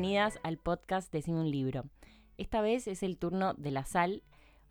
bienvenidas 0.00 0.40
al 0.44 0.56
podcast 0.56 1.12
Decime 1.12 1.40
un 1.40 1.50
libro. 1.50 1.84
Esta 2.38 2.62
vez 2.62 2.86
es 2.86 3.02
el 3.02 3.18
turno 3.18 3.52
de 3.52 3.70
La 3.70 3.84
Sal, 3.84 4.22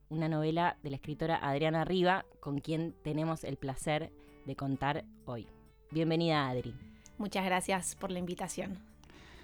una 0.10 0.28
novela 0.28 0.78
de 0.82 0.90
la 0.90 0.96
escritora 0.96 1.36
Adriana 1.36 1.86
Riva, 1.86 2.26
con 2.40 2.62
quien 2.62 2.96
tenemos 3.04 3.44
el 3.44 3.56
placer 3.56 4.12
de 4.48 4.56
contar 4.56 5.06
hoy. 5.26 5.46
Bienvenida, 5.92 6.50
Adri. 6.50 6.74
Muchas 7.20 7.46
gracias 7.46 7.96
por 7.96 8.10
la 8.10 8.18
invitación. 8.18 8.80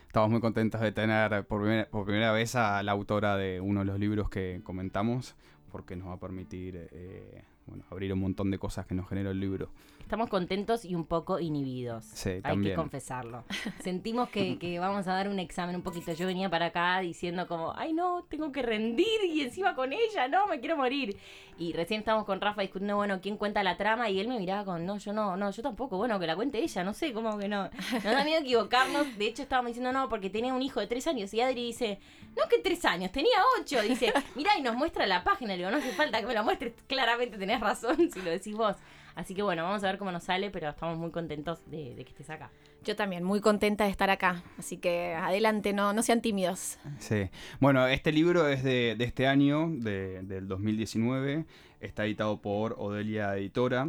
Estamos 0.08 0.32
muy 0.32 0.42
contentos 0.42 0.82
de 0.82 0.92
tener 0.92 1.46
por 1.46 1.62
primera, 1.62 2.32
vez 2.32 2.56
a 2.56 2.82
la 2.82 2.92
autora 2.92 3.38
de 3.38 3.62
uno 3.62 3.82
de 3.82 3.86
los 3.86 4.00
libros 4.00 4.28
que 4.28 4.62
comentamos, 4.64 5.36
porque 5.72 5.96
nos 5.96 6.08
va 6.08 6.14
a 6.14 6.20
permitir 6.20 6.90
eh, 6.94 7.44
bueno, 7.68 7.84
abrir 7.92 8.12
un 8.12 8.22
montón 8.22 8.50
de 8.50 8.58
cosas 8.58 8.88
que 8.88 8.96
nos 8.96 9.08
generó 9.08 9.30
el 9.30 9.40
libro. 9.40 9.70
Estamos 10.06 10.30
contentos 10.30 10.86
y 10.86 10.94
un 10.94 11.08
poco 11.08 11.40
inhibidos. 11.40 12.06
Sí, 12.06 12.40
Hay 12.44 12.62
que 12.62 12.76
confesarlo. 12.76 13.44
Sentimos 13.84 14.30
que, 14.30 14.78
vamos 14.80 15.08
a 15.08 15.14
dar 15.14 15.28
un 15.28 15.40
examen 15.40 15.76
un 15.76 15.82
poquito. 15.82 16.14
Yo 16.14 16.28
venía 16.28 16.48
para 16.48 16.68
acá 16.68 17.00
diciendo 17.00 17.48
como, 17.48 17.74
ay 17.76 17.92
no, 17.92 18.24
tengo 18.30 18.52
que 18.52 18.62
rendir 18.62 19.26
y 19.28 19.42
encima 19.42 19.74
con 19.74 19.94
ella, 19.94 20.28
no, 20.28 20.46
me 20.46 20.60
quiero 20.60 20.78
morir. 20.78 21.18
Y 21.58 21.74
recién 21.74 22.02
estábamos 22.02 22.28
con 22.28 22.40
Rafa 22.40 22.62
discutiendo, 22.62 22.98
bueno, 22.98 23.20
¿quién 23.20 23.36
cuenta 23.36 23.64
la 23.64 23.78
trama? 23.78 24.08
Y 24.12 24.20
él 24.20 24.28
me 24.28 24.38
miraba 24.38 24.64
con, 24.64 24.86
no, 24.86 25.00
yo 25.00 25.12
no, 25.12 25.38
no, 25.38 25.50
yo 25.50 25.64
tampoco, 25.64 25.98
bueno, 25.98 26.20
que 26.20 26.28
la 26.28 26.36
cuente 26.36 26.60
ella, 26.60 26.84
no 26.84 26.94
sé, 26.94 27.12
cómo 27.12 27.40
que 27.40 27.48
no. 27.48 27.72
Nos 27.92 28.04
da 28.04 28.24
miedo 28.24 28.42
equivocarnos. 28.42 29.18
De 29.18 29.26
hecho, 29.26 29.42
estábamos 29.42 29.70
diciendo, 29.70 29.92
no, 29.92 30.08
porque 30.08 30.30
tenía 30.30 30.54
un 30.54 30.62
hijo 30.62 30.82
de 30.82 30.86
tres 30.86 31.08
años. 31.08 31.34
Y 31.34 31.42
Adri 31.42 31.66
dice, 31.66 31.98
no, 32.38 32.48
que 32.48 32.60
tres 32.60 32.86
años, 32.86 33.12
tenía 33.12 33.38
ocho. 33.60 33.82
Dice, 33.82 34.14
mira, 34.36 34.52
y 34.56 34.62
nos 34.62 34.76
muestra 34.76 35.08
la 35.08 35.24
página. 35.24 35.54
Le 35.54 35.58
digo, 35.58 35.72
no 35.72 35.78
hace 35.78 35.94
falta 35.94 36.20
que 36.20 36.28
me 36.28 36.36
la 36.36 36.44
muestres, 36.44 36.74
claramente 36.86 37.40
tenés 37.40 37.60
razón 37.60 38.12
si 38.14 38.22
lo 38.22 38.30
decís 38.30 38.54
vos. 38.56 38.76
Así 39.16 39.34
que 39.34 39.42
bueno, 39.42 39.64
vamos 39.64 39.84
a 39.84 39.88
ver 39.88 39.98
cómo 39.98 40.12
nos 40.12 40.24
sale, 40.24 40.52
pero 40.52 40.70
estamos 40.70 40.98
muy 40.98 41.10
contentos 41.10 41.60
de, 41.72 41.96
que 41.96 42.10
estés 42.10 42.30
acá. 42.30 42.52
Yo 42.84 42.96
también, 42.96 43.24
muy 43.24 43.40
contenta 43.40 43.86
de 43.86 43.90
estar 43.90 44.10
acá. 44.10 44.44
Así 44.58 44.78
que 44.78 45.14
adelante, 45.14 45.72
no, 45.74 45.94
no 45.94 46.04
sean 46.04 46.22
tímidos. 46.22 46.78
Sí. 47.00 47.30
Bueno, 47.60 47.88
este 47.88 48.12
libro 48.12 48.48
es 48.48 48.64
de, 48.64 48.96
este 49.00 49.26
año, 49.26 49.70
del 49.70 50.48
2019. 50.48 51.46
Está 51.80 52.06
editado 52.06 52.42
por 52.42 52.76
Odelia 52.78 53.38
Editora. 53.38 53.88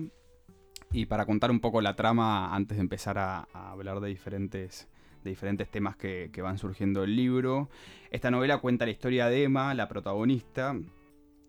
Y 0.93 1.07
para 1.07 1.27
contar 1.27 1.51
un 1.51 1.61
poco 1.61 1.81
la 1.81 1.97
trama, 1.97 2.55
antes 2.55 2.77
de 2.77 2.83
empezar 2.83 3.19
a, 3.19 3.49
hablar 3.53 4.01
de 4.01 4.09
diferentes 4.09 4.89
de 5.25 5.31
diferentes 5.31 5.69
temas 5.69 5.97
que, 5.97 6.31
que, 6.33 6.41
van 6.41 6.57
surgiendo 6.57 7.01
del 7.01 7.17
libro. 7.17 7.69
Esta 8.13 8.31
novela 8.31 8.59
cuenta 8.59 8.85
la 8.85 8.93
historia 8.93 9.27
de 9.27 9.43
Emma, 9.43 9.75
la 9.75 9.89
protagonista, 9.89 10.77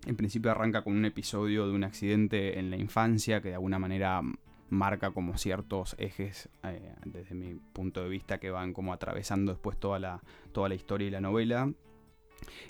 en 0.07 0.15
principio 0.15 0.49
arranca 0.49 0.83
con 0.83 0.95
un 0.95 1.03
episodio 1.03 1.67
de 1.67 1.73
un 1.73 1.83
accidente 1.83 2.59
en 2.59 2.71
la 2.71 2.77
infancia 2.77 3.41
que 3.41 3.49
de 3.49 3.55
alguna 3.55 3.77
manera 3.77 4.21
marca 4.69 5.11
como 5.11 5.37
ciertos 5.37 5.95
ejes 5.99 6.49
eh, 6.63 6.93
desde 7.05 7.35
mi 7.35 7.55
punto 7.73 8.01
de 8.01 8.09
vista 8.09 8.39
que 8.39 8.49
van 8.49 8.71
como 8.73 8.93
atravesando 8.93 9.51
después 9.51 9.77
toda 9.77 9.99
la, 9.99 10.21
toda 10.53 10.69
la 10.69 10.75
historia 10.75 11.09
y 11.09 11.11
la 11.11 11.19
novela. 11.19 11.71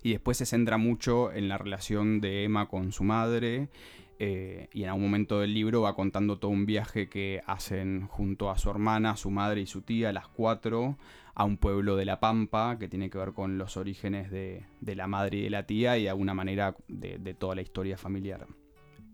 Y 0.02 0.12
después 0.12 0.38
se 0.38 0.48
centra 0.48 0.78
mucho 0.78 1.32
en 1.32 1.48
la 1.48 1.60
relación 1.60 2.22
de 2.22 2.44
Emma 2.44 2.68
con 2.68 2.92
su 2.92 3.04
madre 3.04 3.70
eh, 4.18 4.70
y 4.74 4.84
en 4.84 4.90
algún 4.90 5.04
momento 5.04 5.40
del 5.40 5.54
libro 5.54 5.82
va 5.82 5.96
contando 5.96 6.40
todo 6.40 6.50
un 6.50 6.66
viaje 6.66 7.08
que 7.08 7.44
hacen 7.46 8.08
junto 8.08 8.50
a 8.50 8.58
su 8.58 8.72
hermana, 8.72 9.16
su 9.16 9.30
madre 9.30 9.62
y 9.62 9.68
su 9.68 9.82
tía, 9.82 10.12
las 10.12 10.28
cuatro, 10.28 10.98
a 11.38 11.46
un 11.46 11.58
pueblo 11.58 11.96
de 11.96 12.04
La 12.04 12.20
Pampa 12.20 12.80
que 12.80 12.90
tiene 12.90 13.12
que 13.12 13.20
ver 13.20 13.32
con 13.34 13.60
los 13.60 13.78
orígenes 13.78 14.32
de, 14.32 14.66
la 14.82 15.06
madre 15.06 15.38
y 15.38 15.42
de 15.44 15.52
la 15.52 15.68
tía 15.68 15.96
y 15.96 16.04
de 16.04 16.10
alguna 16.10 16.34
manera 16.34 16.76
de, 16.88 17.36
toda 17.36 17.54
la 17.54 17.62
historia 17.62 17.96
familiar. 17.96 18.48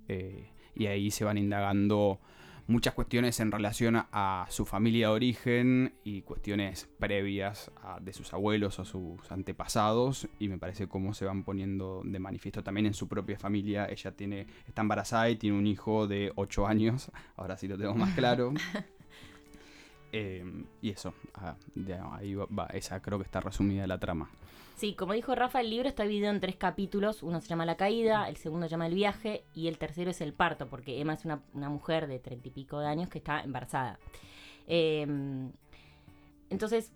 Eh, 0.07 0.49
y 0.73 0.85
ahí 0.85 1.11
se 1.11 1.25
van 1.25 1.37
indagando 1.37 2.21
muchas 2.65 2.93
cuestiones 2.93 3.41
en 3.41 3.51
relación 3.51 4.05
a, 4.09 4.45
su 4.47 4.65
familia 4.65 5.07
de 5.07 5.13
origen 5.13 5.95
y 6.05 6.21
cuestiones 6.21 6.89
previas 6.97 7.71
de 7.99 8.13
sus 8.13 8.33
abuelos 8.33 8.79
o 8.79 8.85
sus 8.85 9.29
antepasados 9.29 10.29
y 10.39 10.47
me 10.47 10.57
parece 10.57 10.87
cómo 10.87 11.13
se 11.13 11.25
van 11.25 11.43
poniendo 11.43 12.03
de 12.05 12.19
manifiesto 12.19 12.63
también 12.63 12.85
en 12.85 12.93
su 12.93 13.09
propia 13.09 13.37
familia. 13.37 13.85
Ella 13.89 14.15
tiene 14.15 14.47
está 14.65 14.81
embarazada 14.81 15.29
y 15.29 15.35
tiene 15.35 15.57
un 15.57 15.67
hijo 15.67 16.07
de 16.07 16.31
8 16.35 16.67
años, 16.67 17.11
ahora 17.35 17.57
sí 17.57 17.67
lo 17.67 17.77
tengo 17.77 17.95
más 17.95 18.15
claro. 18.15 18.53
Em, 20.15 20.67
y 20.79 20.91
eso, 20.91 21.15
ah, 21.33 21.55
ahí 22.11 22.35
va, 22.35 22.67
esa 22.67 23.01
creo 23.01 23.17
que 23.17 23.25
está 23.25 23.39
resumida 23.39 23.87
la 23.87 23.97
trama. 23.97 24.29
Sí, 24.75 24.93
como 24.93 25.13
dijo 25.13 25.33
Rafa, 25.33 25.59
el 25.59 25.71
libro 25.71 25.89
está 25.89 26.03
dividido 26.03 26.29
en 26.29 26.39
tres 26.39 26.55
capítulos. 26.55 27.23
Uno 27.23 27.41
se 27.41 27.47
llama 27.47 27.65
La 27.65 27.77
caída, 27.77 28.29
el 28.29 28.37
segundo 28.37 28.67
se 28.67 28.71
llama 28.71 28.85
El 28.85 28.93
viaje 28.93 29.43
y 29.55 29.67
el 29.67 29.79
tercero 29.79 30.11
es 30.11 30.21
El 30.21 30.33
parto, 30.33 30.67
porque 30.67 31.01
Emma 31.01 31.13
es 31.15 31.25
una, 31.25 31.41
mujer 31.67 32.05
de 32.05 32.19
treinta 32.19 32.47
y 32.47 32.51
pico 32.51 32.79
de 32.79 32.85
años 32.85 33.09
que 33.09 33.17
está 33.17 33.41
embarazada. 33.41 33.97
Em, 34.67 35.51
entonces, 36.51 36.91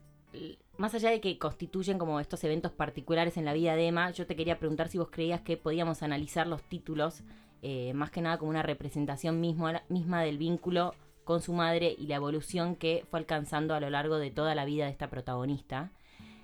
más 0.78 0.94
allá 0.94 1.10
de 1.10 1.20
que 1.20 1.40
constituyen 1.40 1.98
como 1.98 2.20
estos 2.20 2.44
eventos 2.44 2.72
particulares 2.72 3.36
en 3.38 3.46
la 3.46 3.54
vida 3.54 3.76
de 3.76 3.88
Emma, 3.88 4.12
yo 4.12 4.28
te 4.28 4.36
quería 4.36 4.60
preguntar 4.60 4.90
si 4.90 5.00
vos 5.00 5.10
creías 5.10 5.42
que 5.42 5.58
podíamos 5.58 6.04
analizar 6.04 6.46
los 6.46 6.62
títulos 6.62 7.24
eh, 7.64 7.94
más 7.96 8.12
que 8.12 8.22
nada 8.22 8.38
como 8.38 8.52
una 8.52 8.62
representación 8.62 9.42
misma 9.42 10.22
del 10.22 10.38
vínculo 10.38 10.94
con 11.28 11.42
su 11.42 11.52
madre 11.52 11.94
y 12.00 12.08
la 12.08 12.16
evolución 12.16 12.78
que 12.78 13.06
fue 13.12 13.20
alcanzando 13.20 13.76
a 13.76 13.82
lo 13.82 13.90
largo 13.90 14.18
de 14.18 14.32
toda 14.32 14.56
la 14.56 14.64
vida 14.64 14.86
de 14.86 14.92
esta 14.92 15.10
protagonista. 15.10 15.92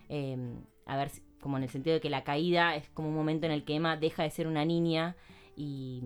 Em, 0.09 0.57
a 0.85 0.97
ver, 0.97 1.09
como 1.39 1.55
en 1.55 1.63
el 1.63 1.69
sentido 1.69 1.93
de 1.93 2.01
que 2.01 2.09
la 2.09 2.25
caída 2.25 2.75
es 2.75 2.89
como 2.89 3.07
un 3.07 3.15
momento 3.15 3.45
en 3.45 3.53
el 3.53 3.63
que 3.63 3.75
Emma 3.75 3.95
deja 3.95 4.23
de 4.23 4.29
ser 4.29 4.45
una 4.45 4.65
niña 4.65 5.15
y, 5.55 6.03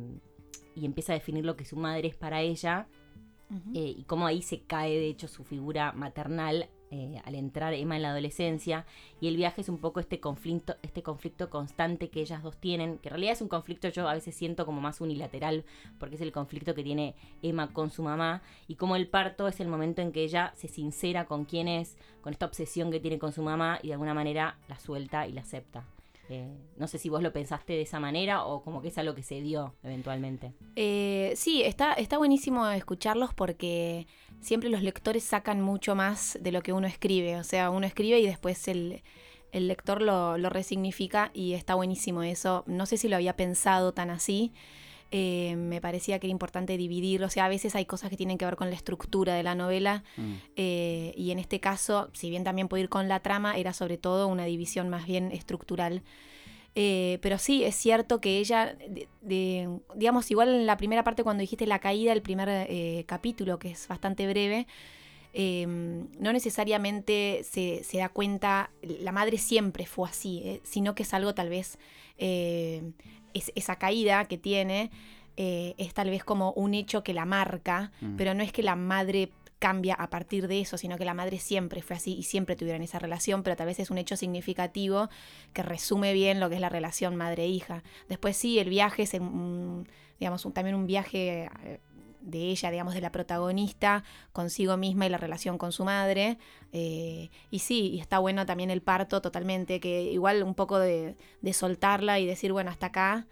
empieza 0.75 1.13
a 1.13 1.15
definir 1.15 1.43
lo 1.43 1.55
que 1.55 1.65
su 1.65 1.75
madre 1.75 2.07
es 2.07 2.15
para 2.15 2.41
ella. 2.41 2.87
Eh, 3.73 3.95
y 3.97 4.03
cómo 4.03 4.27
ahí 4.27 4.43
se 4.43 4.61
cae, 4.61 4.91
de 4.91 5.07
hecho, 5.07 5.27
su 5.27 5.43
figura 5.43 5.91
maternal 5.93 6.69
eh, 6.89 7.21
al 7.25 7.35
entrar 7.35 7.73
Emma 7.73 7.95
en 7.95 8.01
la 8.01 8.11
adolescencia 8.11 8.85
y 9.19 9.27
el 9.27 9.35
viaje 9.35 9.61
es 9.61 9.69
un 9.69 9.77
poco 9.77 9.99
este 9.99 10.19
conflicto, 10.19 10.75
este 10.83 11.03
conflicto 11.03 11.49
constante 11.49 12.09
que 12.09 12.21
ellas 12.21 12.43
dos 12.43 12.57
tienen, 12.57 12.97
que 12.99 13.09
en 13.09 13.13
realidad 13.15 13.33
es 13.33 13.41
un 13.41 13.49
conflicto 13.49 13.89
yo 13.89 14.07
a 14.07 14.13
veces 14.13 14.35
siento 14.35 14.65
como 14.65 14.79
más 14.79 15.01
unilateral 15.01 15.65
porque 15.99 16.15
es 16.15 16.21
el 16.21 16.31
conflicto 16.31 16.75
que 16.75 16.83
tiene 16.83 17.15
Emma 17.41 17.73
con 17.73 17.89
su 17.89 18.03
mamá 18.03 18.41
y 18.67 18.75
como 18.75 18.95
el 18.95 19.07
parto 19.07 19.47
es 19.47 19.59
el 19.59 19.67
momento 19.67 20.01
en 20.01 20.11
que 20.11 20.23
ella 20.23 20.53
se 20.55 20.67
sincera 20.67 21.25
con 21.25 21.45
quién 21.45 21.67
es, 21.67 21.97
con 22.21 22.33
esta 22.33 22.45
obsesión 22.45 22.91
que 22.91 22.99
tiene 22.99 23.19
con 23.19 23.33
su 23.33 23.43
mamá 23.43 23.79
y 23.81 23.87
de 23.87 23.93
alguna 23.93 24.13
manera 24.13 24.57
la 24.69 24.79
suelta 24.79 25.27
y 25.27 25.33
la 25.33 25.41
acepta. 25.41 25.85
Eh, 26.29 26.57
no 26.75 26.87
sé 26.87 26.97
si 26.97 27.09
vos 27.09 27.23
lo 27.23 27.31
pensaste 27.31 27.73
de 27.73 27.81
esa 27.83 27.99
manera 27.99 28.43
o 28.43 28.61
como 28.61 28.81
que 28.81 28.89
es 28.89 28.97
algo 28.97 29.15
que 29.15 29.23
se 29.23 29.41
dio 29.41 29.75
eventualmente. 29.83 30.53
Eh, 30.75 31.33
sí, 31.35 31.63
está, 31.63 31.93
está 31.93 32.17
buenísimo 32.17 32.67
escucharlos 32.67 33.33
porque 33.33 34.07
siempre 34.41 34.69
los 34.69 34.81
lectores 34.81 35.23
sacan 35.23 35.61
mucho 35.61 35.95
más 35.95 36.37
de 36.41 36.51
lo 36.51 36.61
que 36.61 36.73
uno 36.73 36.87
escribe. 36.87 37.37
O 37.37 37.43
sea, 37.43 37.69
uno 37.69 37.85
escribe 37.85 38.19
y 38.19 38.25
después 38.25 38.67
el, 38.67 39.03
lector 39.51 40.01
lo, 40.01 40.37
lo, 40.37 40.49
resignifica 40.49 41.31
y 41.33 41.53
está 41.53 41.75
buenísimo 41.75 42.23
eso. 42.23 42.63
No 42.67 42.85
sé 42.85 42.97
si 42.97 43.07
lo 43.07 43.15
había 43.15 43.35
pensado 43.35 43.93
tan 43.93 44.09
así. 44.09 44.53
Eh, 45.09 45.55
me 45.55 45.79
parecía 45.79 46.19
que 46.19 46.27
era 46.27 46.31
importante 46.31 46.75
dividir, 46.75 47.23
o 47.23 47.29
sea, 47.29 47.45
a 47.45 47.49
veces 47.49 47.75
hay 47.75 47.85
cosas 47.85 48.09
que 48.09 48.17
tienen 48.17 48.37
que 48.37 48.43
ver 48.43 48.57
con 48.57 48.69
la 48.69 48.75
estructura 48.75 49.35
de 49.35 49.43
la 49.43 49.55
novela 49.55 50.03
mm. 50.17 50.33
eh, 50.57 51.13
y 51.15 51.31
en 51.31 51.39
este 51.39 51.61
caso, 51.61 52.09
si 52.11 52.29
bien 52.29 52.43
también 52.43 52.67
puede 52.67 52.83
ir 52.83 52.89
con 52.89 53.07
la 53.07 53.21
trama, 53.21 53.55
era 53.55 53.71
sobre 53.71 53.97
todo 53.97 54.27
una 54.27 54.43
división 54.43 54.89
más 54.89 55.05
bien 55.05 55.31
estructural. 55.31 56.03
Eh, 56.79 57.17
pero 57.21 57.39
sí, 57.39 57.63
es 57.63 57.75
cierto 57.75 58.21
que 58.21 58.37
ella, 58.37 58.77
digamos, 59.23 60.29
igual 60.29 60.49
en 60.49 60.67
la 60.67 60.77
primera 60.77 61.03
parte 61.03 61.23
cuando 61.23 61.41
dijiste 61.41 61.65
la 61.65 61.79
caída, 61.79 62.13
el 62.13 62.21
primer 62.21 63.05
capítulo, 63.07 63.57
que 63.57 63.71
es 63.71 63.87
bastante 63.87 64.27
breve, 64.27 64.67
no 65.33 66.33
necesariamente 66.33 67.43
se, 67.43 67.97
da 67.97 68.09
cuenta, 68.09 68.69
la 68.81 69.11
madre 69.11 69.39
siempre 69.39 69.87
fue 69.87 70.07
así, 70.07 70.61
sino 70.63 70.93
que 70.93 71.01
es 71.01 71.15
algo 71.15 71.33
tal 71.33 71.49
vez 71.49 71.79
esa 72.19 73.75
caída 73.77 74.25
que 74.25 74.37
tiene 74.37 74.91
eh, 75.39 75.75
es 75.77 75.93
tal 75.93 76.09
vez 76.09 76.23
como 76.23 76.51
un 76.53 76.73
hecho 76.73 77.03
que 77.03 77.13
la 77.13 77.25
marca, 77.25 77.91
mm. 78.01 78.15
pero 78.15 78.33
no 78.33 78.41
es 78.41 78.51
que 78.51 78.63
la 78.63 78.75
madre 78.75 79.29
cambia 79.59 79.95
a 79.95 80.09
partir 80.09 80.47
de 80.47 80.61
eso, 80.61 80.77
sino 80.77 80.97
que 80.97 81.05
la 81.05 81.13
madre 81.13 81.39
siempre 81.39 81.81
fue 81.81 81.95
así 81.95 82.15
y 82.15 82.23
siempre 82.23 82.55
tuvieron 82.55 82.81
esa 82.81 82.99
relación, 82.99 83.43
pero 83.43 83.55
tal 83.55 83.67
vez 83.67 83.79
es 83.79 83.89
un 83.89 83.97
hecho 83.97 84.15
significativo 84.15 85.09
que 85.53 85.63
resume 85.63 86.13
bien 86.13 86.39
lo 86.39 86.49
que 86.49 86.55
es 86.55 86.61
la 86.61 86.69
relación 86.69 87.15
madre-hija. 87.15 87.83
Después 88.07 88.37
sí, 88.37 88.59
el 88.59 88.69
viaje 88.69 89.03
es, 89.03 89.11
digamos, 89.11 90.47
también 90.53 90.75
un 90.75 90.85
viaje 90.85 91.49
eh, 91.63 91.79
de 92.27 92.49
ella, 92.49 92.69
digamos, 92.69 92.93
de 92.93 93.01
la 93.01 93.11
protagonista 93.11 94.03
consigo 94.33 94.77
misma 94.77 95.05
y 95.05 95.09
la 95.09 95.17
relación 95.17 95.57
con 95.57 95.71
su 95.71 95.85
madre. 95.85 96.37
Eh, 96.73 97.29
y 97.49 97.59
sí, 97.59 97.91
y 97.93 97.99
está 97.99 98.19
bueno 98.19 98.45
también 98.45 98.69
el 98.69 98.81
parto 98.81 99.21
totalmente, 99.21 99.79
que 99.79 100.03
igual 100.03 100.43
un 100.43 100.53
poco 100.53 100.77
de, 100.77 101.15
soltarla 101.53 102.19
y 102.19 102.25
decir, 102.25 102.51
bueno, 102.51 102.69
hasta 102.69 102.87
acá. 102.87 103.27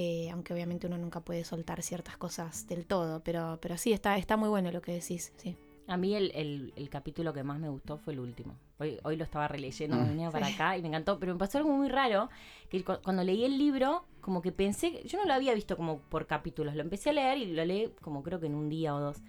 Eh, 0.00 0.30
aunque 0.30 0.54
obviamente 0.54 0.86
uno 0.86 0.96
nunca 0.96 1.18
puede 1.22 1.42
soltar 1.42 1.82
ciertas 1.82 2.16
cosas 2.16 2.68
del 2.68 2.86
todo, 2.86 3.20
pero, 3.24 3.58
pero 3.60 3.76
sí, 3.76 3.92
está, 3.92 4.16
está 4.16 4.36
muy 4.36 4.48
bueno 4.48 4.70
lo 4.70 4.80
que 4.80 4.92
decís, 4.92 5.32
sí. 5.38 5.56
A 5.88 5.96
mí 5.96 6.14
el, 6.14 6.88
capítulo 6.88 7.32
que 7.32 7.42
más 7.42 7.58
me 7.58 7.68
gustó 7.68 7.98
fue 7.98 8.12
el 8.12 8.20
último. 8.20 8.54
Hoy, 8.78 9.00
hoy 9.02 9.16
lo 9.16 9.24
estaba 9.24 9.48
releyendo, 9.48 9.96
me 9.96 10.04
mm. 10.04 10.08
venía 10.08 10.30
para 10.30 10.46
acá 10.46 10.76
y 10.76 10.82
me 10.82 10.88
encantó, 10.88 11.18
pero 11.18 11.32
me 11.32 11.38
pasó 11.40 11.58
algo 11.58 11.70
muy 11.70 11.88
raro, 11.88 12.30
que 12.68 12.84
cuando 12.84 13.24
leí 13.24 13.44
el 13.44 13.58
libro, 13.58 14.04
como 14.20 14.40
que 14.40 14.52
pensé, 14.52 15.02
yo 15.04 15.18
no 15.18 15.24
lo 15.24 15.34
había 15.34 15.52
visto 15.52 15.76
como 15.76 15.98
por 15.98 16.28
capítulos, 16.28 16.76
lo 16.76 16.82
empecé 16.82 17.10
a 17.10 17.14
leer 17.14 17.38
y 17.38 17.46
lo 17.46 17.64
leí 17.64 17.92
como 18.00 18.22
creo 18.22 18.38
que 18.38 18.46
en 18.46 18.54
un 18.54 18.68
día 18.68 18.94
o 18.94 19.00
dos. 19.00 19.20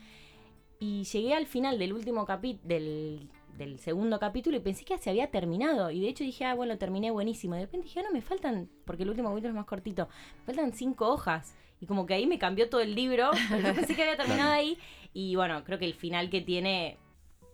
Y 0.80 1.04
llegué 1.06 1.34
al 1.34 1.48
final 1.48 1.80
del 1.80 1.94
último 1.94 2.28
capítulo, 2.28 2.68
del, 2.68 3.28
del 3.60 3.78
segundo 3.78 4.20
capítulo 4.20 4.58
y 4.58 4.62
pensé 4.62 4.86
que 4.86 4.98
se 4.98 5.10
había 5.10 5.30
terminado. 5.30 5.92
Y 5.92 6.00
de 6.00 6.08
hecho 6.08 6.24
dije, 6.24 6.46
ah, 6.46 6.56
bueno, 6.56 6.78
terminé 6.78 7.12
buenísimo. 7.12 7.56
Y 7.56 7.60
de 7.60 7.66
repente 7.66 7.88
dije, 7.88 8.00
ah, 8.00 8.04
no, 8.04 8.12
me 8.12 8.22
faltan, 8.22 8.70
porque 8.86 9.04
el 9.04 9.10
último 9.10 9.30
capítulo 9.30 9.50
es 9.50 9.56
más 9.56 9.66
cortito, 9.66 10.08
me 10.40 10.46
faltan 10.46 10.74
cinco 10.74 11.10
hojas. 11.10 11.54
Y 11.82 11.86
como 11.86 12.06
que 12.06 12.14
ahí 12.14 12.26
me 12.26 12.40
cambió 12.40 12.70
todo 12.70 12.82
el 12.82 12.96
libro, 12.96 13.32
yo 13.64 13.76
pensé 13.76 13.96
que 13.96 14.02
había 14.02 14.18
terminado 14.18 14.52
ahí. 14.52 14.78
Y 15.14 15.36
bueno, 15.36 15.64
creo 15.64 15.78
que 15.78 15.86
el 15.86 15.94
final 15.94 16.30
que 16.30 16.42
tiene 16.42 16.98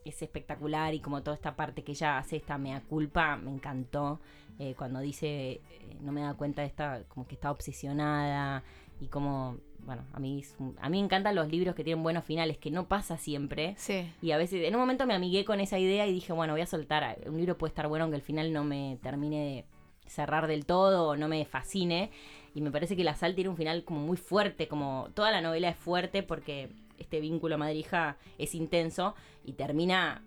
es 0.05 0.21
espectacular 0.21 0.93
y 0.93 0.99
como 0.99 1.23
toda 1.23 1.35
esta 1.35 1.55
parte 1.55 1.83
que 1.83 1.93
ella 1.93 2.19
hace 2.19 2.37
esta 2.37 2.57
mea 2.57 2.81
culpa, 2.81 3.35
me 3.35 3.51
encantó. 3.51 4.21
Eh, 4.57 4.73
cuando 4.77 4.99
dice, 4.99 5.51
eh, 5.53 5.61
no 5.99 6.11
me 6.11 6.21
da 6.21 6.35
cuenta 6.35 6.61
de 6.61 6.67
esta, 6.67 7.03
como 7.09 7.27
que 7.27 7.35
está 7.35 7.51
obsesionada 7.51 8.63
y 8.99 9.07
como, 9.07 9.57
bueno, 9.79 10.03
a 10.13 10.19
mí, 10.19 10.43
a 10.79 10.89
mí 10.89 10.97
me 10.99 11.03
encantan 11.05 11.35
los 11.35 11.49
libros 11.49 11.75
que 11.75 11.83
tienen 11.83 12.01
buenos 12.03 12.23
finales, 12.25 12.57
que 12.57 12.71
no 12.71 12.87
pasa 12.87 13.17
siempre. 13.17 13.75
Sí. 13.77 14.09
Y 14.21 14.31
a 14.31 14.37
veces, 14.37 14.63
en 14.65 14.73
un 14.75 14.81
momento 14.81 15.05
me 15.05 15.13
amigué 15.13 15.45
con 15.45 15.59
esa 15.59 15.77
idea 15.79 16.07
y 16.07 16.13
dije, 16.13 16.33
bueno, 16.33 16.53
voy 16.53 16.61
a 16.61 16.65
soltar, 16.65 17.19
un 17.27 17.37
libro 17.37 17.57
puede 17.57 17.69
estar 17.71 17.87
bueno 17.87 18.03
aunque 18.03 18.15
el 18.17 18.21
final 18.23 18.51
no 18.53 18.63
me 18.63 18.97
termine 19.01 19.43
de 19.43 19.65
cerrar 20.09 20.47
del 20.47 20.65
todo 20.65 21.09
o 21.09 21.15
no 21.17 21.27
me 21.27 21.43
fascine. 21.45 22.11
Y 22.53 22.61
me 22.61 22.71
parece 22.71 22.95
que 22.95 23.03
La 23.03 23.15
Sal 23.15 23.35
tiene 23.35 23.49
un 23.49 23.57
final 23.57 23.83
como 23.83 23.99
muy 23.99 24.15
fuerte, 24.17 24.67
como 24.67 25.09
toda 25.13 25.29
la 25.31 25.41
novela 25.41 25.67
es 25.69 25.75
fuerte 25.75 26.23
porque 26.23 26.69
este 26.97 27.19
vínculo 27.19 27.57
madre-hija 27.57 28.17
es 28.37 28.55
intenso 28.55 29.13
y 29.43 29.53
termina, 29.53 30.23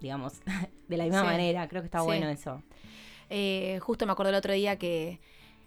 digamos, 0.00 0.40
de 0.88 0.96
la 0.96 1.04
misma 1.04 1.20
Sí. 1.20 1.26
manera. 1.26 1.68
Creo 1.68 1.82
que 1.82 1.86
está 1.86 2.00
Sí. 2.00 2.04
bueno 2.06 2.28
eso. 2.28 2.62
Eh, 3.30 3.78
justo 3.80 4.04
me 4.06 4.12
acuerdo 4.12 4.30
el 4.30 4.36
otro 4.36 4.52
día 4.52 4.76
que, 4.76 5.20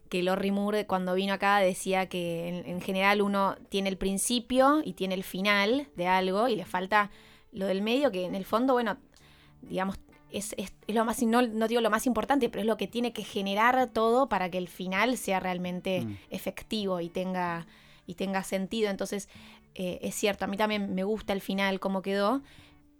que 0.10 0.22
Lorry 0.24 0.52
Moore 0.52 0.86
cuando 0.86 1.14
vino 1.16 1.34
acá 1.34 1.58
decía 1.60 2.08
que 2.08 2.48
en, 2.48 2.66
en 2.68 2.82
general 2.82 3.22
uno 3.22 3.56
tiene 3.70 3.90
el 3.90 3.98
principio 3.98 4.82
y 4.84 4.94
tiene 4.94 5.16
el 5.16 5.24
final 5.24 5.88
de 5.96 6.08
algo 6.08 6.48
y 6.48 6.56
le 6.56 6.66
falta 6.66 7.10
lo 7.52 7.66
del 7.68 7.82
medio 7.82 8.12
que 8.12 8.26
en 8.26 8.36
el 8.36 8.46
fondo, 8.46 8.74
bueno, 8.74 8.98
digamos, 9.62 9.98
es, 10.32 10.54
es- 10.58 10.74
es 10.88 10.96
lo 10.96 11.06
más, 11.06 11.22
no, 11.24 11.42
no 11.42 11.68
digo 11.68 11.82
lo 11.82 11.90
más 11.90 12.06
importante, 12.06 12.50
pero 12.50 12.62
es 12.62 12.68
lo 12.68 12.78
que 12.78 12.88
tiene 12.88 13.14
que 13.14 13.24
generar 13.24 13.88
todo 13.94 14.28
para 14.30 14.50
que 14.50 14.58
el 14.58 14.68
final 14.68 15.18
sea 15.18 15.40
realmente 15.40 16.02
Mm. 16.02 16.18
efectivo 16.30 17.00
y 17.00 17.10
tenga, 17.10 17.66
y 18.06 18.16
tenga 18.16 18.44
sentido. 18.44 18.90
Entonces, 18.90 19.30
eh, 19.76 20.00
es 20.02 20.16
cierto, 20.16 20.46
a 20.46 20.48
mí 20.48 20.58
también 20.58 20.94
me 20.94 21.04
gusta 21.04 21.34
el 21.34 21.42
final, 21.42 21.80
cómo 21.80 22.02
quedó, 22.02 22.42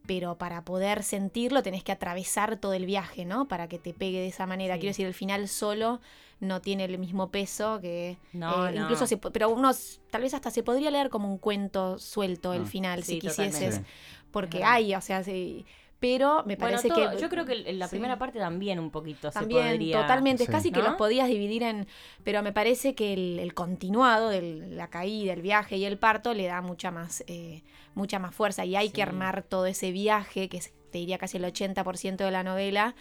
pero 0.08 0.38
para 0.38 0.64
poder 0.64 1.04
sentirlo 1.04 1.62
tenés 1.64 1.84
que 1.84 1.92
atravesar 1.92 2.58
todo 2.58 2.74
el 2.74 2.86
viaje, 2.86 3.26
¿no? 3.26 3.48
Para 3.48 3.68
que 3.68 3.80
te 3.80 3.94
pegue 3.94 4.20
de 4.20 4.28
esa 4.28 4.46
manera. 4.46 4.76
Sí. 4.76 4.82
Quiero 4.82 4.92
decir, 4.92 5.08
el 5.08 5.14
final 5.14 5.48
solo 5.48 6.00
no 6.40 6.62
tiene 6.62 6.86
el 6.86 6.98
mismo 6.98 7.32
peso 7.32 7.80
que... 7.82 8.18
No, 8.34 8.68
eh, 8.68 8.74
no. 8.74 8.82
Incluso, 8.84 9.08
se 9.08 9.18
pero 9.18 9.50
uno 9.50 9.70
s- 9.72 10.00
tal 10.12 10.22
vez 10.22 10.34
hasta 10.34 10.52
se 10.52 10.64
podría 10.64 10.92
leer 10.92 11.10
como 11.10 11.30
un 11.32 11.38
cuento 11.38 11.98
suelto 11.98 12.54
el 12.54 12.64
Ah. 12.64 12.66
final, 12.66 13.04
Sí, 13.04 13.14
si 13.14 13.20
quisieses, 13.20 13.54
totalmente. 13.54 13.90
porque 14.32 14.64
hay, 14.64 14.94
o 14.96 15.02
sea, 15.02 15.24
sí, 15.24 15.66
pero 16.00 16.44
me 16.46 16.56
Bueno, 16.56 16.60
parece 16.78 16.90
todo- 16.90 17.12
que... 17.12 17.22
yo 17.22 17.30
creo 17.30 17.46
que 17.46 17.54
en 17.70 17.80
la 17.80 17.88
sí. 17.88 17.92
primera 17.92 18.20
parte 18.20 18.38
también 18.38 18.80
un 18.80 18.92
poquito 18.92 19.32
También, 19.32 19.64
se 19.64 19.70
podría... 19.72 20.02
totalmente. 20.02 20.44
Es 20.44 20.50
casi 20.50 20.72
que 20.72 20.80
¿No? 20.82 20.90
los 20.90 20.96
podías 20.96 21.28
dividir 21.30 21.64
en. 21.64 21.88
Pero 22.24 22.44
me 22.44 22.52
parece 22.52 22.94
que 22.96 23.14
el, 23.14 23.40
el 23.40 23.54
continuado 23.54 24.28
de 24.30 24.42
la 24.42 24.90
caída, 24.90 25.32
el 25.34 25.42
viaje 25.42 25.78
y 25.78 25.86
el 25.86 25.98
parto 25.98 26.34
le 26.34 26.46
da 26.48 26.62
mucha 26.62 26.92
más, 26.92 27.24
eh, 27.28 27.64
mucha 27.96 28.20
más 28.20 28.36
fuerza. 28.36 28.66
Y 28.66 28.76
hay 28.76 28.90
que 28.90 29.02
armar 29.02 29.42
todo 29.44 29.66
ese 29.68 29.92
viaje, 29.92 30.50
que 30.50 30.58
es, 30.58 30.74
te 30.92 31.00
diría 31.00 31.18
casi 31.18 31.38
el 31.38 31.46
80% 31.46 32.18
de 32.26 32.32
la 32.32 32.44
novela, 32.44 32.94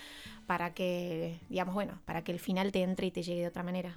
para 0.46 0.74
que, 0.74 1.38
digamos, 1.48 1.74
bueno, 1.74 2.00
para 2.04 2.22
que 2.24 2.32
el 2.32 2.38
final 2.38 2.72
te 2.72 2.82
entre 2.82 3.06
y 3.06 3.10
te 3.10 3.22
llegue 3.22 3.42
de 3.42 3.48
otra 3.48 3.62
manera. 3.62 3.96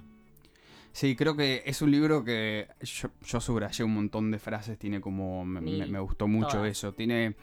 Sí, 0.91 1.15
creo 1.15 1.35
que 1.35 1.61
es 1.65 1.81
un 1.81 1.91
libro 1.91 2.23
que 2.23 2.67
yo, 2.81 3.09
yo 3.23 3.39
subrayé 3.39 3.83
un 3.83 3.93
montón 3.93 4.31
de 4.31 4.39
frases, 4.39 4.79
tiene 4.79 4.99
como, 4.99 5.45
me, 5.45 5.61
me- 5.61 5.85
Mil, 5.85 5.91
me 5.91 5.99
gustó 5.99 6.27
mucho 6.27 6.57
todas. 6.59 6.71
eso, 6.71 6.93
tiene 6.93 7.35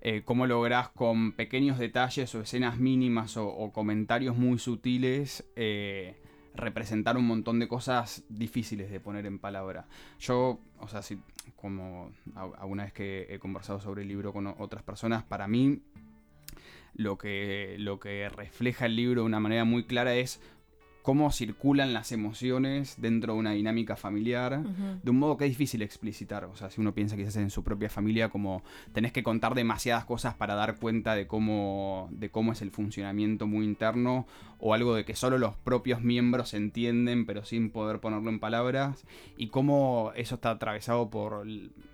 eh, 0.00 0.22
cómo 0.24 0.46
lográs 0.46 0.90
con 0.90 1.32
pequeños 1.32 1.78
detalles 1.78 2.32
o 2.34 2.40
escenas 2.42 2.78
mínimas 2.78 3.36
o, 3.36 3.48
o 3.48 3.72
comentarios 3.72 4.36
muy 4.36 4.58
sutiles 4.58 5.44
eh, 5.56 6.14
representar 6.54 7.16
un 7.16 7.26
montón 7.26 7.58
de 7.58 7.66
cosas 7.66 8.22
difíciles 8.28 8.90
de 8.90 9.00
poner 9.00 9.26
en 9.26 9.40
palabra. 9.40 9.88
Yo, 10.20 10.60
o 10.78 10.86
sea, 10.88 11.02
si, 11.02 11.18
como 11.56 12.12
alguna 12.58 12.84
vez 12.84 12.92
que 12.92 13.26
he 13.28 13.40
conversado 13.40 13.80
sobre 13.80 14.02
el 14.02 14.08
libro 14.08 14.32
con 14.32 14.46
otras 14.46 14.84
personas, 14.84 15.24
para 15.24 15.48
mí 15.48 15.80
lo 16.94 17.18
que, 17.18 17.76
lo 17.78 17.98
que 18.00 18.28
refleja 18.28 18.86
el 18.86 18.96
libro 18.96 19.22
de 19.22 19.26
una 19.26 19.40
manera 19.40 19.64
muy 19.64 19.84
clara 19.84 20.14
es 20.14 20.40
cómo 21.02 21.30
circulan 21.30 21.92
las 21.92 22.12
emociones 22.12 22.94
dentro 22.98 23.34
de 23.34 23.38
una 23.38 23.50
dinámica 23.52 23.94
familiar. 23.94 24.62
De 25.02 25.10
un 25.10 25.18
modo 25.18 25.36
que 25.36 25.44
es 25.44 25.50
difícil 25.50 25.82
explicitar. 25.82 26.46
O 26.46 26.56
sea, 26.56 26.70
si 26.70 26.80
uno 26.80 26.94
piensa 26.94 27.14
quizás 27.14 27.36
en 27.36 27.50
su 27.50 27.62
propia 27.62 27.90
familia, 27.90 28.30
como 28.30 28.62
tenés 28.94 29.12
que 29.12 29.22
contar 29.22 29.54
demasiadas 29.54 30.06
cosas 30.06 30.32
para 30.34 30.54
dar 30.54 30.78
cuenta 30.78 31.14
de 31.14 31.26
cómo, 31.26 32.08
de 32.10 32.30
cómo 32.30 32.52
es 32.52 32.62
el 32.62 32.70
funcionamiento 32.70 33.46
muy 33.46 33.66
interno, 33.66 34.26
o 34.58 34.72
algo 34.72 34.94
de 34.94 35.04
que 35.04 35.14
solo 35.14 35.36
los 35.36 35.56
propios 35.56 36.00
miembros 36.00 36.54
entienden, 36.54 37.26
pero 37.26 37.44
sin 37.44 37.68
poder 37.68 38.00
ponerlo 38.00 38.30
en 38.30 38.40
palabras, 38.40 39.04
y 39.36 39.48
cómo 39.48 40.10
eso 40.16 40.36
está 40.36 40.52
atravesado 40.52 41.10
por, 41.10 41.46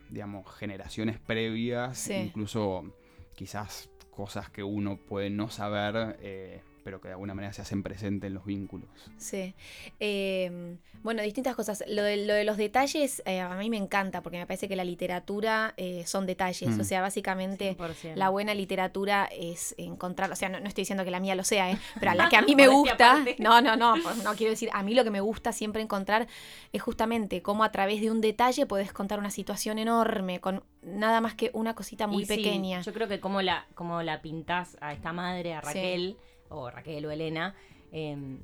digamos, 0.08 0.46
generaciones 0.55 1.19
previas, 1.19 1.99
Sí. 1.99 2.14
incluso 2.14 2.94
quizás 3.35 3.89
cosas 4.20 4.50
que 4.50 4.62
uno 4.62 4.99
puede 4.99 5.31
no 5.31 5.49
saber, 5.49 6.19
eh, 6.20 6.61
pero 6.90 7.00
que 7.00 7.06
de 7.06 7.14
alguna 7.14 7.34
manera 7.34 7.52
se 7.52 7.62
hacen 7.62 7.84
presentes 7.84 8.26
en 8.26 8.34
los 8.34 8.44
vínculos. 8.44 8.88
Sí. 9.16 9.54
Eh, 10.00 10.76
bueno, 11.04 11.22
distintas 11.22 11.54
cosas. 11.54 11.84
Lo 11.87 12.02
de, 12.02 12.26
lo 12.26 12.34
de 12.34 12.42
los 12.42 12.56
detalles 12.56 13.22
eh, 13.26 13.38
a 13.38 13.54
mí 13.54 13.70
me 13.70 13.76
encanta 13.76 14.22
porque 14.22 14.38
me 14.38 14.46
parece 14.46 14.66
que 14.66 14.75
la 14.75 14.82
literatura 14.82 15.72
eh, 15.76 16.02
son 16.04 16.26
detalles. 16.26 16.76
Mm. 16.76 16.81
O 16.81 16.82
sea, 16.82 17.00
básicamente 17.00 17.76
100%. 17.76 18.16
la 18.16 18.28
buena 18.28 18.54
literatura 18.54 19.28
es 19.32 19.76
encontrar, 19.78 20.32
o 20.32 20.34
sea, 20.34 20.48
no, 20.48 20.58
no 20.58 20.66
estoy 20.66 20.82
diciendo 20.82 21.04
que 21.04 21.12
la 21.12 21.20
mía 21.20 21.37
lo 21.37 21.44
sea, 21.44 21.70
¿eh? 21.70 21.78
pero 22.00 22.10
a 22.10 22.14
la 22.16 22.28
que 22.28 22.37
a 22.37 22.42
mí 22.42 22.56
me 22.56 22.66
gusta, 22.66 23.25
no, 23.38 23.60
no, 23.60 23.76
no, 23.76 23.94
pues 24.02 24.25
no 24.25 24.34
quiero 24.34 24.50
decir, 24.50 24.69
a 24.72 24.82
mí 24.82 24.94
lo 24.94 25.04
que 25.04 25.10
me 25.10 25.20
gusta 25.20 25.52
siempre 25.52 25.82
encontrar 25.82 26.26
es 26.72 26.82
justamente 26.82 27.41
cómo 27.41 27.62
a 27.62 27.70
través 27.70 28.00
de 28.00 28.10
un 28.10 28.20
detalle 28.20 28.67
puedes 28.67 28.93
contar 28.93 29.20
una 29.20 29.31
situación 29.31 29.79
enorme 29.79 30.41
con 30.41 30.65
nada 30.82 31.20
más 31.20 31.34
que 31.34 31.53
una 31.55 31.76
cosita 31.76 32.08
muy 32.08 32.24
Y 32.24 32.26
sí, 32.26 32.34
pequeña. 32.36 32.81
yo 32.81 32.93
creo 32.93 33.06
que 33.06 33.20
como 33.20 33.43
la, 33.43 33.69
como 33.76 34.03
la 34.03 34.20
pintás 34.22 34.76
a 34.81 34.93
esta 34.93 35.12
madre, 35.12 35.55
a 35.55 35.62
Sí. 35.62 36.17
O 36.50 36.69
Raquel 36.70 37.06
o 37.06 37.10
Elena, 37.10 37.54
em, 37.92 38.40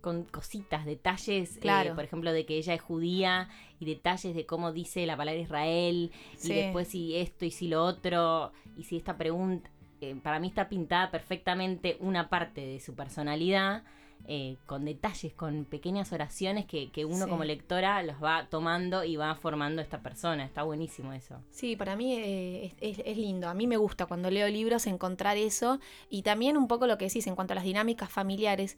con 0.00 0.24
cositas, 0.24 0.84
detalles, 0.86 1.56
eh, 1.56 1.60
Claro. 1.60 1.94
por 1.94 2.04
ejemplo, 2.04 2.32
de 2.32 2.46
que 2.46 2.56
ella 2.56 2.74
es 2.74 2.80
judía 2.80 3.48
y 3.78 3.84
detalles 3.86 4.34
de 4.34 4.46
cómo 4.46 4.72
dice 4.72 5.04
la 5.06 5.16
palabra 5.16 5.40
Israel 5.40 6.10
Sí. 6.36 6.52
y 6.52 6.56
después 6.56 6.88
si 6.88 7.16
esto 7.16 7.44
y 7.44 7.50
si 7.50 7.68
lo 7.68 7.84
otro 7.84 8.52
y 8.76 8.84
si 8.84 8.96
esta 8.96 9.16
pregunta, 9.18 9.70
eh, 10.00 10.16
para 10.22 10.38
mí 10.40 10.48
está 10.48 10.68
pintada 10.70 11.10
perfectamente 11.10 11.96
una 12.00 12.28
parte 12.30 12.62
de 12.62 12.80
su 12.80 12.94
personalidad. 12.94 13.82
Eh, 14.26 14.56
con 14.66 14.84
detalles, 14.84 15.32
con 15.32 15.64
pequeñas 15.64 16.12
oraciones 16.12 16.66
que, 16.66 16.90
que 16.90 17.04
uno 17.04 17.24
Sí. 17.24 17.30
como 17.30 17.44
lectora 17.44 18.02
los 18.02 18.22
va 18.22 18.46
tomando 18.48 19.02
y 19.04 19.16
va 19.16 19.34
formando 19.34 19.82
esta 19.82 20.00
persona. 20.02 20.44
Está 20.44 20.62
buenísimo 20.62 21.12
eso. 21.12 21.36
Sí, 21.50 21.76
para 21.76 21.96
mí 21.96 22.14
eh, 22.14 22.74
es, 22.80 22.98
es- 22.98 23.06
es 23.06 23.16
lindo. 23.18 23.48
A 23.48 23.54
mí 23.54 23.66
me 23.66 23.76
gusta 23.76 24.06
cuando 24.06 24.30
leo 24.30 24.48
libros 24.48 24.86
encontrar 24.86 25.36
eso 25.36 25.80
y 26.08 26.22
también 26.22 26.56
un 26.56 26.68
poco 26.68 26.86
lo 26.86 26.96
que 26.98 27.06
decís 27.06 27.26
en 27.26 27.34
cuanto 27.34 27.52
a 27.52 27.56
las 27.56 27.64
dinámicas 27.64 28.10
familiares. 28.10 28.76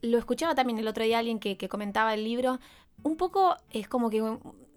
Lo 0.00 0.18
escuchaba 0.18 0.54
también 0.56 0.78
el 0.80 0.88
otro 0.88 1.04
día 1.04 1.20
alguien 1.20 1.38
que, 1.38 1.56
que 1.56 1.68
comentaba 1.68 2.12
el 2.14 2.24
libro. 2.24 2.58
Un 3.02 3.16
poco 3.16 3.56
es 3.70 3.88
como 3.88 4.10
que 4.10 4.20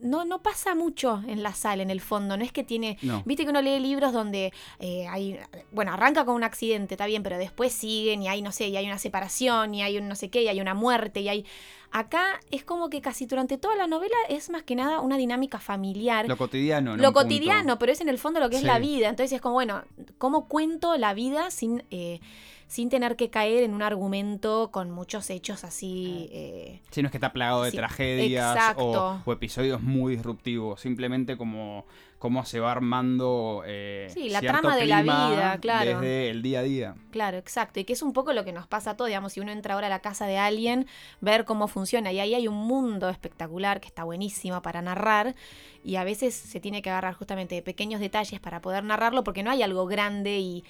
no, 0.02 0.26
no 0.26 0.42
pasa 0.44 0.76
mucho 0.76 1.22
en 1.28 1.42
la 1.42 1.54
sala, 1.54 1.82
en 1.84 1.90
el 1.90 2.02
fondo. 2.02 2.38
No 2.38 2.44
es 2.44 2.52
que 2.52 2.64
tiene. 2.64 2.98
No. 3.02 3.24
Viste 3.26 3.44
que 3.44 3.50
uno 3.50 3.62
lee 3.62 3.80
libros 3.80 4.14
donde 4.14 4.52
eh, 4.80 5.08
hay. 5.08 5.40
Bueno, 5.72 5.94
arranca 5.94 6.26
con 6.26 6.36
un 6.36 6.44
accidente, 6.44 6.96
está 6.96 7.06
bien, 7.06 7.24
pero 7.24 7.38
después 7.38 7.72
siguen 7.74 8.22
y 8.22 8.28
hay, 8.28 8.42
no 8.42 8.52
sé, 8.52 8.68
y 8.68 8.78
hay 8.78 8.86
una 8.86 8.98
separación 9.00 9.74
y 9.74 9.84
hay 9.84 9.98
un 9.98 10.08
no 10.08 10.16
sé 10.16 10.30
qué, 10.30 10.44
y 10.44 10.48
hay 10.48 10.60
una 10.62 10.74
muerte 10.74 11.22
y 11.22 11.30
hay. 11.30 11.46
Acá 11.92 12.42
es 12.52 12.66
como 12.66 12.90
que 12.90 13.00
casi 13.00 13.26
durante 13.26 13.58
toda 13.58 13.76
la 13.78 13.88
novela 13.88 14.16
es 14.28 14.50
más 14.50 14.64
que 14.64 14.76
nada 14.76 15.00
una 15.00 15.16
dinámica 15.18 15.60
familiar 15.60 16.28
Lo 16.28 16.36
cotidiano, 16.36 16.98
¿no? 16.98 17.02
lo 17.02 17.14
punto. 17.14 17.22
cotidiano, 17.22 17.80
pero 17.80 17.92
es 17.94 18.02
en 18.02 18.10
el 18.10 18.18
fondo 18.18 18.42
lo 18.42 18.50
que 18.50 18.56
es 18.58 18.62
Sí. 18.64 18.68
la 18.68 18.80
vida. 18.80 19.08
Entonces 19.08 19.32
es 19.34 19.42
como, 19.42 19.54
bueno, 19.54 19.82
¿cómo 20.18 20.48
cuento 20.50 20.98
la 20.98 21.14
vida 21.14 21.52
sin, 21.52 21.84
eh, 21.92 22.20
sin 22.68 22.90
tener 22.90 23.16
que 23.16 23.30
caer 23.30 23.64
en 23.64 23.74
un 23.74 23.82
argumento 23.82 24.72
con 24.72 24.90
muchos 24.92 25.30
hechos 25.30 25.64
así? 25.64 26.28
eh, 26.32 26.82
Sí, 26.92 27.02
no 27.02 27.08
es 27.08 27.12
que 27.12 27.18
está 27.18 27.32
plagado 27.32 27.64
de 27.64 27.72
Sí, 27.72 27.78
tragedias 27.78 28.74
o, 28.78 29.22
episodios 29.28 29.82
muy 29.82 30.16
disruptivos. 30.16 30.82
Simplemente 30.82 31.38
como 31.38 31.86
cómo 32.18 32.44
se 32.44 32.60
va 32.60 32.72
armando 32.72 33.62
eh, 33.68 34.10
Sí, 34.12 34.30
la 34.30 34.40
trama 34.42 34.76
de 34.76 34.88
la 34.88 35.04
vida, 35.04 35.58
claro. 35.62 36.00
Desde 36.00 36.30
el 36.32 36.42
día 36.42 36.60
a 36.60 36.64
día. 36.64 36.96
claro, 37.12 37.38
exacto. 37.38 37.80
Y 37.80 37.84
que 37.84 37.94
es 37.94 38.02
un 38.02 38.14
poco 38.14 38.34
lo 38.34 38.44
que 38.44 38.52
nos 38.52 38.66
pasa 38.66 38.92
a 38.92 38.98
todos. 38.98 39.10
Digamos, 39.10 39.34
si 39.34 39.42
uno 39.42 39.52
entra 39.52 39.76
ahora 39.76 39.88
a 39.88 39.92
la 39.92 40.00
casa 40.00 40.26
de 40.26 40.38
alguien, 40.40 40.88
ver 41.22 41.46
cómo 41.46 41.68
funciona. 41.68 42.12
Y 42.12 42.20
ahí 42.20 42.34
hay 42.34 42.48
un 42.48 42.56
mundo 42.56 43.10
espectacular 43.10 43.80
que 43.80 43.88
está 43.88 44.04
buenísimo 44.06 44.62
para 44.64 44.82
narrar. 44.82 45.36
Y 45.84 45.98
a 45.98 46.04
veces 46.04 46.34
se 46.34 46.60
tiene 46.60 46.82
que 46.82 46.90
agarrar 46.90 47.14
justamente 47.14 47.54
de 47.54 47.62
pequeños 47.62 48.00
detalles 48.02 48.40
para 48.40 48.60
poder 48.60 48.84
narrarlo, 48.84 49.24
porque 49.24 49.44
no 49.44 49.52
hay 49.52 49.62
algo 49.62 49.86
grande 49.86 50.40
y. 50.40 50.64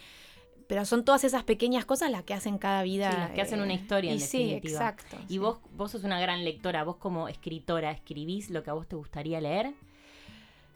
Pero 0.67 0.85
son 0.85 1.05
todas 1.05 1.23
esas 1.23 1.43
pequeñas 1.43 1.85
cosas 1.85 2.09
las 2.09 2.23
que 2.23 2.33
hacen 2.33 2.57
cada 2.57 2.81
vida. 2.83 3.11
Sí, 3.11 3.17
las 3.17 3.31
que 3.31 3.41
hacen 3.41 3.61
una 3.61 3.73
historia, 3.73 4.11
en 4.11 4.17
y 4.17 4.19
sí, 4.19 4.39
definitiva. 4.39 4.89
exacto. 4.89 5.17
Y 5.27 5.33
sí. 5.33 5.37
vos, 5.37 5.59
vos 5.75 5.91
sos 5.91 6.03
una 6.03 6.19
gran 6.19 6.43
lectora, 6.43 6.83
vos 6.83 6.95
como 6.95 7.27
escritora, 7.27 7.91
¿escribís 7.91 8.49
lo 8.49 8.63
que 8.63 8.71
a 8.71 8.73
vos 8.73 8.87
te 8.87 8.95
gustaría 8.95 9.39
leer? 9.41 9.73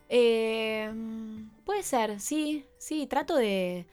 Eh, 0.09 0.91
puede 1.65 1.83
ser, 1.83 2.19
sí, 2.19 2.65
sí, 2.77 3.05
trato 3.07 3.35
de, 3.35 3.85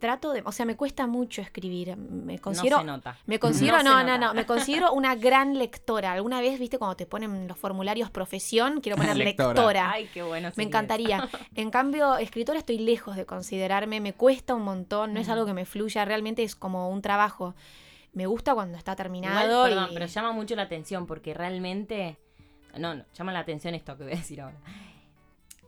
trato 0.00 0.32
de, 0.32 0.42
o 0.44 0.50
sea, 0.50 0.66
me 0.66 0.74
cuesta 0.74 1.06
mucho 1.06 1.40
escribir. 1.42 1.96
Me 1.96 2.40
considero, 2.40 2.78
no 2.78 2.82
se 2.82 2.86
nota. 2.86 3.18
me 3.26 3.38
considero, 3.38 3.76
No 3.78 3.82
no, 3.84 3.90
no, 4.02 4.04
nota. 4.04 4.18
no, 4.18 4.34
me 4.34 4.44
considero 4.46 4.92
una 4.92 5.14
gran 5.14 5.56
lectora. 5.56 6.10
Alguna 6.12 6.40
vez, 6.40 6.58
viste, 6.58 6.78
cuando 6.78 6.96
te 6.96 7.06
ponen 7.06 7.46
los 7.46 7.56
formularios 7.56 8.10
profesión, 8.10 8.80
quiero 8.80 8.96
poner 8.96 9.16
Lectora. 9.16 9.48
lectora. 9.54 9.90
Ay, 9.92 10.08
qué 10.12 10.22
bueno. 10.24 10.50
Me 10.56 10.64
encantaría. 10.64 11.28
En 11.54 11.70
cambio, 11.70 12.16
escritora 12.16 12.58
estoy 12.58 12.78
lejos 12.78 13.14
de 13.14 13.26
considerarme, 13.26 14.00
me 14.00 14.14
cuesta 14.14 14.54
un 14.56 14.62
montón, 14.62 15.14
no 15.14 15.20
es 15.20 15.28
algo 15.28 15.46
que 15.46 15.54
me 15.54 15.64
fluya, 15.66 16.04
realmente 16.04 16.42
es 16.42 16.56
como 16.56 16.88
un 16.90 17.02
trabajo. 17.02 17.54
Me 18.12 18.26
gusta 18.26 18.54
cuando 18.54 18.76
está 18.76 18.92
Igual, 18.92 18.96
terminado. 18.96 19.64
perdón, 19.64 19.88
y- 19.90 19.94
pero 19.94 20.06
llama 20.06 20.32
mucho 20.32 20.56
la 20.56 20.62
atención 20.62 21.06
porque 21.06 21.32
realmente. 21.34 22.18
No, 22.76 22.94
no, 22.94 23.04
llama 23.14 23.32
la 23.32 23.38
atención 23.40 23.74
esto 23.74 23.96
que 23.96 24.04
voy 24.04 24.12
a 24.14 24.16
decir 24.16 24.40
ahora. 24.40 24.56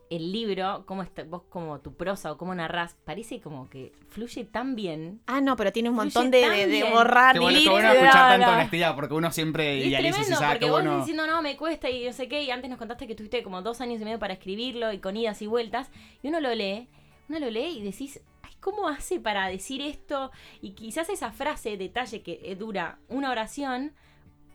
El 0.09 0.31
libro, 0.31 0.83
cómo 0.85 1.01
está, 1.01 1.23
vos 1.23 1.41
como 1.49 1.79
tu 1.79 1.95
prosa 1.95 2.31
o 2.31 2.37
cómo 2.37 2.53
narrás, 2.53 2.95
parece 3.03 3.39
como 3.41 3.69
que 3.69 3.91
fluye 4.09 4.43
tan 4.45 4.75
bien. 4.75 5.21
Ah, 5.25 5.41
no, 5.41 5.55
pero 5.55 5.71
tiene 5.71 5.89
un 5.89 5.95
montón 5.95 6.29
de, 6.29 6.47
de, 6.49 6.67
de 6.67 6.83
borrar, 6.83 7.33
Qué 7.33 7.39
bueno, 7.39 7.59
qué 7.63 7.69
bueno 7.69 7.91
escuchar 7.91 8.31
tanta 8.31 8.47
de- 8.49 8.53
honestidad, 8.55 8.95
porque 8.95 9.13
uno 9.15 9.31
siempre 9.31 9.77
Y 9.77 9.87
idealiza 9.87 9.97
y 9.97 10.11
tremendo, 10.21 10.29
dice, 10.29 10.43
ah, 10.45 10.47
porque 10.49 10.65
qué 10.65 10.71
vos 10.71 10.81
bueno. 10.83 10.97
diciendo, 10.99 11.25
no, 11.25 11.41
me 11.41 11.57
cuesta 11.57 11.89
y 11.89 12.05
no 12.05 12.13
sé 12.13 12.27
qué, 12.27 12.43
y 12.43 12.51
antes 12.51 12.69
nos 12.69 12.77
contaste 12.77 13.07
que 13.07 13.15
tuviste 13.15 13.41
como 13.41 13.61
dos 13.63 13.81
años 13.81 13.99
y 14.01 14.03
medio 14.05 14.19
para 14.19 14.33
escribirlo 14.33 14.91
y 14.93 14.99
con 14.99 15.17
idas 15.17 15.41
y 15.41 15.47
vueltas, 15.47 15.89
y 16.21 16.27
uno 16.27 16.39
lo 16.41 16.53
lee, 16.53 16.87
uno 17.29 17.39
lo 17.39 17.49
lee 17.49 17.77
y 17.79 17.81
decís, 17.81 18.19
ay, 18.43 18.51
¿cómo 18.59 18.87
hace 18.89 19.19
para 19.19 19.47
decir 19.47 19.81
esto? 19.81 20.29
Y 20.61 20.71
quizás 20.71 21.09
esa 21.09 21.31
frase, 21.31 21.75
detalle 21.77 22.21
que 22.21 22.39
eh, 22.43 22.55
dura 22.55 22.99
una 23.09 23.31
oración, 23.31 23.93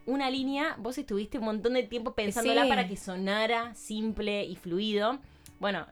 una 0.06 0.30
línea, 0.30 0.76
vos 0.78 0.96
estuviste 0.98 1.38
un 1.38 1.44
montón 1.46 1.74
de 1.74 1.82
tiempo 1.82 2.14
pensándola 2.14 2.62
Sí. 2.62 2.68
para 2.68 2.86
que 2.88 2.96
sonara 2.96 3.74
simple 3.74 4.44
y 4.44 4.54
fluido. 4.56 5.18
Bueno, 5.60 5.86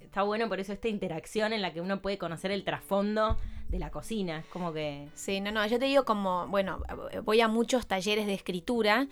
está 0.00 0.22
bueno 0.22 0.48
por 0.48 0.60
eso 0.60 0.72
esta 0.72 0.88
interacción 0.88 1.52
en 1.52 1.62
la 1.62 1.72
que 1.72 1.80
uno 1.80 2.00
puede 2.00 2.18
conocer 2.18 2.50
el 2.50 2.64
trasfondo 2.64 3.36
de 3.68 3.78
la 3.78 3.90
cocina. 3.90 4.38
Es 4.38 4.46
como 4.46 4.72
que... 4.72 5.08
Sí, 5.14 5.40
no, 5.40 5.50
no, 5.50 5.66
yo 5.66 5.78
te 5.78 5.86
digo 5.86 6.04
como, 6.04 6.46
bueno, 6.48 6.82
voy 7.24 7.40
a 7.40 7.48
muchos 7.48 7.86
talleres 7.86 8.26
de 8.26 8.34
escritura 8.34 9.08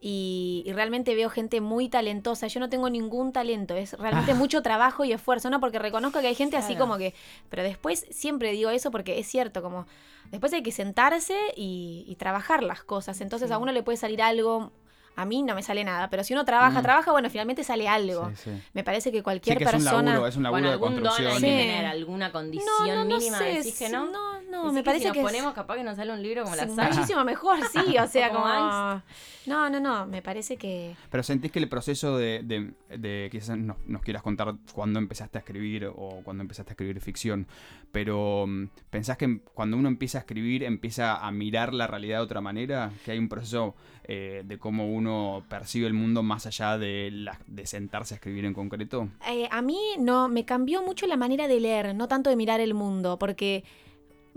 y, 0.00 0.62
y 0.64 0.72
realmente 0.72 1.14
veo 1.14 1.28
gente 1.28 1.60
muy 1.60 1.88
talentosa. 1.88 2.46
Yo 2.46 2.58
no 2.60 2.70
tengo 2.70 2.88
ningún 2.88 3.32
talento, 3.32 3.74
es 3.74 3.92
realmente 3.98 4.32
mucho 4.34 4.62
trabajo 4.62 5.04
y 5.04 5.12
esfuerzo, 5.12 5.50
¿no? 5.50 5.60
Porque 5.60 5.78
reconozco 5.78 6.20
que 6.20 6.28
hay 6.28 6.34
gente 6.34 6.56
así 6.56 6.74
como 6.76 6.96
que, 6.98 7.14
pero 7.50 7.62
después 7.62 8.06
siempre 8.10 8.52
digo 8.52 8.70
eso 8.70 8.90
porque 8.90 9.18
es 9.18 9.26
cierto, 9.26 9.60
como 9.60 9.86
después 10.30 10.52
hay 10.54 10.62
que 10.62 10.72
sentarse 10.72 11.36
y, 11.56 12.04
y 12.08 12.14
trabajar 12.14 12.62
las 12.62 12.82
cosas. 12.82 13.20
Entonces 13.20 13.48
Sí. 13.48 13.54
a 13.54 13.58
uno 13.58 13.72
le 13.72 13.82
puede 13.82 13.98
salir 13.98 14.22
algo, 14.22 14.72
a 15.20 15.24
mí 15.24 15.42
no 15.42 15.54
me 15.56 15.62
sale 15.64 15.82
nada, 15.82 16.08
pero 16.10 16.22
si 16.22 16.32
uno 16.32 16.44
trabaja, 16.44 16.78
Mm. 16.78 16.82
trabaja, 16.82 17.10
bueno, 17.10 17.28
finalmente 17.28 17.64
sale 17.64 17.88
algo. 17.88 18.28
Sí, 18.36 18.36
sí. 18.44 18.50
Me 18.72 18.84
parece 18.84 19.10
que 19.10 19.18
Sí, 19.18 19.22
cualquier 19.24 19.58
que 19.58 19.64
es 19.64 19.70
un 19.74 19.80
persona... 19.80 20.12
laburo, 20.12 20.28
es 20.28 20.36
un 20.36 20.42
laburo 20.44 20.54
Bueno, 20.62 20.68
de 20.68 20.72
algún 20.74 20.94
don 20.94 21.02
construcción. 21.02 21.32
hay 21.32 21.40
Sí. 21.40 21.46
que 21.46 21.62
tener, 21.72 21.86
alguna 21.86 22.30
condición 22.32 23.08
mínima, 23.08 23.40
decís 23.40 23.76
que 23.78 23.88
no. 23.88 24.06
No, 24.12 24.40
no, 24.42 24.58
Decís 24.62 24.72
me 24.74 24.80
que 24.80 24.84
parece 24.84 25.06
si 25.08 25.12
que 25.12 25.20
nos 25.22 25.30
es- 25.30 25.36
ponemos 25.36 25.54
capaz 25.54 25.74
que 25.76 25.82
nos 25.84 25.96
sale 25.96 26.12
un 26.12 26.22
libro 26.22 26.44
como 26.44 26.54
la 26.56 26.66
Sí, 26.68 26.74
saga. 26.74 26.88
muchísimo 26.94 27.24
mejor, 27.24 27.58
sí, 27.72 27.98
o 27.98 28.06
sea, 28.06 28.28
Como 28.30 28.44
como... 28.44 29.02
No, 29.46 29.70
no, 29.70 29.80
no, 29.80 30.06
me 30.06 30.20
parece 30.22 30.56
que... 30.56 30.94
Pero 31.10 31.22
sentís 31.22 31.50
que 31.50 31.58
el 31.58 31.68
proceso 31.70 32.16
de, 32.18 32.42
de, 32.44 32.72
de- 32.96 33.28
quizás 33.32 33.56
nos, 33.58 33.76
nos 33.86 34.02
quieras 34.02 34.22
contar 34.22 34.54
cuándo 34.74 34.98
empezaste 34.98 35.38
a 35.38 35.40
escribir 35.40 35.86
o 35.86 36.20
cuando 36.22 36.42
empezaste 36.42 36.70
a 36.70 36.74
escribir 36.74 37.00
ficción, 37.00 37.46
pero 37.90 38.44
mm, 38.46 38.66
pensás 38.90 39.16
que 39.16 39.40
cuando 39.54 39.76
uno 39.76 39.88
empieza 39.88 40.18
a 40.18 40.20
escribir 40.20 40.62
empieza 40.64 41.16
a 41.16 41.30
mirar 41.32 41.72
la 41.74 41.86
realidad 41.86 42.18
de 42.18 42.24
otra 42.24 42.40
manera, 42.42 42.90
que 43.04 43.12
hay 43.12 43.18
un 43.18 43.28
proceso 43.28 43.74
eh, 44.04 44.42
de 44.44 44.58
cómo 44.58 44.88
uno 44.92 45.07
percibe 45.48 45.86
el 45.86 45.94
mundo 45.94 46.22
más 46.22 46.46
allá 46.46 46.78
de, 46.78 47.28
de 47.46 47.66
sentarse 47.66 48.14
a 48.14 48.16
escribir 48.16 48.44
en 48.44 48.54
concreto. 48.54 49.08
Eh, 49.28 49.48
a 49.50 49.62
mí 49.62 49.78
no, 49.98 50.28
me 50.28 50.44
cambió 50.44 50.82
mucho 50.82 51.06
la 51.06 51.16
manera 51.16 51.48
de 51.48 51.60
leer, 51.60 51.94
no 51.94 52.08
tanto 52.08 52.30
de 52.30 52.36
mirar 52.36 52.60
el 52.60 52.74
mundo, 52.74 53.18
porque 53.18 53.64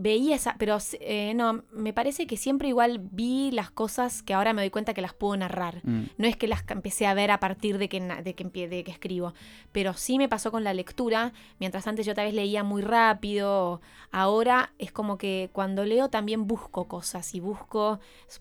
veía 0.01 0.35
esa, 0.35 0.55
pero 0.57 0.77
eh, 0.99 1.33
no, 1.35 1.63
me 1.71 1.93
parece 1.93 2.25
que 2.25 2.35
siempre 2.37 2.67
igual 2.69 2.99
vi 3.11 3.51
las 3.51 3.69
cosas 3.69 4.23
que 4.23 4.33
ahora 4.33 4.53
me 4.53 4.61
doy 4.61 4.69
cuenta 4.71 4.93
que 4.93 5.01
las 5.01 5.13
puedo 5.13 5.37
narrar. 5.37 5.81
Mm. 5.83 6.03
No 6.17 6.27
es 6.27 6.35
que 6.35 6.47
las 6.47 6.63
empecé 6.69 7.05
a 7.05 7.13
ver 7.13 7.29
a 7.31 7.39
partir 7.39 7.77
de 7.77 7.87
que, 7.87 7.99
de 7.99 8.33
que, 8.33 8.45
empie- 8.45 8.67
de 8.67 8.83
que 8.83 8.91
escribo, 8.91 9.33
pero 9.71 9.93
sí 9.93 10.17
me 10.17 10.27
pasó 10.27 10.51
con 10.51 10.63
la 10.63 10.73
lectura, 10.73 11.33
mientras 11.59 11.85
antes 11.87 12.05
yo 12.05 12.13
tal 12.15 12.25
vez 12.25 12.33
leía 12.33 12.63
muy 12.63 12.81
rápido, 12.81 13.81
ahora 14.11 14.71
es 14.79 14.91
como 14.91 15.17
que 15.17 15.49
cuando 15.53 15.85
leo 15.85 16.09
también 16.09 16.47
busco 16.47 16.87
cosas 16.87 17.33
y 17.35 17.39
busco, 17.39 17.99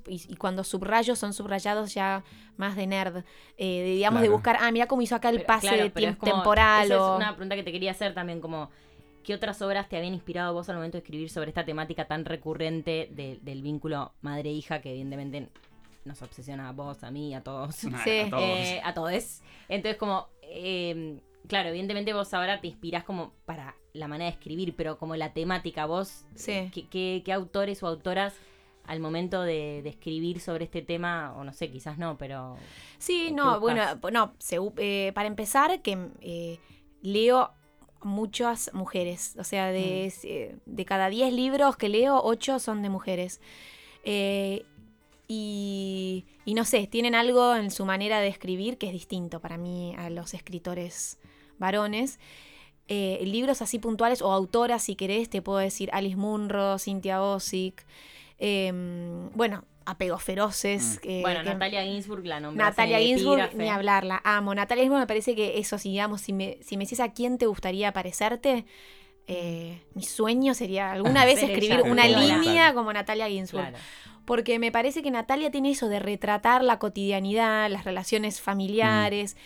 y, 0.09 0.23
y 0.33 0.37
cuando 0.37 0.65
subrayo 0.65 1.15
son 1.17 1.35
subrayados 1.35 1.93
ya 1.95 2.25
más 2.57 2.77
de 2.77 2.87
nerd, 2.87 3.19
eh, 3.59 3.83
de, 3.83 3.85
digamos 3.95 4.23
de 4.23 4.29
buscar, 4.29 4.57
ah, 4.61 4.71
mira 4.73 4.87
cómo 4.87 5.03
hizo 5.03 5.15
acá 5.15 5.29
el 5.31 5.37
Pero, 5.37 5.47
pase 5.47 5.69
claro, 5.69 5.83
de 5.83 5.87
es 5.89 5.95
tiempo 5.95 6.21
como- 6.21 6.33
temporal 6.33 6.87
esa 6.87 7.01
o... 7.03 7.13
Es 7.15 7.17
una 7.23 7.37
pregunta 7.37 7.55
que 7.57 7.63
te 7.63 7.73
quería 7.73 7.91
hacer 7.91 8.15
también, 8.15 8.41
como, 8.41 8.71
¿qué 9.25 9.35
otras 9.35 9.61
obras 9.63 9.89
te 9.89 9.97
habían 9.97 10.15
inspirado 10.15 10.53
vos 10.55 10.69
al 10.69 10.77
momento 10.77 10.97
de 10.97 11.03
escribir 11.03 11.31
sobre 11.31 11.49
esta 11.51 11.65
temática 11.65 12.07
tan 12.07 12.25
recurrente 12.25 13.09
de- 13.13 13.39
del 13.43 13.63
vínculo 13.63 14.13
madre-hija 14.23 14.81
que 14.81 14.91
evidentemente 14.91 15.49
nos 16.05 16.23
obsesiona 16.23 16.69
a 16.69 16.73
vos, 16.73 17.03
a 17.05 17.11
mí, 17.11 17.35
a 17.35 17.43
todos? 17.43 17.75
Sí. 18.05 18.21
A 18.21 18.31
todos. 18.31 18.43
Eh, 18.59 18.81
a 18.85 18.95
todos. 18.95 19.43
Entonces, 19.69 19.99
como, 19.99 20.29
eh, 20.43 21.21
claro, 21.47 21.69
evidentemente 21.69 22.13
vos 22.15 22.33
ahora 22.35 22.61
te 22.61 22.69
inspirás 22.69 23.05
como 23.05 23.33
para 23.45 23.75
la 23.93 24.09
manera 24.09 24.31
de 24.31 24.37
escribir, 24.37 24.75
pero 24.77 24.99
como 24.99 25.17
la 25.17 25.33
temática, 25.33 25.87
vos, 25.87 26.25
Sí. 26.35 26.71
¿qué, 26.73 26.89
qué- 26.89 27.23
qué 27.25 27.33
autores 27.33 27.83
o 27.83 27.87
autoras 27.89 28.35
al 28.87 28.99
momento 29.01 29.43
de, 29.43 29.83
de 29.83 29.91
escribir 29.91 30.41
sobre 30.41 30.65
este 30.65 30.83
tema, 30.83 31.35
o 31.37 31.45
no 31.45 31.53
sé, 31.53 31.71
quizás 31.71 31.99
no, 31.99 32.17
pero... 32.19 32.57
Sí, 32.99 33.27
¿Qué 33.29 33.33
no, 33.35 33.61
bueno, 33.61 33.83
buscas? 33.97 34.13
no, 34.13 34.35
se- 34.39 34.59
eh, 34.79 35.13
para 35.15 35.29
empezar, 35.29 35.81
que 35.83 36.09
eh, 36.23 36.59
leo 37.03 37.53
muchas 38.03 38.71
mujeres, 38.75 39.35
o 39.39 39.45
sea, 39.45 39.67
de, 39.73 40.13
Mm. 40.13 40.27
eh, 40.27 40.57
de 40.67 40.85
cada 40.85 41.09
10 41.09 41.33
libros 41.33 41.77
que 41.77 41.89
leo, 41.89 42.21
8 42.23 42.59
son 42.59 42.83
de 42.83 42.89
mujeres. 42.89 43.41
Eh, 44.05 44.65
y, 45.29 46.25
y 46.45 46.55
no 46.55 46.65
sé, 46.65 46.87
tienen 46.87 47.15
algo 47.15 47.55
en 47.55 47.71
su 47.71 47.85
manera 47.85 48.21
de 48.21 48.29
escribir 48.29 48.79
que 48.79 48.87
es 48.89 48.93
distinto 48.93 49.41
para 49.41 49.57
mí 49.59 49.95
a 49.97 50.11
los 50.11 50.35
escritores 50.35 51.19
varones. 51.59 52.19
Eh, 52.89 53.21
libros 53.25 53.63
así 53.63 53.79
puntuales 53.79 54.23
o 54.23 54.33
autoras, 54.33 54.83
si 54.83 54.97
querés, 54.97 55.31
te 55.31 55.43
puedo 55.43 55.59
decir 55.59 55.91
Alice 55.93 56.17
Munro, 56.17 56.77
Cynthia 56.81 57.23
Ozick, 57.23 57.87
em, 58.39 59.31
bueno, 59.31 59.65
Apegos 59.91 60.23
Feroces. 60.23 60.97
Mm. 60.97 61.01
que- 61.01 61.21
bueno, 61.21 61.41
que- 61.41 61.51
Natalia 61.51 61.85
Ginsburg 61.85 62.25
la 62.27 62.41
nombré. 62.41 62.65
Natalia 62.65 62.99
Ginsburg, 62.99 63.55
ni 63.55 63.69
hablar, 63.69 64.05
la 64.05 64.21
amo. 64.25 64.55
Natalia 64.55 64.83
Ginsburg 64.85 65.01
me 65.01 65.07
parece 65.07 65.35
que 65.35 65.59
eso, 65.59 65.79
si 65.79 65.91
digamos, 65.91 66.21
si 66.21 66.33
me, 66.33 66.59
si 66.63 66.77
me 66.77 66.85
decís 66.85 67.01
a 67.01 67.13
quién 67.13 67.39
te 67.39 67.47
gustaría 67.47 67.93
parecerte, 67.93 68.65
eh, 69.27 69.83
mi 69.95 70.03
sueño 70.03 70.55
sería 70.55 70.93
alguna 70.93 71.25
vez 71.25 71.43
escribir 71.43 71.73
ella, 71.81 71.83
una 71.85 72.07
Claro. 72.07 72.43
línea 72.43 72.75
como 72.75 72.93
Natalia 72.93 73.29
Ginsburg. 73.29 73.69
Claro. 73.69 73.79
Porque 74.25 74.59
me 74.59 74.71
parece 74.71 75.03
que 75.03 75.11
Natalia 75.11 75.51
tiene 75.51 75.71
eso 75.71 75.89
de 75.89 75.99
retratar 75.99 76.63
la 76.63 76.79
cotidianidad, 76.79 77.69
las 77.71 77.85
relaciones 77.85 78.41
familiares. 78.41 79.37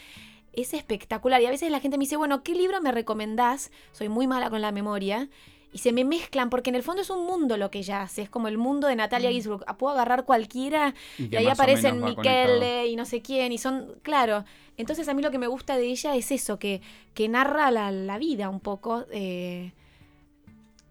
Es 0.53 0.75
espectacular. 0.75 1.41
Y 1.43 1.47
a 1.47 1.51
veces 1.51 1.71
la 1.71 1.81
gente 1.81 1.97
me 1.99 2.03
dice, 2.03 2.17
bueno, 2.17 2.43
¿qué 2.43 2.55
libro 2.55 2.81
me 2.81 2.93
recomendás? 2.93 3.71
Soy 3.93 4.09
muy 4.09 4.27
mala 4.27 4.51
con 4.51 4.61
la 4.61 4.73
memoria. 4.73 5.29
Y 5.75 5.79
se 5.79 5.93
me 5.93 6.05
mezclan, 6.05 6.51
porque 6.51 6.71
en 6.71 6.77
el 6.77 6.85
fondo 6.85 7.03
es 7.03 7.11
un 7.11 7.27
mundo 7.27 7.57
lo 7.57 7.69
que 7.71 7.81
ella 7.81 8.01
hace. 8.03 8.23
Es 8.23 8.31
como 8.31 8.47
el 8.47 8.57
mundo 8.59 8.87
de 8.87 8.95
Natalia 8.95 9.29
Mm. 9.29 9.33
Ginsburg. 9.33 9.65
Puedo 9.77 9.93
agarrar 9.95 10.25
cualquiera 10.25 10.95
Y 11.19 11.35
ahí 11.35 11.49
aparecen. 11.49 12.01
Michele 12.03 12.87
y 12.87 12.95
no 12.97 13.05
sé 13.05 13.21
quién, 13.23 13.51
y 13.51 13.59
son, 13.59 13.97
claro. 14.03 14.45
Entonces 14.77 15.09
a 15.09 15.15
mí 15.15 15.21
lo 15.23 15.33
que 15.33 15.39
me 15.39 15.49
gusta 15.49 15.77
de 15.77 15.87
ella 15.87 16.15
es 16.15 16.31
eso, 16.31 16.59
que, 16.61 16.81
que 17.13 17.29
narra 17.29 17.73
la, 17.73 17.91
la 17.91 18.19
vida 18.19 18.49
un 18.49 18.61
poco. 18.61 19.05
eh, 19.11 19.73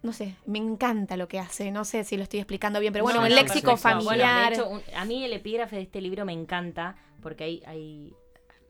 no 0.02 0.12
sé, 0.12 0.34
me 0.44 0.58
encanta 0.58 1.16
lo 1.16 1.28
que 1.28 1.38
hace. 1.38 1.70
No 1.70 1.86
sé 1.86 2.04
si 2.04 2.18
lo 2.18 2.22
estoy 2.24 2.40
explicando 2.40 2.78
bien, 2.78 2.92
pero 2.92 3.04
bueno, 3.04 3.20
No, 3.20 3.26
el 3.26 3.34
no, 3.34 3.40
léxico. 3.40 3.68
Bueno, 3.82 4.02
familiar. 4.02 4.50
de 4.50 4.54
hecho, 4.56 4.68
un- 4.68 4.82
a 4.94 5.06
mí 5.06 5.24
el 5.24 5.32
epígrafe 5.32 5.76
de 5.76 5.82
este 5.82 6.02
libro 6.02 6.26
me 6.26 6.34
encanta 6.34 6.96
porque 7.22 7.44
hay, 7.44 7.62
hay, 7.66 8.12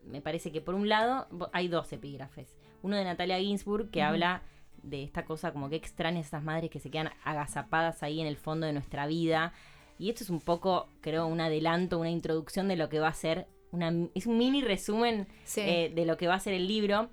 me 0.04 0.21
parece 0.21 0.52
que 0.52 0.61
por 0.61 0.76
un 0.76 0.88
lado 0.88 1.26
hay 1.52 1.66
dos 1.66 1.92
epígrafes. 1.92 2.54
Uno 2.83 2.97
de 2.97 3.02
Natalia 3.02 3.40
Ginsburg 3.40 3.90
que 3.90 4.00
habla 4.02 4.42
de 4.84 5.02
esta 5.02 5.24
cosa 5.24 5.52
como 5.52 5.68
que 5.68 5.76
extrañas 5.76 6.26
esas 6.26 6.42
madres 6.42 6.70
que 6.70 6.80
se 6.80 6.90
quedan 6.90 7.10
agazapadas 7.24 8.02
ahí 8.02 8.20
en 8.20 8.26
el 8.26 8.36
fondo 8.36 8.66
de 8.66 8.72
nuestra 8.72 9.06
vida. 9.06 9.52
Y 9.98 10.10
esto 10.10 10.24
es 10.24 10.30
un 10.30 10.40
poco, 10.40 10.88
creo, 11.00 11.26
un 11.26 11.40
adelanto, 11.40 11.98
una 11.98 12.10
introducción 12.10 12.68
de 12.68 12.76
lo 12.76 12.88
que 12.88 12.98
va 13.00 13.08
a 13.08 13.14
ser, 13.14 13.46
una, 13.72 13.92
es 14.14 14.26
un 14.26 14.38
mini 14.38 14.62
resumen 14.62 15.26
Sí. 15.44 15.60
eh, 15.62 15.92
de 15.94 16.04
lo 16.06 16.16
que 16.16 16.26
va 16.26 16.34
a 16.34 16.40
ser 16.40 16.54
el 16.54 16.66
libro. 16.66 17.10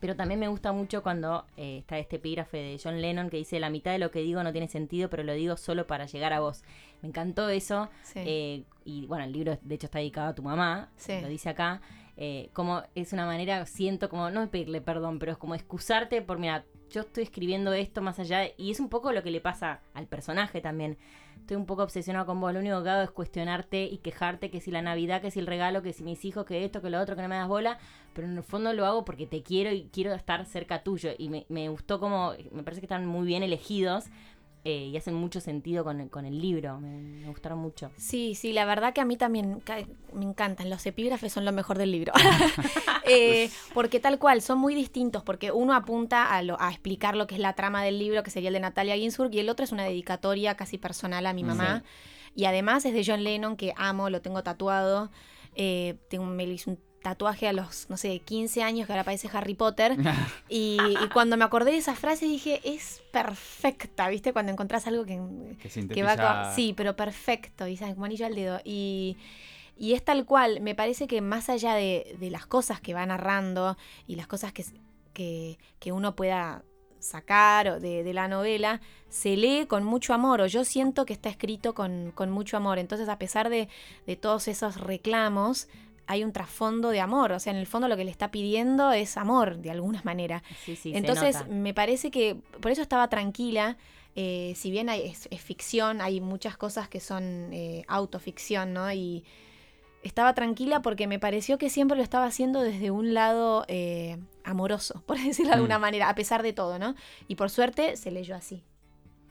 Pero 0.00 0.16
también 0.16 0.40
me 0.40 0.48
gusta 0.48 0.72
mucho 0.72 1.02
cuando 1.02 1.44
eh, 1.58 1.78
está 1.78 1.98
este 1.98 2.16
epígrafe 2.16 2.56
de 2.56 2.80
John 2.82 3.02
Lennon 3.02 3.28
que 3.28 3.36
dice, 3.36 3.60
la 3.60 3.68
mitad 3.68 3.92
de 3.92 3.98
lo 3.98 4.10
que 4.10 4.20
digo 4.20 4.42
no 4.42 4.50
tiene 4.50 4.66
sentido, 4.66 5.10
pero 5.10 5.22
lo 5.24 5.34
digo 5.34 5.58
solo 5.58 5.86
para 5.86 6.06
llegar 6.06 6.32
a 6.32 6.40
vos. 6.40 6.62
Me 7.02 7.08
encantó 7.08 7.50
eso. 7.50 7.90
Sí. 8.02 8.20
eh, 8.24 8.64
y 8.84 9.04
bueno, 9.06 9.24
el 9.24 9.32
libro 9.32 9.58
de 9.60 9.74
hecho 9.74 9.86
está 9.86 9.98
dedicado 9.98 10.28
a 10.30 10.34
tu 10.34 10.42
mamá, 10.42 10.90
Sí. 10.96 11.20
lo 11.20 11.28
dice 11.28 11.50
acá. 11.50 11.82
eh, 12.22 12.50
como 12.52 12.82
es 12.94 13.14
una 13.14 13.24
manera, 13.24 13.64
siento 13.64 14.10
como, 14.10 14.30
no 14.30 14.46
pedirle 14.50 14.82
perdón, 14.82 15.18
pero 15.18 15.32
es 15.32 15.38
como 15.38 15.54
excusarte 15.54 16.20
por, 16.20 16.38
mira, 16.38 16.66
yo 16.90 17.02
estoy 17.02 17.24
escribiendo 17.24 17.72
esto 17.72 18.02
más 18.02 18.18
allá, 18.18 18.42
y 18.56 18.70
es 18.70 18.80
un 18.80 18.88
poco 18.88 19.12
lo 19.12 19.22
que 19.22 19.30
le 19.30 19.40
pasa 19.40 19.80
al 19.94 20.06
personaje 20.06 20.60
también. 20.60 20.98
Estoy 21.38 21.56
un 21.56 21.66
poco 21.66 21.82
obsesionado 21.82 22.26
con 22.26 22.40
vos, 22.40 22.52
lo 22.52 22.60
único 22.60 22.82
que 22.82 22.90
hago 22.90 23.02
es 23.02 23.10
cuestionarte 23.10 23.84
y 23.84 23.98
quejarte 23.98 24.50
que 24.50 24.60
si 24.60 24.70
la 24.70 24.82
Navidad, 24.82 25.22
que 25.22 25.30
si 25.30 25.40
el 25.40 25.46
regalo, 25.46 25.82
que 25.82 25.92
si 25.92 26.04
mis 26.04 26.24
hijos, 26.24 26.44
que 26.44 26.64
esto, 26.64 26.82
que 26.82 26.90
lo 26.90 27.00
otro, 27.00 27.16
que 27.16 27.22
no 27.22 27.28
me 27.28 27.36
das 27.36 27.48
bola, 27.48 27.78
pero 28.12 28.28
en 28.28 28.36
el 28.36 28.42
fondo 28.42 28.72
lo 28.72 28.86
hago 28.86 29.04
porque 29.04 29.26
te 29.26 29.42
quiero 29.42 29.72
y 29.72 29.88
quiero 29.92 30.12
estar 30.12 30.44
cerca 30.44 30.82
tuyo. 30.82 31.10
Y 31.16 31.28
me, 31.28 31.46
me 31.48 31.68
gustó 31.68 31.98
como, 31.98 32.34
me 32.52 32.62
parece 32.62 32.80
que 32.80 32.86
están 32.86 33.06
muy 33.06 33.26
bien 33.26 33.42
elegidos 33.42 34.06
eh, 34.62 34.90
y 34.92 34.96
hacen 34.96 35.14
mucho 35.14 35.40
sentido 35.40 35.84
con 35.84 36.00
el, 36.00 36.10
con 36.10 36.26
el 36.26 36.40
libro. 36.40 36.78
Me, 36.80 37.26
gustaron 37.26 37.58
mucho. 37.58 37.90
Sí, 37.96 38.34
sí, 38.34 38.52
la 38.52 38.66
verdad 38.66 38.92
que 38.92 39.00
a 39.00 39.06
mí 39.06 39.16
también 39.16 39.62
me 40.12 40.24
encantan. 40.24 40.68
Los 40.68 40.84
epígrafes 40.84 41.32
son 41.32 41.44
lo 41.44 41.52
mejor 41.52 41.78
del 41.78 41.92
libro. 41.92 42.12
Eh, 43.12 43.50
porque 43.74 43.98
tal 43.98 44.20
cual, 44.20 44.40
son 44.40 44.58
muy 44.58 44.72
distintos, 44.72 45.24
porque 45.24 45.50
uno 45.50 45.74
apunta 45.74 46.32
a, 46.32 46.42
lo, 46.42 46.60
a 46.60 46.70
explicar 46.70 47.16
lo 47.16 47.26
que 47.26 47.34
es 47.34 47.40
la 47.40 47.54
trama 47.54 47.82
del 47.82 47.98
libro, 47.98 48.22
que 48.22 48.30
sería 48.30 48.50
el 48.50 48.54
de 48.54 48.60
Natalia 48.60 48.94
Ginsburg, 48.94 49.34
y 49.34 49.40
el 49.40 49.48
otro 49.48 49.64
es 49.64 49.72
una 49.72 49.82
dedicatoria 49.82 50.54
casi 50.54 50.78
personal 50.78 51.26
a 51.26 51.32
mi 51.32 51.42
mamá. 51.42 51.82
Y 52.36 52.44
además 52.44 52.84
es 52.84 52.92
de 52.92 53.02
John 53.04 53.24
Lennon, 53.24 53.56
que 53.56 53.72
amo, 53.76 54.10
lo 54.10 54.20
tengo 54.20 54.44
tatuado. 54.44 55.10
Eh, 55.56 55.96
tengo, 56.08 56.26
me 56.26 56.44
hice 56.44 56.70
un 56.70 56.78
tatuaje 57.02 57.48
a 57.48 57.52
los, 57.52 57.88
no 57.88 57.96
sé, 57.96 58.20
15 58.20 58.62
años 58.62 58.86
que 58.86 58.92
ahora 58.92 59.04
parece 59.04 59.28
Harry 59.32 59.54
Potter. 59.54 59.96
y, 60.48 60.78
cuando 61.12 61.36
me 61.36 61.44
acordé 61.44 61.72
de 61.72 61.78
esa 61.78 61.94
frase 61.94 62.26
dije, 62.26 62.60
es 62.64 63.02
perfecta, 63.12 64.08
¿viste? 64.08 64.32
Cuando 64.32 64.52
encontrás 64.52 64.86
algo 64.86 65.04
que, 65.04 65.20
que, 65.92 66.02
va 66.02 66.52
Sí, 66.54 66.74
pero 66.76 66.96
perfecto, 66.96 67.66
y 67.66 67.76
como 67.76 68.04
anillo 68.04 68.26
al 68.26 68.34
dedo. 68.34 68.60
Y, 68.64 69.16
y, 69.76 69.94
es 69.94 70.04
tal 70.04 70.24
cual, 70.26 70.60
me 70.60 70.74
parece 70.74 71.06
que 71.06 71.20
más 71.20 71.48
allá 71.48 71.74
de, 71.74 72.16
las 72.20 72.46
cosas 72.46 72.80
que 72.80 72.94
va 72.94 73.04
narrando 73.06 73.76
y 74.06 74.16
las 74.16 74.26
cosas 74.26 74.52
que, 74.52 74.64
que, 75.12 75.58
que 75.78 75.92
uno 75.92 76.14
pueda 76.14 76.62
sacar 76.98 77.80
de, 77.80 78.04
de, 78.04 78.12
la 78.12 78.28
novela, 78.28 78.82
se 79.08 79.36
lee 79.36 79.64
con 79.66 79.84
mucho 79.84 80.12
amor, 80.12 80.42
o 80.42 80.46
yo 80.46 80.64
siento 80.64 81.06
que 81.06 81.14
está 81.14 81.30
escrito 81.30 81.74
con, 81.74 82.12
con 82.14 82.30
mucho 82.30 82.58
amor. 82.58 82.78
Entonces, 82.78 83.08
a 83.08 83.18
pesar 83.18 83.48
de, 83.48 83.68
de 84.06 84.16
todos 84.16 84.48
esos 84.48 84.78
reclamos, 84.78 85.66
hay 86.10 86.24
un 86.24 86.32
trasfondo 86.32 86.90
de 86.90 86.98
amor, 86.98 87.30
o 87.30 87.38
sea, 87.38 87.52
en 87.52 87.58
el 87.60 87.68
fondo 87.68 87.86
lo 87.86 87.96
que 87.96 88.04
le 88.04 88.10
está 88.10 88.32
pidiendo 88.32 88.90
es 88.90 89.16
amor, 89.16 89.58
de 89.58 89.70
alguna 89.70 90.00
manera. 90.02 90.42
Entonces, 90.66 91.46
me 91.48 91.72
parece 91.72 92.10
que 92.10 92.36
por 92.60 92.72
eso 92.72 92.82
estaba 92.82 93.08
tranquila. 93.08 93.76
Eh, 94.16 94.54
si 94.56 94.72
bien 94.72 94.88
es, 94.88 95.28
ficción, 95.38 96.00
hay 96.00 96.20
muchas 96.20 96.56
cosas 96.56 96.88
que 96.88 96.98
son 96.98 97.50
eh, 97.52 97.84
autoficción, 97.86 98.72
¿no? 98.72 98.90
Y 98.90 99.24
estaba 100.02 100.34
tranquila 100.34 100.82
porque 100.82 101.06
me 101.06 101.20
pareció 101.20 101.58
que 101.58 101.70
siempre 101.70 101.96
lo 101.96 102.02
estaba 102.02 102.26
haciendo 102.26 102.60
desde 102.60 102.90
un 102.90 103.14
lado 103.14 103.64
eh, 103.68 104.18
amoroso, 104.42 105.04
por 105.06 105.16
decirlo 105.16 105.50
de 105.50 105.54
alguna 105.54 105.78
mm. 105.78 105.82
manera, 105.82 106.08
a 106.08 106.16
pesar 106.16 106.42
de 106.42 106.52
todo, 106.52 106.80
¿no? 106.80 106.96
Y 107.28 107.36
por 107.36 107.50
suerte 107.50 107.96
se 107.96 108.10
leyó 108.10 108.34
así. 108.34 108.64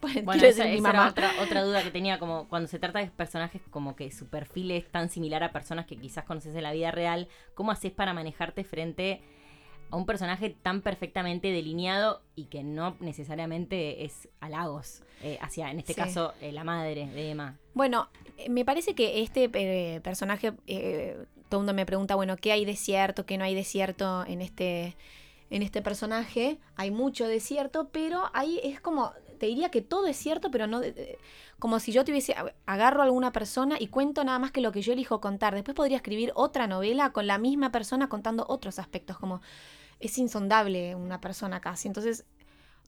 Bueno, 0.01 0.43
esa, 0.43 0.67
era 0.67 1.07
otra, 1.07 1.31
otra 1.41 1.63
duda 1.63 1.83
que 1.83 1.91
tenía, 1.91 2.19
como 2.19 2.47
cuando 2.47 2.67
se 2.67 2.79
trata 2.79 2.99
de 2.99 3.07
personajes 3.07 3.61
como 3.69 3.95
que 3.95 4.11
su 4.11 4.27
perfil 4.27 4.71
es 4.71 4.89
tan 4.89 5.09
similar 5.09 5.43
a 5.43 5.51
personas 5.51 5.85
que 5.85 5.97
quizás 5.97 6.23
conoces 6.25 6.55
en 6.55 6.63
la 6.63 6.71
vida 6.71 6.91
real, 6.91 7.27
¿cómo 7.53 7.71
haces 7.71 7.91
para 7.91 8.13
manejarte 8.13 8.63
frente 8.63 9.21
a 9.91 9.95
un 9.95 10.05
personaje 10.05 10.49
tan 10.49 10.81
perfectamente 10.81 11.51
delineado 11.51 12.21
y 12.35 12.45
que 12.45 12.63
no 12.63 12.95
necesariamente 12.99 14.05
es 14.05 14.29
halagos 14.39 15.01
eh, 15.23 15.37
hacia, 15.41 15.71
en 15.71 15.79
este 15.79 15.95
caso, 15.95 16.33
eh, 16.41 16.51
la 16.51 16.63
madre 16.63 17.07
de 17.07 17.31
Emma? 17.31 17.57
Bueno, 17.73 18.09
eh, 18.37 18.49
me 18.49 18.63
parece 18.65 18.95
que 18.95 19.21
este 19.21 19.49
personaje, 20.01 20.51
todo 20.51 21.59
el 21.61 21.65
mundo 21.65 21.73
me 21.73 21.85
pregunta, 21.85 22.15
bueno, 22.15 22.37
¿qué 22.37 22.51
hay 22.51 22.65
de 22.65 22.75
cierto, 22.75 23.25
qué 23.25 23.37
no 23.37 23.43
hay 23.43 23.55
de 23.55 23.63
cierto 23.63 24.25
en 24.25 24.41
este 24.41 24.95
en 25.49 25.63
este 25.63 25.81
personaje. 25.81 26.59
Hay 26.75 26.91
mucho 26.91 27.27
de 27.27 27.39
cierto, 27.39 27.89
pero 27.91 28.29
ahí 28.33 28.59
es 28.63 28.79
como 28.79 29.13
te 29.39 29.47
diría 29.47 29.69
que 29.71 29.81
todo 29.81 30.05
es 30.07 30.17
cierto, 30.17 30.51
pero 30.51 30.67
no 30.67 30.81
como 31.57 31.79
si 31.79 31.91
yo 31.91 32.05
tuviese 32.05 32.35
agarro 32.65 33.01
a 33.01 33.05
alguna 33.05 33.31
persona 33.31 33.77
y 33.79 33.87
cuento 33.87 34.23
nada 34.23 34.39
más 34.39 34.51
que 34.51 34.61
lo 34.61 34.71
que 34.71 34.81
yo 34.81 34.93
elijo 34.93 35.19
contar. 35.19 35.55
Después 35.55 35.75
podría 35.75 35.97
escribir 35.97 36.31
otra 36.35 36.67
novela 36.67 37.11
con 37.11 37.27
la 37.27 37.37
misma 37.37 37.71
persona 37.71 38.07
contando 38.07 38.45
otros 38.47 38.79
aspectos, 38.79 39.17
como 39.17 39.41
es 39.99 40.17
insondable 40.17 40.95
una 40.95 41.19
persona 41.19 41.59
casi. 41.59 41.87
Entonces, 41.87 42.25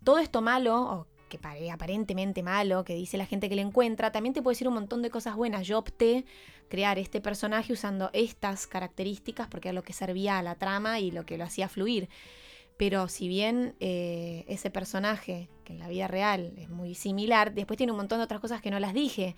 todo 0.04 0.20
esto 0.20 0.42
malo, 0.42 0.82
o 0.82 1.08
que 1.30 1.40
aparentemente 1.72 2.44
malo, 2.44 2.84
que 2.84 2.94
dice 2.94 3.18
la 3.18 3.26
gente 3.26 3.50
que 3.50 3.56
le 3.56 3.62
encuentra, 3.62 4.12
también 4.12 4.34
te 4.34 4.42
puede 4.42 4.54
decir 4.54 4.68
un 4.68 4.74
montón 4.74 5.02
de 5.02 5.10
cosas 5.10 5.36
buenas. 5.36 5.66
Yo 5.66 5.78
opté 5.80 6.26
crear 6.70 6.98
este 7.00 7.22
personaje 7.22 7.74
usando 7.74 8.10
estas 8.14 8.68
características 8.68 9.48
porque 9.48 9.70
era 9.70 9.74
lo 9.74 9.84
que 9.84 9.94
servía 9.94 10.38
a 10.38 10.44
la 10.44 10.56
trama 10.56 11.00
y 11.00 11.12
lo 11.12 11.26
que 11.26 11.38
lo 11.38 11.44
hacía 11.44 11.68
fluir. 11.70 12.10
Pero 12.82 13.08
si 13.10 13.28
bien 13.28 13.76
eh, 13.80 14.44
ese 14.48 14.72
personaje, 14.72 15.50
que 15.66 15.74
en 15.74 15.78
la 15.78 15.88
vida 15.88 16.08
real 16.08 16.52
es 16.58 16.68
muy 16.68 16.96
similar, 16.96 17.54
después 17.54 17.78
tiene 17.78 17.92
un 17.92 17.98
montón 17.98 18.18
de 18.18 18.24
otras 18.24 18.42
cosas 18.42 18.60
que 18.60 18.72
no 18.72 18.80
las 18.80 18.96
dije. 18.96 19.36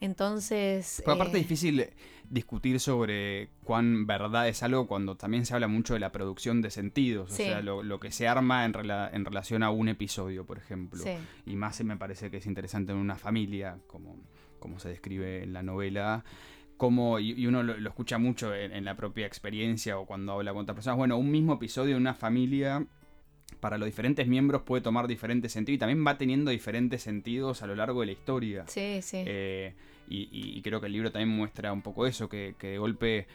Entonces. 0.00 1.02
Pero 1.04 1.12
aparte 1.16 1.36
es 1.36 1.44
eh, 1.44 1.46
difícil 1.46 1.90
discutir 2.30 2.80
sobre 2.80 3.50
cuán 3.62 4.06
verdad 4.06 4.48
es 4.48 4.62
algo 4.62 4.86
cuando 4.86 5.18
también 5.18 5.44
se 5.44 5.52
habla 5.52 5.68
mucho 5.68 5.92
de 5.92 6.00
la 6.00 6.12
producción 6.12 6.62
de 6.62 6.70
sentidos. 6.70 7.30
O 7.30 7.34
sea, 7.34 7.60
lo, 7.60 8.00
que 8.00 8.10
se 8.10 8.26
arma 8.26 8.64
en, 8.64 8.72
en, 8.74 9.24
relación 9.26 9.62
a 9.62 9.68
un 9.68 9.90
episodio, 9.90 10.46
por 10.46 10.56
ejemplo. 10.56 11.04
Y 11.44 11.56
más 11.56 11.84
me 11.84 11.98
parece 11.98 12.30
que 12.30 12.38
es 12.38 12.46
interesante 12.46 12.92
en 12.92 12.98
una 12.98 13.16
familia, 13.16 13.76
como, 13.86 14.16
como 14.60 14.78
se 14.78 14.88
describe 14.88 15.42
en 15.42 15.52
la 15.52 15.62
novela 15.62 16.24
como, 16.78 17.18
y, 17.18 17.46
uno 17.46 17.62
lo, 17.62 17.74
escucha 17.88 18.16
mucho 18.16 18.54
en, 18.54 18.84
la 18.84 18.96
propia 18.96 19.26
experiencia 19.26 19.98
o 19.98 20.06
cuando 20.06 20.32
habla 20.32 20.52
con 20.52 20.62
otras 20.62 20.76
personas, 20.76 20.96
bueno, 20.96 21.18
un 21.18 21.30
mismo 21.30 21.54
episodio 21.54 21.94
de 21.94 22.00
una 22.00 22.14
familia 22.14 22.86
para 23.60 23.76
los 23.78 23.86
diferentes 23.86 24.26
miembros 24.26 24.62
puede 24.62 24.82
tomar 24.82 25.08
diferentes 25.08 25.52
sentidos 25.52 25.76
y 25.76 25.78
también 25.78 26.06
va 26.06 26.16
teniendo 26.16 26.50
diferentes 26.50 27.02
sentidos 27.02 27.62
a 27.62 27.66
lo 27.66 27.74
largo 27.74 28.00
de 28.00 28.06
la 28.06 28.12
historia. 28.12 28.64
Sí, 28.68 29.00
sí. 29.02 29.24
Eh, 29.26 29.74
y, 30.08 30.62
creo 30.62 30.80
que 30.80 30.86
el 30.86 30.92
libro 30.92 31.12
también 31.12 31.36
muestra 31.36 31.72
un 31.72 31.82
poco 31.82 32.06
eso, 32.06 32.30
que, 32.30 32.54
que 32.58 32.68
de 32.68 32.78
golpe 32.78 33.26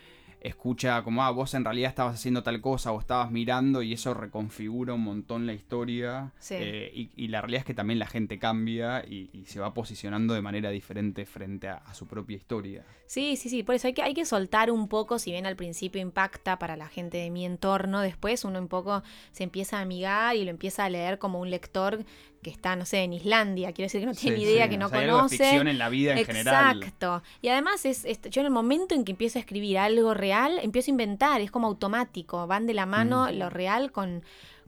escucha 0.44 1.02
como, 1.04 1.24
ah, 1.24 1.32
vos 1.32 1.54
en 1.54 1.64
realidad 1.64 1.90
estabas 1.90 2.16
haciendo 2.16 2.44
tal 2.44 2.60
cosa 2.62 2.92
o 2.92 3.00
estabas 3.00 3.32
mirando 3.32 3.82
y 3.82 3.94
eso 3.94 4.14
reconfigura 4.14 4.94
un 4.94 5.02
montón 5.02 5.48
la 5.48 5.54
historia. 5.54 6.34
Eh, 6.50 7.10
y, 7.16 7.28
la 7.30 7.42
realidad 7.42 7.60
es 7.60 7.66
que 7.66 7.74
también 7.74 7.98
la 7.98 8.08
gente 8.08 8.38
cambia 8.38 9.04
y, 9.06 9.30
se 9.48 9.60
va 9.60 9.74
posicionando 9.74 10.34
de 10.34 10.42
manera 10.42 10.70
diferente 10.70 11.26
frente 11.26 11.70
a, 11.70 11.82
su 11.94 12.08
propia 12.08 12.36
historia. 12.36 12.86
Sí, 13.06 13.36
sí, 13.36 13.50
sí, 13.50 13.64
por 13.64 13.76
eso 13.76 13.88
hay 13.88 13.94
que, 13.94 14.02
hay 14.02 14.14
que 14.14 14.26
soltar 14.26 14.72
un 14.72 14.88
poco, 14.88 15.20
si 15.20 15.32
bien 15.32 15.46
al 15.46 15.56
principio 15.56 16.02
impacta 16.02 16.60
para 16.60 16.76
la 16.76 16.88
gente 16.88 17.18
de 17.18 17.30
mi 17.30 17.46
entorno, 17.46 18.02
después 18.02 18.44
uno 18.44 18.60
un 18.60 18.68
poco 18.68 19.04
se 19.32 19.44
empieza 19.44 19.78
a 19.78 19.82
amigar 19.82 20.36
y 20.36 20.44
lo 20.44 20.50
empieza 20.50 20.86
a 20.86 20.90
leer 20.90 21.20
como 21.20 21.40
un 21.40 21.50
lector 21.50 22.04
que 22.44 22.52
está, 22.52 22.76
no 22.76 22.86
sé, 22.86 23.00
en 23.00 23.14
Islandia, 23.14 23.72
quiere 23.72 23.88
decir 23.88 24.02
que 24.02 24.08
no 24.08 24.14
tiene 24.14 24.40
idea, 24.40 24.70
que 24.70 24.78
no 24.78 24.90
conoce. 24.90 25.38
ficción 25.38 25.68
en 25.68 25.80
la 25.80 25.90
vida 25.90 26.14
en 26.14 26.26
general. 26.26 26.78
Exacto. 26.78 27.24
Y 27.42 27.48
además 27.48 27.86
es, 27.86 28.06
yo 28.30 28.42
en 28.42 28.46
el 28.46 28.52
momento 28.54 28.94
en 28.94 29.04
que 29.06 29.12
empiezo 29.12 29.40
a 29.40 29.42
escribir 29.42 29.80
algo 29.80 30.14
real, 30.14 30.60
empiezo 30.62 30.92
a 30.92 30.94
inventar, 30.94 31.42
es 31.42 31.50
como 31.50 31.68
automático, 31.68 32.46
van 32.46 32.68
de 32.68 32.74
la 32.74 32.86
mano 32.86 33.32
lo 33.32 33.50
real 33.50 33.92
con 33.92 34.24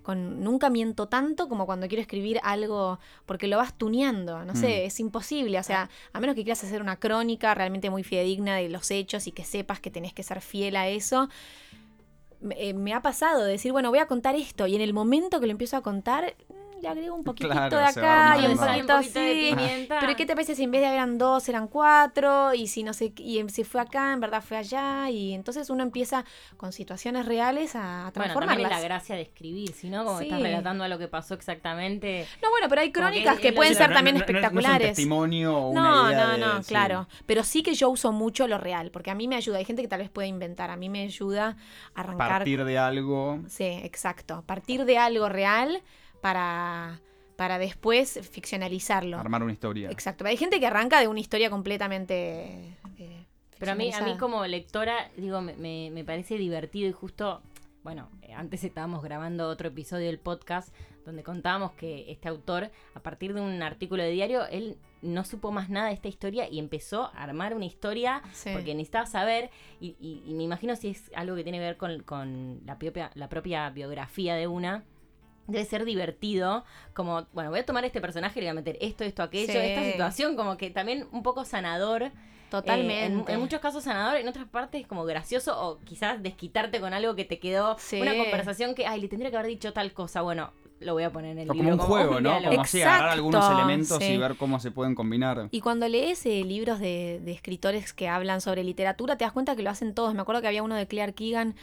con 0.06 0.44
nunca 0.44 0.70
miento 0.70 1.08
tanto 1.08 1.50
como 1.50 1.66
cuando 1.66 1.88
quiero 1.88 2.02
escribir 2.02 2.40
algo 2.44 3.00
porque 3.26 3.48
lo 3.48 3.58
vas 3.58 3.76
tuneando, 3.76 4.46
no 4.46 4.56
sé, 4.56 4.68
mm. 4.68 4.86
es 4.86 5.00
imposible, 5.00 5.60
o 5.60 5.64
sea, 5.64 5.90
a 6.14 6.20
menos 6.20 6.36
que 6.36 6.44
quieras 6.44 6.64
hacer 6.64 6.80
una 6.80 6.98
crónica 6.98 7.56
realmente 7.56 7.90
muy 7.90 8.04
fidedigna 8.04 8.56
de 8.56 8.70
los 8.70 8.92
hechos 8.92 9.26
y 9.26 9.32
que 9.32 9.44
sepas 9.44 9.80
que 9.80 9.90
tenés 9.90 10.14
que 10.14 10.22
ser 10.22 10.42
fiel 10.42 10.76
a 10.76 10.88
eso. 10.88 11.28
Me, 12.40 12.56
eh, 12.70 12.74
me 12.76 12.94
ha 12.94 13.02
pasado 13.02 13.44
de 13.44 13.52
decir, 13.54 13.72
bueno, 13.72 13.90
voy 13.90 13.98
a 13.98 14.06
contar 14.06 14.36
esto 14.36 14.68
y 14.68 14.76
en 14.76 14.82
el 14.82 14.94
momento 14.94 15.40
que 15.40 15.48
lo 15.48 15.52
empiezo 15.52 15.76
a 15.76 15.82
contar, 15.82 16.36
le 16.86 16.91
agrego 16.91 17.15
un 17.15 17.24
poquitito 17.24 17.78
de 17.78 17.84
acá 17.84 18.38
y 18.39 18.45
un 18.45 18.58
poquito 18.58 18.93
así. 18.93 19.56
Pero 19.88 20.15
¿qué 20.15 20.26
te 20.26 20.34
parece 20.34 20.56
si 20.56 20.63
en 20.63 20.71
vez 20.71 20.82
de 20.82 20.88
eran 20.88 21.17
dos, 21.17 21.50
eran 21.50 21.67
cuatro? 21.67 22.54
Y 22.54 22.67
si 22.67 22.84
no 22.84 22.93
sé, 22.93 23.13
y 23.17 23.43
si 23.50 23.63
fue 23.63 23.82
acá, 23.82 24.13
en 24.13 24.19
verdad 24.19 24.43
fue 24.43 24.58
allá. 24.58 25.10
Y 25.10 25.34
entonces 25.34 25.69
uno 25.69 25.84
empieza 25.84 26.26
con 26.58 26.71
situaciones 26.71 27.26
reales 27.26 27.76
a, 27.76 28.12
transformarlas. 28.13 28.36
Bueno, 28.36 28.48
también 28.48 28.69
la 28.69 28.80
gracia 28.80 29.15
de 29.15 29.24
escribir, 29.24 29.74
si 29.74 29.89
no, 29.89 30.06
como 30.06 30.21
estás 30.21 30.41
relatando 30.41 30.84
a 30.84 30.88
lo 30.88 30.98
que 31.00 31.08
pasó 31.08 31.34
exactamente. 31.34 32.28
No, 32.41 32.50
bueno, 32.52 32.67
pero 32.69 32.82
hay 32.82 32.91
crónicas 32.91 33.39
que, 33.39 33.52
pueden 33.54 33.76
ser 33.76 33.91
también 33.91 34.17
espectaculares. 34.17 34.89
No, 34.89 34.93
testimonio 34.93 35.58
o 35.58 35.69
una 35.69 35.82
No, 35.82 36.38
no, 36.38 36.38
no, 36.38 36.63
claro. 36.63 37.08
Pero 37.26 37.43
sí 37.43 37.63
que 37.63 37.74
yo 37.74 37.89
uso 37.89 38.12
mucho 38.12 38.48
lo 38.48 38.58
real, 38.58 38.91
porque 38.91 39.12
a 39.12 39.15
mí 39.15 39.28
me 39.28 39.36
ayuda. 39.36 39.58
Hay 39.58 39.65
gente 39.65 39.82
que 39.82 39.88
tal 39.88 40.00
vez 40.00 40.10
puede 40.10 40.28
inventar, 40.28 40.69
a 40.69 40.76
mí 40.76 40.89
me 40.89 41.04
ayuda 41.04 41.58
a 41.95 42.02
arrancar. 42.02 42.30
Partir 42.30 42.63
de 42.63 42.78
algo. 42.78 43.39
Sí, 43.48 43.80
exacto. 43.84 44.43
Partir 44.45 44.86
de 44.86 44.98
algo 44.98 45.30
real 45.30 45.82
para, 46.21 47.01
para 47.36 47.58
después 47.58 48.19
ficcionalizarlo. 48.30 49.17
Armar 49.17 49.43
una 49.43 49.54
historia. 49.54 49.89
Exacto. 49.89 50.25
Hay 50.25 50.38
gente 50.38 50.60
que 50.60 50.67
arranca 50.67 50.99
de 50.99 51.08
una 51.08 51.19
historia 51.19 51.49
completamente... 51.49 52.75
Eh, 52.97 53.25
Pero 53.60 53.71
a 53.71 53.75
mí, 53.75 53.91
a 53.93 54.01
mí 54.01 54.17
como 54.17 54.45
lectora, 54.45 55.10
digo, 55.17 55.41
me, 55.41 55.56
me, 55.91 56.04
parece 56.04 56.38
divertido 56.38 56.89
y 56.89 56.91
justo, 56.91 57.41
bueno, 57.84 58.10
antes 58.36 58.63
estábamos 58.63 59.04
grabando 59.04 59.47
otro 59.47 59.69
episodio 59.69 60.08
del 60.08 60.19
podcast 60.19 60.73
donde 61.06 61.23
contábamos 61.23 61.71
que 61.73 62.12
este 62.12 62.28
autor, 62.28 62.71
a 62.95 62.99
partir 62.99 63.34
de 63.34 63.41
un 63.41 63.62
artículo 63.62 64.04
de 64.04 64.10
diario, 64.10 64.45
él 64.47 64.78
no 65.01 65.23
supo 65.23 65.51
más 65.51 65.69
nada 65.69 65.88
de 65.88 65.93
esta 65.93 66.08
historia 66.08 66.49
y 66.49 66.60
empezó 66.60 67.06
a 67.13 67.23
armar 67.23 67.54
una 67.54 67.65
historia 67.65 68.23
porque 68.51 68.73
necesitaba 68.73 69.06
saber, 69.06 69.51
y, 69.80 69.95
y, 69.99 70.34
me 70.34 70.43
imagino 70.43 70.75
si 70.75 70.89
es 70.89 71.12
algo 71.15 71.36
que 71.36 71.43
tiene 71.43 71.60
que 71.60 71.65
ver 71.65 71.78
con, 71.78 72.01
con 72.04 72.62
la, 72.65 72.78
propia, 72.78 73.12
la 73.13 73.30
propia 73.30 73.69
biografía 73.69 74.36
de 74.36 74.47
una, 74.47 74.84
debe 75.48 75.66
ser 75.66 75.86
divertido, 75.86 76.64
como, 76.94 77.26
bueno, 77.34 77.50
voy 77.52 77.60
a 77.60 77.66
tomar 77.66 77.86
este 77.86 78.02
personaje 78.02 78.40
y 78.40 78.44
le 78.44 78.48
voy 78.48 78.52
a 78.52 78.62
meter 78.62 78.78
esto, 78.82 79.04
esto, 79.04 79.24
aquello, 79.24 79.54
Sí. 79.54 79.60
esta 79.60 79.84
situación, 79.84 80.36
como 80.36 80.58
que 80.58 80.70
también 80.70 81.08
un 81.12 81.24
poco 81.24 81.46
sanador. 81.46 82.12
Totalmente. 82.50 83.04
Eh, 83.04 83.26
en, 83.28 83.34
en 83.36 83.40
muchos 83.40 83.60
casos 83.60 83.84
sanador, 83.84 84.18
en 84.18 84.28
otras 84.28 84.48
partes 84.48 84.86
como 84.88 85.04
gracioso 85.04 85.60
o 85.60 85.80
quizás 85.80 86.22
desquitarte 86.22 86.80
con 86.80 86.94
algo 86.94 87.16
que 87.16 87.26
te 87.26 87.40
quedó, 87.40 87.76
Sí. 87.80 88.00
una 88.00 88.16
conversación 88.16 88.76
que, 88.76 88.86
ay, 88.86 89.02
le 89.02 89.08
tendría 89.08 89.32
que 89.32 89.38
haber 89.38 89.50
dicho 89.50 89.74
tal 89.74 89.92
cosa, 89.94 90.22
bueno, 90.22 90.52
lo 90.80 90.94
voy 90.94 91.04
a 91.04 91.10
poner 91.12 91.32
en 91.32 91.40
el 91.40 91.50
O 91.50 91.54
como 91.54 91.64
libro. 91.64 91.76
un 91.78 91.82
juego, 91.82 92.22
¿no? 92.22 92.38
Como 92.44 92.62
así, 92.62 92.82
agarrar 92.82 93.10
algunos 93.10 93.50
elementos 93.50 94.02
y 94.02 94.18
ver 94.18 94.36
cómo 94.36 94.60
se 94.60 94.72
pueden 94.72 94.94
combinar. 94.94 95.48
Y 95.52 95.62
cuando 95.62 95.88
lees 95.88 96.26
eh, 96.26 96.44
libros 96.44 96.80
de, 96.80 97.20
de 97.24 97.32
escritores 97.32 97.94
que 97.94 98.08
hablan 98.10 98.42
sobre 98.42 98.64
literatura, 98.64 99.18
te 99.18 99.24
das 99.26 99.34
cuenta 99.34 99.56
que 99.56 99.64
lo 99.64 99.70
hacen 99.72 99.94
todos. 99.96 100.14
Me 100.14 100.22
acuerdo 100.22 100.42
que 100.42 100.48
había 100.48 100.64
uno 100.64 100.76
de 100.76 100.86
Claire 100.88 101.14
Keegan 101.14 101.56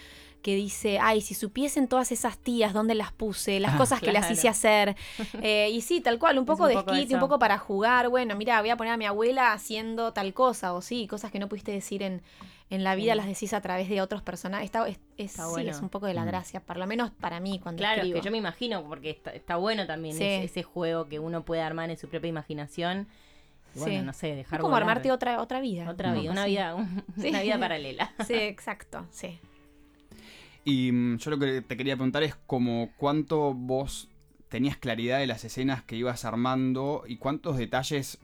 que 0.42 0.54
dice, 0.56 0.98
ay, 1.00 1.20
si 1.20 1.34
supiesen 1.34 1.86
todas 1.88 2.10
esas 2.12 2.36
tías, 2.36 2.72
dónde 2.72 2.94
las 2.94 3.12
puse, 3.12 3.60
las 3.60 3.74
Ah, 3.74 3.78
cosas 3.78 4.00
que 4.00 4.12
las 4.12 4.30
hice 4.30 4.48
hacer. 4.48 4.96
Eh, 5.42 5.70
y 5.72 5.80
sí, 5.80 6.00
tal 6.00 6.18
cual, 6.18 6.38
un 6.38 6.44
poco 6.46 6.64
un 6.64 6.68
de 6.70 6.74
esquite, 6.74 7.14
un 7.14 7.20
poco 7.20 7.38
para 7.38 7.58
jugar. 7.58 8.08
Bueno, 8.08 8.34
mira, 8.36 8.60
voy 8.60 8.70
a 8.70 8.76
poner 8.76 8.92
a 8.92 8.96
mi 8.96 9.06
abuela 9.06 9.52
haciendo 9.52 10.12
tal 10.12 10.34
cosa, 10.34 10.72
o 10.74 10.82
sí, 10.82 11.06
cosas 11.06 11.30
que 11.30 11.38
no 11.38 11.48
pudiste 11.48 11.70
decir 11.72 12.02
en, 12.02 12.22
en 12.70 12.84
la 12.84 12.94
vida, 12.94 13.12
Sí. 13.12 13.16
las 13.18 13.26
decís 13.26 13.52
a 13.54 13.60
través 13.60 13.88
de 13.88 14.00
otros 14.00 14.22
personajes. 14.22 14.64
Está, 14.64 14.86
es, 14.88 14.98
es- 15.16 15.30
Está 15.30 15.44
sí, 15.44 15.50
bueno. 15.50 15.70
es 15.70 15.80
un 15.80 15.88
poco 15.88 16.06
de 16.06 16.14
la 16.14 16.22
Mm. 16.24 16.26
gracia, 16.28 16.60
por 16.60 16.76
lo 16.76 16.86
menos 16.86 17.10
para 17.12 17.38
mí 17.38 17.60
cuando 17.62 17.78
Claro, 17.80 18.00
escribo. 18.02 18.18
que 18.20 18.24
yo 18.24 18.30
me 18.32 18.38
imagino, 18.38 18.82
porque 18.84 19.10
está, 19.10 19.30
está 19.30 19.56
bueno 19.56 19.86
también 19.86 20.16
Sí. 20.16 20.24
ese, 20.24 20.44
ese 20.44 20.62
juego 20.62 21.06
que 21.08 21.18
uno 21.18 21.44
puede 21.44 21.62
armar 21.62 21.90
en 21.90 21.96
su 21.98 22.08
propia 22.08 22.28
imaginación. 22.28 23.06
Bueno, 23.74 24.00
Sí. 24.00 24.02
no 24.06 24.12
sé, 24.12 24.30
Es 24.32 24.36
dejar 24.38 24.58
como 24.60 24.70
volar 24.72 24.82
armarte 24.82 25.10
otra, 25.12 25.40
otra 25.40 25.60
vida. 25.60 25.88
otra 25.88 26.12
vida, 26.12 26.30
una 26.32 26.44
vida, 26.46 26.74
un- 26.74 27.04
una 27.16 27.40
vida 27.42 27.58
paralela. 27.58 28.12
Sí, 28.26 28.34
exacto, 28.34 29.06
sí. 29.10 29.38
Y 30.64 30.92
mm, 30.92 31.18
yo 31.18 31.30
lo 31.30 31.38
que 31.38 31.62
te 31.62 31.76
quería 31.76 31.96
preguntar 31.96 32.22
es 32.22 32.34
como 32.46 32.90
cuánto 32.96 33.54
vos 33.54 34.08
tenías 34.48 34.76
claridad 34.76 35.18
de 35.18 35.26
las 35.26 35.44
escenas 35.44 35.82
que 35.82 35.96
ibas 35.96 36.24
armando 36.24 37.04
y 37.06 37.16
cuántos 37.16 37.56
detalles, 37.56 38.18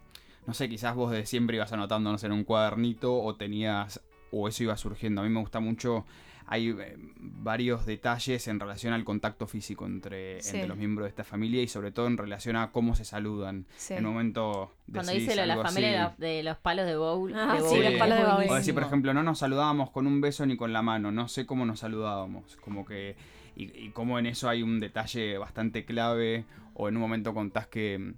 no 0.47 0.55
sé, 0.55 0.69
quizás 0.69 0.95
vos 0.95 1.11
de 1.11 1.25
siempre 1.27 1.57
ibas 1.57 1.73
anotando, 1.73 2.13
no 2.13 2.19
sé, 2.19 2.27
en 2.27 2.33
un 2.33 2.45
cuadernito 2.45 3.15
o 3.15 3.35
tenías, 3.37 4.01
o 4.31 4.47
eso 4.47 4.63
iba 4.63 4.77
surgiendo. 4.77 5.23
A 5.23 5.25
mí 5.25 5.31
me 5.31 5.41
gusta 5.41 5.61
mucho, 5.61 6.05
hay 6.51 6.71
eh, 6.71 6.97
varios 7.21 7.85
detalles 7.85 8.49
en 8.49 8.59
relación 8.59 8.95
al 8.95 9.05
contacto 9.05 9.47
físico 9.47 9.85
entre, 9.87 10.41
Sí. 10.41 10.55
entre 10.57 10.69
los 10.69 10.77
miembros 10.79 11.05
de 11.05 11.11
esta 11.11 11.23
familia 11.25 11.63
y 11.63 11.69
sobre 11.69 11.93
todo 11.93 12.07
en 12.07 12.17
relación 12.17 12.57
a 12.57 12.73
cómo 12.73 12.95
se 12.95 13.05
saludan. 13.05 13.67
sí. 13.77 13.95
En 13.95 14.07
un 14.07 14.13
momento 14.15 14.75
Cuando 14.91 15.13
dice 15.13 15.37
lo 15.37 15.43
de 15.43 15.47
la 15.47 15.63
familia 15.63 15.91
de 15.91 15.97
así. 15.99 16.11
los, 16.11 16.19
de 16.19 16.43
los 16.43 16.57
palos 16.59 16.87
de 16.87 16.97
bowl. 16.97 17.35
Ah, 17.35 17.55
de 17.61 17.69
sí, 17.69 17.83
los 17.83 17.93
palos 17.95 18.19
de 18.19 18.25
bowling. 18.25 18.49
O 18.51 18.55
decir, 18.55 18.75
por 18.75 18.83
ejemplo, 18.83 19.13
no 19.15 19.23
nos 19.23 19.39
saludábamos 19.41 19.91
con 19.91 20.07
un 20.07 20.21
beso 20.21 20.47
ni 20.47 20.57
con 20.57 20.73
la 20.73 20.81
mano, 20.83 21.13
no 21.13 21.29
sé 21.29 21.45
cómo 21.47 21.67
nos 21.67 21.81
saludábamos, 21.81 22.57
como 22.57 22.85
que, 22.87 23.17
y, 23.55 23.65
y 23.87 23.91
cómo 23.91 24.19
en 24.19 24.27
eso 24.27 24.49
hay 24.49 24.63
un 24.63 24.81
detalle 24.81 25.37
bastante 25.37 25.85
clave, 25.85 26.45
o 26.75 26.89
en 26.89 26.97
un 26.97 27.03
momento 27.03 27.35
contás 27.35 27.67
que 27.67 28.15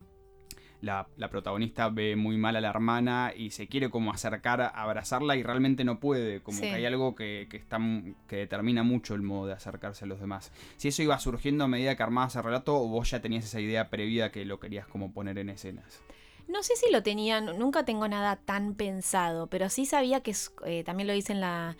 la, 0.80 1.06
la 1.16 1.28
protagonista 1.28 1.88
ve 1.90 2.16
muy 2.16 2.36
mal 2.38 2.56
a 2.56 2.60
la 2.60 2.70
hermana 2.70 3.32
y 3.36 3.50
se 3.50 3.66
quiere 3.68 3.90
como 3.90 4.12
acercar 4.12 4.60
a 4.62 4.68
abrazarla 4.68 5.36
y 5.36 5.42
realmente 5.42 5.84
no 5.84 6.00
puede, 6.00 6.42
como 6.42 6.56
Sí. 6.58 6.64
que 6.64 6.74
hay 6.74 6.86
algo 6.86 7.14
que, 7.14 7.48
que 7.50 7.56
está, 7.58 7.78
que 8.26 8.36
determina 8.36 8.82
mucho 8.82 9.14
el 9.14 9.22
modo 9.22 9.46
de 9.48 9.52
acercarse 9.52 10.04
a 10.04 10.08
los 10.08 10.20
demás. 10.20 10.52
Si 10.78 10.88
eso 10.88 11.02
iba 11.02 11.18
surgiendo 11.18 11.64
a 11.64 11.68
medida 11.68 11.96
que 11.96 12.02
armabas 12.02 12.34
el 12.36 12.42
relato, 12.44 12.76
o 12.76 12.88
vos 12.88 13.10
ya 13.10 13.20
tenías 13.20 13.44
esa 13.44 13.60
idea 13.60 13.90
previa 13.90 14.32
que 14.32 14.44
lo 14.44 14.58
querías 14.58 14.86
como 14.86 15.12
poner 15.12 15.36
en 15.38 15.50
escenas. 15.50 16.00
No 16.48 16.62
sé 16.62 16.74
si 16.76 16.90
lo 16.90 17.02
tenía, 17.02 17.40
nu- 17.40 17.52
nunca 17.58 17.84
tengo 17.84 18.08
nada 18.08 18.36
tan 18.36 18.74
pensado, 18.74 19.46
pero 19.48 19.68
sí 19.68 19.86
sabía 19.86 20.20
que 20.22 20.32
es, 20.32 20.52
eh, 20.66 20.82
también 20.82 21.06
lo 21.06 21.12
dice 21.12 21.32
en 21.32 21.40
la, 21.40 21.76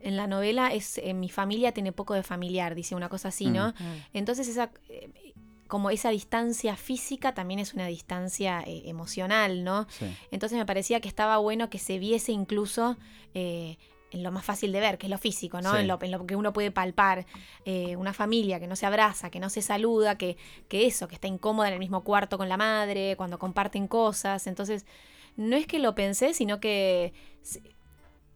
en 0.00 0.16
la 0.16 0.26
novela, 0.26 0.72
es 0.72 0.98
eh, 0.98 1.12
mi 1.14 1.28
familia 1.28 1.72
tiene 1.72 1.92
poco 1.92 2.14
de 2.14 2.22
familiar, 2.22 2.74
dice 2.74 2.94
una 2.94 3.08
cosa 3.08 3.28
así, 3.28 3.50
¿no? 3.50 3.70
Mm. 3.70 3.74
Entonces 4.14 4.46
esa 4.48 4.70
eh, 4.88 5.10
como 5.66 5.90
esa 5.90 6.10
distancia 6.10 6.76
física 6.76 7.34
también 7.34 7.60
es 7.60 7.74
una 7.74 7.86
distancia 7.86 8.62
eh, 8.66 8.82
emocional, 8.86 9.64
¿no? 9.64 9.86
Sí. 9.90 10.06
Entonces 10.30 10.58
me 10.58 10.66
parecía 10.66 11.00
que 11.00 11.08
estaba 11.08 11.38
bueno 11.38 11.70
que 11.70 11.78
se 11.78 11.98
viese 11.98 12.32
incluso 12.32 12.96
eh, 13.34 13.78
en 14.10 14.22
lo 14.22 14.32
más 14.32 14.44
fácil 14.44 14.72
de 14.72 14.80
ver, 14.80 14.98
que 14.98 15.06
es 15.06 15.10
lo 15.10 15.18
físico, 15.18 15.60
¿no? 15.60 15.72
Sí. 15.72 15.78
En, 15.80 15.88
lo, 15.88 15.98
en 16.00 16.10
lo 16.10 16.26
que 16.26 16.36
uno 16.36 16.52
puede 16.52 16.70
palpar. 16.70 17.26
Eh, 17.64 17.96
una 17.96 18.12
familia 18.12 18.60
que 18.60 18.66
no 18.66 18.76
se 18.76 18.86
abraza, 18.86 19.30
que 19.30 19.40
no 19.40 19.50
se 19.50 19.62
saluda, 19.62 20.16
que, 20.16 20.36
que 20.68 20.86
eso, 20.86 21.08
que 21.08 21.14
está 21.14 21.28
incómoda 21.28 21.68
en 21.68 21.74
el 21.74 21.80
mismo 21.80 22.04
cuarto 22.04 22.38
con 22.38 22.48
la 22.48 22.56
madre, 22.56 23.16
cuando 23.16 23.38
comparten 23.38 23.88
cosas. 23.88 24.46
Entonces, 24.46 24.86
no 25.36 25.56
es 25.56 25.66
que 25.66 25.78
lo 25.78 25.94
pensé, 25.94 26.34
sino 26.34 26.60
que 26.60 27.12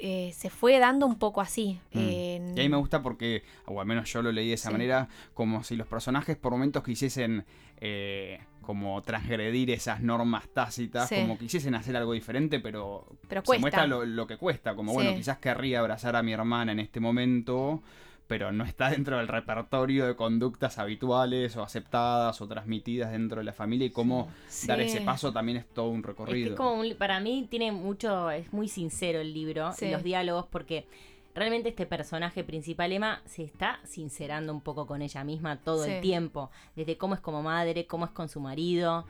eh, 0.03 0.33
se 0.35 0.51
fue 0.51 0.79
dando 0.79 1.07
un 1.07 1.19
poco 1.19 1.41
así. 1.41 1.79
Mm. 1.93 1.99
Eh, 1.99 2.53
Y 2.57 2.61
ahí 2.61 2.69
me 2.69 2.77
gusta 2.77 3.03
porque, 3.03 3.43
o 3.67 3.81
al 3.81 3.87
menos 3.87 4.11
yo 4.13 4.23
lo 4.23 4.33
leí 4.33 4.49
de 4.49 4.55
esa 4.55 4.69
Sí. 4.69 4.73
manera, 4.73 5.09
como 5.35 5.63
si 5.63 5.77
los 5.77 5.87
personajes 5.87 6.37
por 6.37 6.53
momentos 6.53 6.83
quisiesen 6.83 7.45
eh, 7.83 8.41
como 8.61 9.01
transgredir 9.03 9.71
esas 9.71 10.01
normas 10.03 10.47
tácitas, 10.53 11.09
Sí. 11.09 11.17
como 11.17 11.39
quisiesen 11.39 11.75
hacer 11.75 11.97
algo 11.97 12.13
diferente, 12.13 12.61
pero, 12.61 13.07
Pero 13.29 13.41
se 13.41 13.47
cuesta. 13.47 13.61
muestra 13.61 13.87
lo, 13.87 14.05
lo 14.05 14.27
que 14.27 14.37
cuesta, 14.37 14.75
como 14.77 14.93
Sí. 14.93 14.97
bueno, 14.97 15.15
quizás 15.17 15.39
querría 15.39 15.81
abrazar 15.81 16.15
a 16.15 16.23
mi 16.23 16.33
hermana 16.33 16.73
en 16.73 16.79
este 16.81 17.01
momento, 17.01 17.83
pero 18.31 18.53
no 18.53 18.63
está 18.63 18.91
dentro 18.91 19.17
del 19.19 19.27
repertorio 19.27 20.07
de 20.07 20.15
conductas 20.15 20.79
habituales 20.79 21.57
o 21.57 21.65
aceptadas 21.65 22.41
o 22.41 22.47
transmitidas 22.47 23.11
dentro 23.11 23.39
de 23.39 23.45
la 23.45 23.53
familia 23.53 23.89
y 23.89 23.91
cómo 23.91 24.29
dar 24.69 24.81
ese 24.81 25.01
paso 25.01 25.33
también 25.33 25.59
es 25.59 25.67
todo 25.67 25.89
un 25.89 25.97
Es 25.99 26.03
que 26.03 26.09
recorrido. 26.13 26.51
es 26.51 26.55
como 26.57 26.75
un 26.75 26.95
para 26.95 27.19
mí 27.19 27.49
tiene 27.51 27.73
mucho, 27.73 28.31
es 28.31 28.53
muy 28.53 28.69
sincero 28.69 29.19
el 29.21 29.35
libro 29.35 29.73
Sí. 29.73 29.87
y 29.87 29.91
los 29.91 30.05
diálogos 30.05 30.47
porque 30.47 30.87
realmente 31.35 31.71
este 31.71 31.87
personaje 31.87 32.45
principal, 32.45 32.93
Emma, 32.93 33.21
se 33.25 33.43
está 33.43 33.81
sincerando 33.85 34.53
un 34.53 34.61
poco 34.61 34.87
con 34.87 35.03
ella 35.03 35.25
misma 35.25 35.57
todo 35.57 35.85
Sí. 35.85 35.91
el 35.91 36.01
tiempo, 36.01 36.53
desde 36.77 36.97
cómo 36.97 37.15
es 37.15 37.21
como 37.21 37.43
madre, 37.43 37.85
cómo 37.89 38.05
es 38.05 38.13
con 38.13 38.29
su 38.29 38.39
marido, 38.39 39.07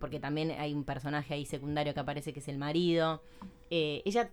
porque 0.00 0.20
también 0.20 0.52
hay 0.52 0.72
un 0.72 0.84
personaje 0.84 1.34
ahí 1.34 1.44
secundario 1.44 1.92
que 1.92 2.00
aparece 2.00 2.32
que 2.32 2.40
es 2.40 2.48
el 2.48 2.56
marido. 2.56 3.22
Eh, 3.70 4.00
ella 4.06 4.30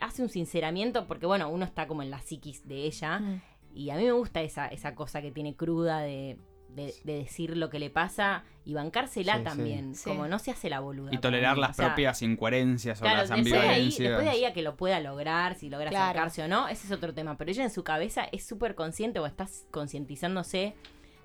hace 0.00 0.22
un 0.22 0.28
sinceramiento 0.28 1.06
porque, 1.06 1.24
bueno, 1.26 1.48
uno 1.50 1.64
está 1.66 1.86
como 1.86 2.02
en 2.02 2.10
la 2.10 2.20
psiquis 2.20 2.66
de 2.66 2.84
ella 2.84 3.20
Mm. 3.20 3.40
Y 3.74 3.90
a 3.90 3.96
mí 3.96 4.04
me 4.04 4.12
gusta 4.12 4.40
esa, 4.42 4.66
esa 4.68 4.94
cosa 4.94 5.20
que 5.20 5.30
tiene 5.32 5.54
cruda 5.56 6.00
de, 6.00 6.38
de- 6.68 6.94
de 7.04 7.14
decir 7.18 7.56
lo 7.56 7.70
que 7.70 7.78
le 7.78 7.90
pasa 7.90 8.44
y 8.64 8.74
bancársela 8.74 9.38
Sí, 9.38 9.44
también, 9.44 9.94
Sí. 9.94 10.08
como 10.10 10.26
no 10.28 10.38
se 10.38 10.50
hace 10.50 10.68
la 10.70 10.80
boluda. 10.80 11.14
y 11.14 11.18
tolerar 11.18 11.56
las 11.58 11.70
o 11.70 11.74
sea, 11.74 11.86
propias 11.88 12.20
incoherencias 12.22 13.00
o 13.00 13.04
las 13.04 13.28
después 13.28 13.44
de, 13.44 13.52
ahí, 13.52 13.60
ambivalencias. 13.62 14.08
después 14.08 14.24
de 14.24 14.30
ahí 14.30 14.44
a 14.44 14.52
que 14.52 14.62
lo 14.62 14.76
pueda 14.76 14.98
lograr, 15.00 15.54
si 15.56 15.68
logra 15.70 15.90
Claro. 15.90 16.04
acercarse 16.06 16.42
o 16.42 16.48
no, 16.48 16.66
ese 16.68 16.86
es 16.86 16.92
otro 16.92 17.12
tema. 17.14 17.36
Pero 17.36 17.50
ella 17.50 17.62
en 17.64 17.70
su 17.70 17.84
cabeza 17.84 18.24
es 18.32 18.44
súper 18.46 18.74
consciente 18.74 19.18
o 19.20 19.26
está 19.26 19.46
concientizándose 19.70 20.74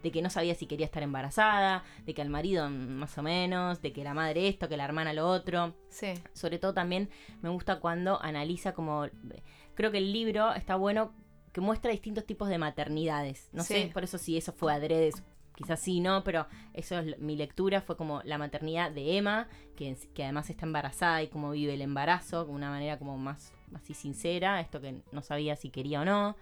de 0.04 0.12
que 0.12 0.22
no 0.22 0.30
sabía 0.30 0.56
si 0.56 0.66
quería 0.66 0.86
estar 0.86 1.04
embarazada, 1.04 1.84
de 2.06 2.14
que 2.14 2.22
al 2.22 2.30
marido 2.30 2.70
más 2.70 3.18
o 3.18 3.24
menos, 3.24 3.82
de 3.82 3.92
que 3.92 4.04
la 4.04 4.14
madre 4.14 4.48
esto, 4.48 4.70
que 4.70 4.78
la 4.78 4.86
hermana 4.86 5.12
lo 5.14 5.28
otro. 5.28 5.74
Sí. 5.90 6.14
Sobre 6.34 6.58
todo 6.58 6.74
también 6.74 7.10
me 7.42 7.50
gusta 7.50 7.80
cuando 7.80 8.22
analiza 8.22 8.74
como... 8.74 9.08
Creo 9.76 9.92
que 9.92 9.98
el 9.98 10.14
libro 10.14 10.54
está 10.54 10.76
bueno 10.78 11.14
que 11.54 11.62
muestra 11.62 11.92
distintos 11.92 12.26
tipos 12.26 12.50
de 12.50 12.58
maternidades. 12.58 13.50
No 13.54 13.64
Sí. 13.64 13.74
sé, 13.74 13.90
por 13.94 14.04
eso 14.04 14.18
si 14.18 14.38
eso 14.38 14.54
fue 14.54 14.74
adrede, 14.74 15.12
quizás 15.56 15.80
sí, 15.80 16.00
¿no? 16.00 16.24
Pero 16.24 16.48
eso 16.74 17.00
es 17.00 17.20
mi 17.20 17.36
lectura, 17.36 17.82
fue 17.82 17.98
como 17.98 18.22
la 18.24 18.38
maternidad 18.38 18.92
de 18.92 19.18
Emma, 19.18 19.48
que, 19.76 19.98
que 20.14 20.24
además 20.24 20.50
está 20.50 20.66
embarazada 20.66 21.22
y 21.24 21.28
cómo 21.28 21.52
vive 21.52 21.74
el 21.74 21.82
embarazo, 21.82 22.46
de 22.46 22.52
una 22.52 22.70
manera 22.70 22.98
como 22.98 23.18
más 23.18 23.54
así 23.76 23.94
sincera, 23.94 24.60
esto 24.62 24.80
que 24.82 25.02
no 25.12 25.22
sabía 25.22 25.56
si 25.56 25.70
quería 25.70 26.02
o 26.02 26.06
no. 26.06 26.36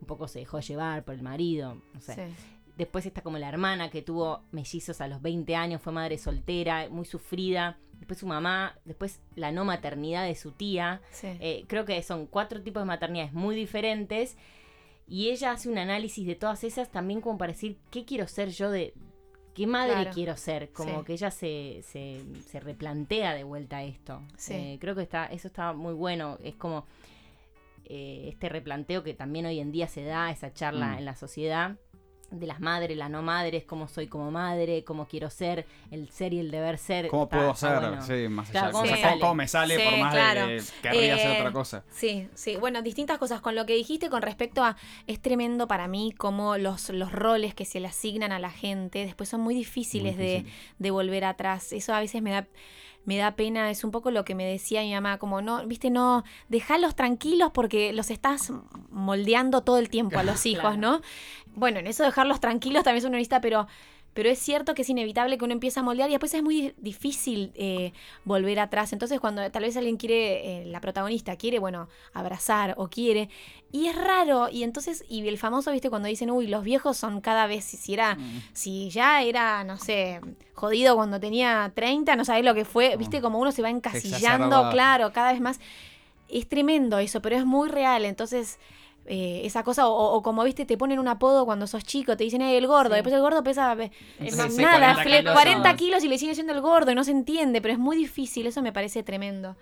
Un 0.00 0.06
poco 0.06 0.28
se 0.28 0.40
dejó 0.40 0.60
llevar 0.60 1.04
por 1.04 1.14
el 1.14 1.22
marido, 1.22 1.80
no 1.94 2.00
sé. 2.00 2.14
sí. 2.14 2.34
Después 2.76 3.06
está 3.06 3.22
como 3.22 3.38
la 3.38 3.48
hermana 3.48 3.88
que 3.88 4.02
tuvo 4.02 4.42
mellizos 4.50 5.00
a 5.00 5.06
los 5.06 5.22
20 5.22 5.54
años, 5.54 5.80
fue 5.80 5.92
madre 5.92 6.18
soltera, 6.18 6.88
muy 6.90 7.04
sufrida. 7.04 7.78
Después 8.04 8.20
su 8.20 8.26
mamá, 8.26 8.76
después 8.84 9.18
la 9.34 9.50
no 9.50 9.64
maternidad 9.64 10.26
de 10.26 10.34
su 10.34 10.52
tía. 10.52 11.00
sí. 11.10 11.28
Eh, 11.40 11.64
creo 11.68 11.86
que 11.86 12.02
son 12.02 12.26
cuatro 12.26 12.60
tipos 12.62 12.82
de 12.82 12.84
maternidades 12.86 13.32
muy 13.32 13.56
diferentes. 13.56 14.36
Y 15.08 15.30
ella 15.30 15.52
hace 15.52 15.70
un 15.70 15.78
análisis 15.78 16.26
de 16.26 16.34
todas 16.34 16.64
esas 16.64 16.90
también 16.90 17.22
como 17.22 17.38
para 17.38 17.52
decir 17.54 17.78
qué 17.90 18.04
quiero 18.04 18.28
ser 18.28 18.50
yo 18.50 18.70
de... 18.70 18.92
¿Qué 19.54 19.66
madre 19.66 19.92
Claro. 19.94 20.10
quiero 20.12 20.36
ser? 20.36 20.70
Como 20.72 20.98
Sí. 21.00 21.04
que 21.06 21.12
ella 21.14 21.30
se, 21.30 21.80
se, 21.82 22.20
se 22.46 22.60
replantea 22.60 23.32
de 23.34 23.44
vuelta 23.44 23.82
esto. 23.84 24.20
Sí. 24.36 24.52
Eh, 24.52 24.78
creo 24.80 24.94
que 24.94 25.02
está, 25.02 25.24
eso 25.26 25.48
está 25.48 25.72
muy 25.72 25.94
bueno. 25.94 26.38
Es 26.42 26.56
como 26.56 26.84
eh, 27.86 28.26
este 28.28 28.48
replanteo 28.50 29.02
que 29.02 29.14
también 29.14 29.46
hoy 29.46 29.60
en 29.60 29.70
día 29.72 29.88
se 29.88 30.04
da, 30.04 30.30
esa 30.30 30.52
charla 30.52 30.92
Mm. 30.94 30.98
en 30.98 31.04
la 31.06 31.16
sociedad 31.16 31.76
de 32.30 32.46
las 32.46 32.60
madres, 32.60 32.96
las 32.96 33.10
no 33.10 33.22
madres, 33.22 33.64
cómo 33.64 33.86
soy 33.88 34.06
como 34.08 34.30
madre, 34.30 34.84
cómo 34.84 35.06
quiero 35.06 35.30
ser, 35.30 35.66
el 35.90 36.08
ser 36.10 36.32
y 36.32 36.38
el 36.40 36.50
deber 36.50 36.78
ser. 36.78 37.08
¿Cómo 37.08 37.24
Está- 37.24 37.36
puedo 37.36 37.50
está 37.52 37.80
ser? 37.80 37.88
bueno. 37.88 38.02
Sí, 38.02 38.28
más 38.28 38.50
Claro, 38.50 38.66
allá. 38.68 38.72
¿cómo 38.72 38.84
o 38.84 38.86
sea, 38.86 38.94
me 38.96 39.00
¿cómo- 39.02 39.08
sale? 39.10 39.20
cómo 39.20 39.34
me 39.34 39.48
sale 39.48 39.76
Sí, 39.76 39.82
por 39.84 39.98
más 39.98 40.14
claro. 40.14 40.46
de 40.46 40.56
que 40.56 40.64
querría 40.82 41.14
hacer 41.14 41.30
Eh, 41.30 41.38
otra 41.40 41.52
cosa? 41.52 41.84
Sí, 41.90 42.28
sí, 42.34 42.56
bueno, 42.56 42.82
distintas 42.82 43.18
cosas. 43.18 43.40
Con 43.40 43.54
lo 43.54 43.66
que 43.66 43.74
dijiste 43.74 44.10
con 44.10 44.22
respecto 44.22 44.64
a, 44.64 44.76
es 45.06 45.20
tremendo 45.20 45.68
para 45.68 45.86
mí 45.88 46.12
cómo 46.16 46.56
los, 46.58 46.88
los 46.90 47.12
roles 47.12 47.54
que 47.54 47.64
se 47.64 47.80
le 47.80 47.88
asignan 47.88 48.32
a 48.32 48.38
la 48.38 48.50
gente 48.50 49.04
después 49.04 49.28
son 49.28 49.40
muy 49.40 49.54
difíciles, 49.54 50.16
Muy 50.16 50.24
de, 50.24 50.46
de 50.78 50.90
volver 50.90 51.24
atrás. 51.24 51.72
Eso 51.72 51.94
a 51.94 52.00
veces 52.00 52.22
me 52.22 52.30
da, 52.30 52.46
me 53.04 53.16
da 53.16 53.36
pena, 53.36 53.70
es 53.70 53.84
un 53.84 53.90
poco 53.90 54.10
lo 54.10 54.24
que 54.24 54.34
me 54.34 54.44
decía 54.46 54.82
mi 54.82 54.92
mamá, 54.94 55.18
como 55.18 55.42
no, 55.42 55.66
viste, 55.66 55.90
no, 55.90 56.24
dejalos 56.48 56.94
tranquilos 56.94 57.50
porque 57.52 57.92
los 57.92 58.10
estás 58.10 58.52
moldeando 58.90 59.62
todo 59.62 59.78
el 59.78 59.88
tiempo 59.88 60.18
a 60.18 60.22
los 60.22 60.46
hijos, 60.46 60.62
Claro. 60.62 60.76
¿no? 60.78 61.00
Bueno, 61.54 61.78
en 61.80 61.86
eso 61.86 62.02
de 62.02 62.08
dejarlos 62.08 62.40
tranquilos 62.40 62.82
también 62.84 63.04
es 63.04 63.08
una 63.08 63.18
lista, 63.18 63.40
pero, 63.40 63.66
pero 64.14 64.30
es 64.30 64.38
cierto 64.38 64.74
que 64.74 64.82
es 64.82 64.88
inevitable 64.88 65.36
que 65.36 65.44
uno 65.44 65.52
empiece 65.52 65.80
a 65.80 65.82
moldear 65.82 66.08
y 66.08 66.12
después 66.12 66.32
es 66.34 66.42
muy 66.42 66.72
difícil 66.78 67.52
eh, 67.56 67.92
volver 68.24 68.60
atrás. 68.60 68.92
Entonces, 68.92 69.20
cuando 69.20 69.48
tal 69.50 69.62
vez 69.64 69.76
alguien 69.76 69.96
quiere, 69.96 70.62
eh, 70.62 70.64
la 70.66 70.80
protagonista 70.80 71.36
quiere, 71.36 71.58
bueno, 71.58 71.88
abrazar 72.12 72.74
o 72.78 72.88
quiere, 72.88 73.28
y 73.72 73.86
es 73.88 73.96
raro, 73.96 74.48
y 74.48 74.62
entonces, 74.62 75.04
y 75.08 75.26
el 75.26 75.36
famoso, 75.36 75.72
viste, 75.72 75.90
cuando 75.90 76.08
dicen, 76.08 76.30
uy, 76.30 76.46
los 76.46 76.62
viejos 76.64 76.96
son 76.96 77.20
cada 77.20 77.46
vez, 77.48 77.64
si, 77.64 77.76
si 77.76 77.92
era, 77.94 78.14
Mm. 78.14 78.42
si 78.52 78.88
ya 78.90 79.22
era, 79.22 79.64
no 79.64 79.76
sé, 79.76 80.20
jodido 80.54 80.94
cuando 80.94 81.18
tenía 81.18 81.72
30, 81.74 82.14
no 82.14 82.24
sabés 82.24 82.44
lo 82.44 82.54
que 82.54 82.64
fue, 82.64 82.92
No. 82.92 82.98
viste, 82.98 83.20
como 83.20 83.40
uno 83.40 83.50
se 83.50 83.62
va 83.62 83.70
encasillando, 83.70 84.70
claro, 84.70 85.12
cada 85.12 85.32
vez 85.32 85.40
más. 85.40 85.58
Es 86.28 86.48
tremendo 86.48 86.98
eso, 86.98 87.20
pero 87.20 87.36
es 87.36 87.44
muy 87.44 87.68
real, 87.68 88.04
entonces... 88.04 88.58
eh, 89.06 89.42
esa 89.44 89.62
cosa, 89.62 89.86
o, 89.88 90.14
o 90.14 90.22
como 90.22 90.42
viste, 90.44 90.64
te 90.64 90.76
ponen 90.78 90.98
un 90.98 91.08
apodo 91.08 91.44
cuando 91.44 91.66
sos 91.66 91.84
chico, 91.84 92.16
te 92.16 92.24
dicen 92.24 92.40
"Eh, 92.42 92.56
el 92.56 92.66
gordo, 92.66 92.90
Sí. 92.90 92.94
después 92.94 93.14
el 93.14 93.20
gordo 93.20 93.42
pesa 93.42 93.72
eh, 93.74 93.90
Es 94.18 94.32
Sí, 94.34 94.40
más, 94.40 94.54
sí, 94.54 94.62
nada, 94.62 94.94
40 94.94 95.02
fle- 95.04 95.18
kilos 95.20 95.34
40 95.34 95.68
son- 95.70 95.76
kilos 95.76 96.04
y 96.04 96.08
le 96.08 96.18
sigue 96.18 96.34
siendo 96.34 96.52
el 96.52 96.60
gordo 96.60 96.90
y 96.90 96.94
no 96.94 97.04
se 97.04 97.10
entiende, 97.10 97.60
pero 97.60 97.72
es 97.74 97.78
muy 97.80 97.96
difícil, 97.96 98.46
eso 98.46 98.62
me 98.62 98.72
parece 98.72 99.02
tremendo. 99.02 99.56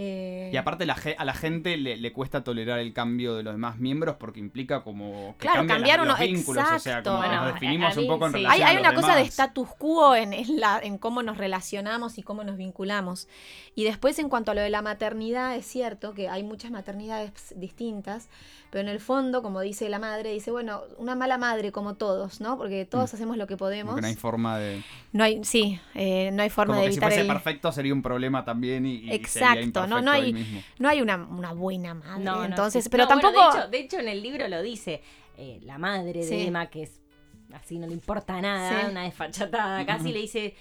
Eh, 0.00 0.50
Y 0.52 0.56
aparte 0.56 0.86
la 0.86 0.96
a 1.16 1.24
la 1.24 1.34
gente 1.34 1.76
le, 1.76 1.96
le 1.96 2.12
cuesta 2.12 2.44
tolerar 2.44 2.78
el 2.78 2.92
cambio 2.92 3.34
de 3.34 3.42
los 3.42 3.54
demás 3.54 3.78
miembros 3.78 4.14
porque 4.16 4.38
implica 4.38 4.84
como 4.84 5.34
que 5.38 5.48
Claro, 5.48 5.66
cambiar 5.66 5.98
las- 5.98 6.06
los 6.06 6.18
uno- 6.20 6.26
vínculos, 6.28 6.64
o 6.72 6.78
sea, 6.78 7.02
que 7.02 7.10
nos 7.10 7.46
definimos 7.54 7.96
un 7.96 8.06
poco 8.06 8.26
en 8.26 8.32
relación 8.34 8.52
hay, 8.52 8.62
a 8.62 8.68
hay 8.68 8.74
los 8.76 8.82
una 8.82 8.94
cosa 8.94 9.16
de 9.16 9.22
status 9.22 9.68
quo 9.76 10.14
en, 10.14 10.34
en 10.34 10.60
la, 10.60 10.78
en 10.80 10.98
cómo 10.98 11.24
nos 11.24 11.36
relacionamos 11.36 12.16
y 12.16 12.22
cómo 12.22 12.44
nos 12.44 12.56
vinculamos. 12.56 13.26
Y 13.74 13.82
después, 13.82 14.16
en 14.20 14.28
cuanto 14.28 14.52
a 14.52 14.54
lo 14.54 14.60
de 14.60 14.70
la 14.70 14.82
maternidad, 14.82 15.56
es 15.56 15.66
cierto 15.66 16.14
que 16.14 16.28
hay 16.28 16.44
muchas 16.44 16.70
maternidades 16.70 17.32
distintas, 17.56 18.28
pero 18.70 18.82
en 18.82 18.88
el 18.88 19.00
fondo, 19.00 19.42
como 19.42 19.60
dice 19.60 19.88
la 19.88 19.98
madre, 19.98 20.32
dice, 20.32 20.50
bueno, 20.50 20.82
una 20.98 21.14
mala 21.14 21.38
madre 21.38 21.72
como 21.72 21.94
todos, 21.94 22.40
¿no? 22.40 22.56
Porque 22.58 22.84
todos 22.84 23.12
Mm. 23.12 23.16
hacemos 23.16 23.36
lo 23.36 23.46
que 23.46 23.56
podemos. 23.56 23.94
que 23.94 24.00
no 24.00 24.06
hay 24.06 24.14
forma 24.14 24.58
de... 24.58 24.82
No 25.12 25.24
hay, 25.24 25.42
sí, 25.44 25.80
eh, 25.94 26.30
no 26.32 26.42
hay 26.42 26.50
forma 26.50 26.74
Como 26.74 26.82
de 26.82 26.88
que 26.88 26.94
si 26.94 27.00
fuese 27.00 27.20
el... 27.22 27.26
perfecto 27.26 27.72
sería 27.72 27.92
un 27.94 28.02
problema 28.02 28.44
también 28.44 28.84
y, 28.86 28.94
y 28.96 29.24
sería 29.24 29.52
Exacto, 29.54 29.86
no- 29.86 30.02
no 30.02 30.10
hay- 30.10 30.32
mismo. 30.32 30.62
No 30.78 30.88
hay 30.88 31.00
una, 31.00 31.16
una 31.16 31.52
buena 31.52 31.94
madre. 31.94 32.24
No, 32.24 32.44
entonces, 32.44 32.88
pero 32.88 33.04
No, 33.04 33.14
bueno, 33.14 33.22
tampoco... 33.32 33.52
de, 33.54 33.58
hecho, 33.60 33.68
de 33.70 33.78
hecho, 33.80 33.98
en 34.00 34.08
el 34.08 34.22
libro 34.22 34.48
lo 34.48 34.60
dice 34.62 35.02
eh, 35.36 35.60
la 35.62 35.78
madre 35.78 36.24
de. 36.26 36.46
Emma, 36.46 36.66
que 36.66 36.82
es 36.82 37.00
así, 37.54 37.78
no 37.78 37.86
le 37.86 37.92
importa 37.94 38.40
nada, 38.40 38.80
Sí. 38.82 38.86
una 38.90 39.04
desfachatada. 39.04 39.86
Casi 39.86 40.12
le 40.12 40.20
dice. 40.20 40.54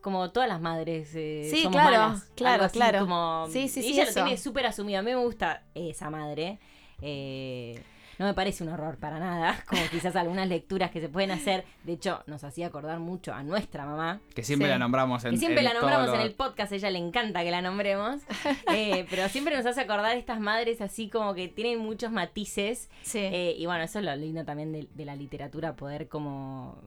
Como 0.00 0.30
todas 0.32 0.50
las 0.50 0.60
madres 0.60 1.12
eh, 1.14 1.48
Sí, 1.50 1.62
somos 1.62 1.72
claro, 1.80 1.90
malas, 2.08 2.30
claro, 2.36 2.64
así, 2.64 2.76
claro. 2.78 2.98
como- 3.00 3.46
Sí, 3.50 3.68
sí, 3.68 3.80
y 3.80 3.82
sí, 3.84 3.92
ella 3.94 4.02
eso. 4.02 4.20
lo 4.20 4.26
tiene 4.26 4.38
súper 4.38 4.66
asumido. 4.66 4.98
A 4.98 5.02
mí 5.02 5.10
me 5.12 5.16
gusta 5.16 5.62
esa 5.74 6.10
madre. 6.10 6.58
Eh, 7.04 7.82
no 8.18 8.26
me 8.26 8.34
parece 8.34 8.62
un 8.62 8.70
horror 8.70 8.96
para 8.98 9.18
nada, 9.18 9.62
como 9.68 9.82
quizás 9.90 10.14
algunas 10.14 10.46
lecturas 10.48 10.90
que 10.92 11.00
se 11.00 11.08
pueden 11.08 11.32
hacer. 11.32 11.64
De 11.82 11.94
hecho, 11.94 12.22
nos 12.28 12.44
hacía 12.44 12.68
acordar 12.68 13.00
mucho 13.00 13.34
a 13.34 13.42
nuestra 13.42 13.84
mamá, 13.86 14.20
Que 14.34 14.42
siempre 14.44 14.68
Sí. 14.68 14.72
la 14.72 14.78
nombramos 14.78 15.24
en 15.24 15.32
que 15.32 15.36
siempre 15.38 15.58
en 15.60 15.64
la 15.64 15.74
nombramos 15.74 16.14
en 16.14 16.20
el 16.20 16.32
podcast, 16.32 16.72
a 16.72 16.76
ella 16.76 16.90
le 16.90 16.98
encanta 17.00 17.42
que 17.42 17.50
la 17.50 17.60
nombremos, 17.60 18.20
eh, 18.72 19.04
pero 19.10 19.28
siempre 19.28 19.56
nos 19.56 19.66
hace 19.66 19.80
acordar 19.80 20.16
estas 20.16 20.38
madres 20.38 20.80
así 20.80 21.08
como 21.10 21.34
que 21.34 21.48
tienen 21.48 21.80
muchos 21.80 22.12
matices 22.12 22.88
Sí. 23.02 23.18
eh, 23.18 23.56
y 23.58 23.66
bueno, 23.66 23.82
eso 23.82 23.98
es 23.98 24.04
lo 24.04 24.14
lindo 24.14 24.44
también 24.44 24.72
de, 24.72 24.86
de 24.94 25.04
la 25.04 25.16
literatura, 25.16 25.74
poder 25.74 26.06
como, 26.08 26.78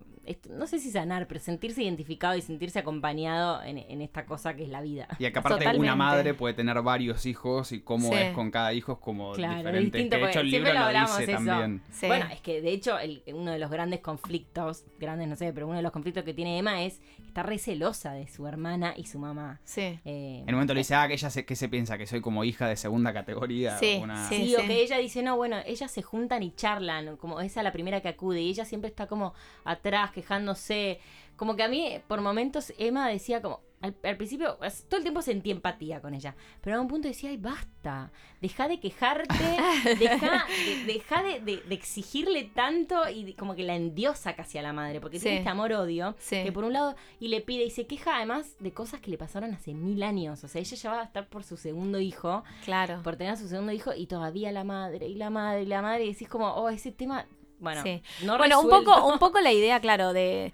no 0.50 0.68
sé 0.68 0.80
si 0.80 0.92
sanar, 0.92 1.28
pero 1.28 1.40
sentirse 1.40 1.84
identificado 1.84 2.36
y 2.36 2.42
sentirse 2.42 2.80
acompañado 2.80 3.62
en, 3.64 3.78
en 3.78 4.02
esta 4.02 4.26
cosa 4.26 4.56
que 4.56 4.64
es 4.64 4.70
la 4.70 4.82
vida. 4.82 5.08
Y 5.20 5.24
que 5.24 5.28
aparte 5.28 5.60
Totalmente. 5.60 5.80
una 5.80 5.96
madre 5.96 6.34
puede 6.34 6.54
tener 6.54 6.82
varios 6.82 7.26
hijos 7.26 7.72
y 7.72 7.82
cómo 7.82 8.10
Sí. 8.10 8.16
es 8.16 8.34
con 8.34 8.52
cada 8.52 8.74
hijo 8.74 8.94
es 8.94 8.98
como 9.00 9.34
Claro, 9.34 9.58
diferente. 9.58 9.98
distinto, 9.98 10.16
de 10.18 10.30
hecho 10.30 10.40
el 10.42 10.52
libro 10.52 10.74
lo 10.74 10.88
dice 10.90 11.24
eso. 11.24 11.32
también. 11.46 11.82
Sí. 11.92 12.08
Bueno, 12.08 12.26
es 12.32 12.42
que 12.42 12.62
de 12.62 12.72
hecho 12.72 12.98
el- 13.00 13.24
uno 13.34 13.52
de 13.52 13.60
los 13.60 13.70
grandes 13.72 14.00
conflictos, 14.02 14.84
grandes 15.00 15.28
no 15.28 15.36
sé, 15.36 15.52
pero 15.54 15.68
uno 15.68 15.78
de 15.78 15.84
los 15.84 15.92
conflictos 15.92 16.24
que 16.24 16.34
tiene 16.34 16.58
Emma 16.58 16.84
es 16.84 17.00
que 17.26 17.27
está 17.38 17.44
re 17.48 17.60
celosa 17.60 18.14
de 18.14 18.28
su 18.28 18.48
hermana 18.48 18.96
y 18.98 19.06
su 19.06 19.20
mamá. 19.20 19.60
Sí. 19.64 20.00
Eh, 20.06 20.40
En 20.42 20.50
un 20.50 20.54
momento 20.56 20.74
le 20.74 20.80
dice, 20.80 20.96
ah, 20.96 21.08
que 21.08 21.14
ella 21.14 21.30
se, 21.30 21.46
que 21.46 21.56
se 21.56 21.70
piensa 21.70 21.96
que 21.96 22.08
soy 22.08 22.20
como 22.20 22.44
hija 22.44 22.68
de 22.68 22.76
segunda 22.76 23.14
categoría. 23.14 23.78
Sí, 23.78 24.00
una- 24.02 24.28
sí. 24.28 24.48
Sí, 24.48 24.56
o 24.56 24.66
que 24.66 24.82
ella 24.82 24.98
dice, 24.98 25.22
no, 25.22 25.38
bueno, 25.38 25.58
ellas 25.68 25.92
se 25.92 26.02
juntan 26.02 26.42
y 26.42 26.52
charlan, 26.56 27.16
como 27.18 27.40
esa 27.40 27.60
es 27.60 27.64
la 27.64 27.72
primera 27.72 28.02
que 28.02 28.08
acude, 28.08 28.42
y 28.42 28.50
ella 28.50 28.66
siempre 28.66 28.90
está 28.90 29.06
como 29.06 29.36
atrás, 29.66 30.10
quejándose. 30.12 31.00
Como 31.38 31.56
que 31.56 31.64
a 31.64 31.68
mí, 31.70 32.00
por 32.08 32.20
momentos, 32.22 32.74
Emma 32.78 33.08
decía 33.08 33.42
como, 33.42 33.62
al, 33.80 33.96
al 34.04 34.18
principio, 34.18 34.58
todo 34.90 34.98
el 34.98 35.04
tiempo 35.04 35.22
sentí 35.22 35.52
empatía 35.52 36.02
con 36.02 36.16
ella, 36.16 36.36
pero 36.62 36.78
a 36.78 36.82
un 36.82 36.88
punto 36.88 37.08
decía, 37.08 37.30
ay, 37.30 37.38
basta, 37.38 38.12
deja 38.42 38.68
de 38.68 38.80
quejarte, 38.80 39.36
deja, 40.00 40.46
de, 40.48 40.84
deja 40.92 41.22
de, 41.24 41.40
de- 41.42 41.62
de 41.62 41.76
exigirle 41.76 42.44
tanto 42.46 43.08
y 43.08 43.34
como 43.36 43.54
que 43.56 43.62
la 43.64 43.76
endiosa 43.76 44.36
casi 44.36 44.58
a 44.58 44.64
la 44.64 44.74
madre, 44.74 45.00
porque 45.00 45.20
tiene 45.20 45.36
Sí. 45.38 45.40
este 45.42 45.50
amor-odio, 45.52 46.16
Sí. 46.18 46.44
que 46.44 46.52
por 46.52 46.64
un 46.64 46.74
lado, 46.74 46.96
y 47.20 47.28
le 47.28 47.40
pide, 47.42 47.66
y 47.66 47.70
se 47.70 47.86
queja 47.86 48.18
además 48.18 48.56
de 48.60 48.74
cosas 48.74 49.00
que 49.00 49.12
le 49.12 49.18
pasaron 49.20 49.54
hace 49.54 49.76
mil 49.76 50.02
años, 50.02 50.44
o 50.44 50.48
sea, 50.48 50.60
ella 50.60 50.76
ya 50.76 50.90
va 50.92 51.02
a 51.02 51.06
estar 51.06 51.28
por 51.30 51.44
su 51.44 51.56
segundo 51.56 52.00
hijo, 52.00 52.44
Claro. 52.66 53.02
por 53.04 53.16
tener 53.16 53.34
a 53.34 53.36
su 53.38 53.48
segundo 53.48 53.72
hijo 53.74 53.94
y 53.94 54.08
todavía 54.08 54.52
la 54.52 54.64
madre 54.64 55.08
y 55.08 55.14
la 55.14 55.30
madre 55.30 55.62
y 55.62 55.66
la 55.68 55.84
madre 55.84 56.06
y 56.06 56.14
decís 56.14 56.28
como, 56.28 56.48
oh, 56.52 56.70
ese 56.70 56.92
tema, 56.92 57.28
bueno, 57.60 57.84
Sí. 57.84 58.02
no 58.24 58.40
Bueno, 58.40 58.60
un 58.60 58.70
poco, 58.70 59.06
un 59.08 59.20
poco 59.20 59.40
la 59.40 59.52
idea, 59.52 59.80
claro, 59.80 60.14
de, 60.14 60.52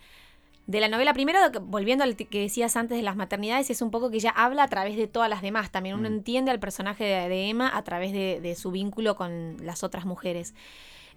de 0.66 0.80
la 0.80 0.88
novela. 0.88 1.14
Primero, 1.14 1.40
volviendo 1.62 2.04
al 2.04 2.16
que 2.16 2.40
decías 2.40 2.76
antes 2.78 2.98
de 2.98 3.04
las 3.04 3.16
maternidades, 3.16 3.70
es 3.70 3.82
un 3.82 3.92
poco 3.92 4.10
que 4.10 4.18
ella 4.18 4.32
habla 4.36 4.64
a 4.64 4.68
través 4.70 4.96
de 4.96 5.08
todas 5.08 5.30
las 5.30 5.42
demás. 5.42 5.72
También 5.72 5.96
uno 5.96 6.10
Mm. 6.10 6.14
entiende 6.14 6.52
al 6.52 6.60
personaje 6.60 7.04
de, 7.04 7.28
de 7.30 7.50
Emma 7.50 7.70
a 7.76 7.84
través 7.84 8.14
de, 8.14 8.40
de 8.42 8.56
su 8.56 8.72
vínculo 8.72 9.16
con 9.16 9.58
las 9.66 9.84
otras 9.84 10.06
mujeres. 10.06 10.54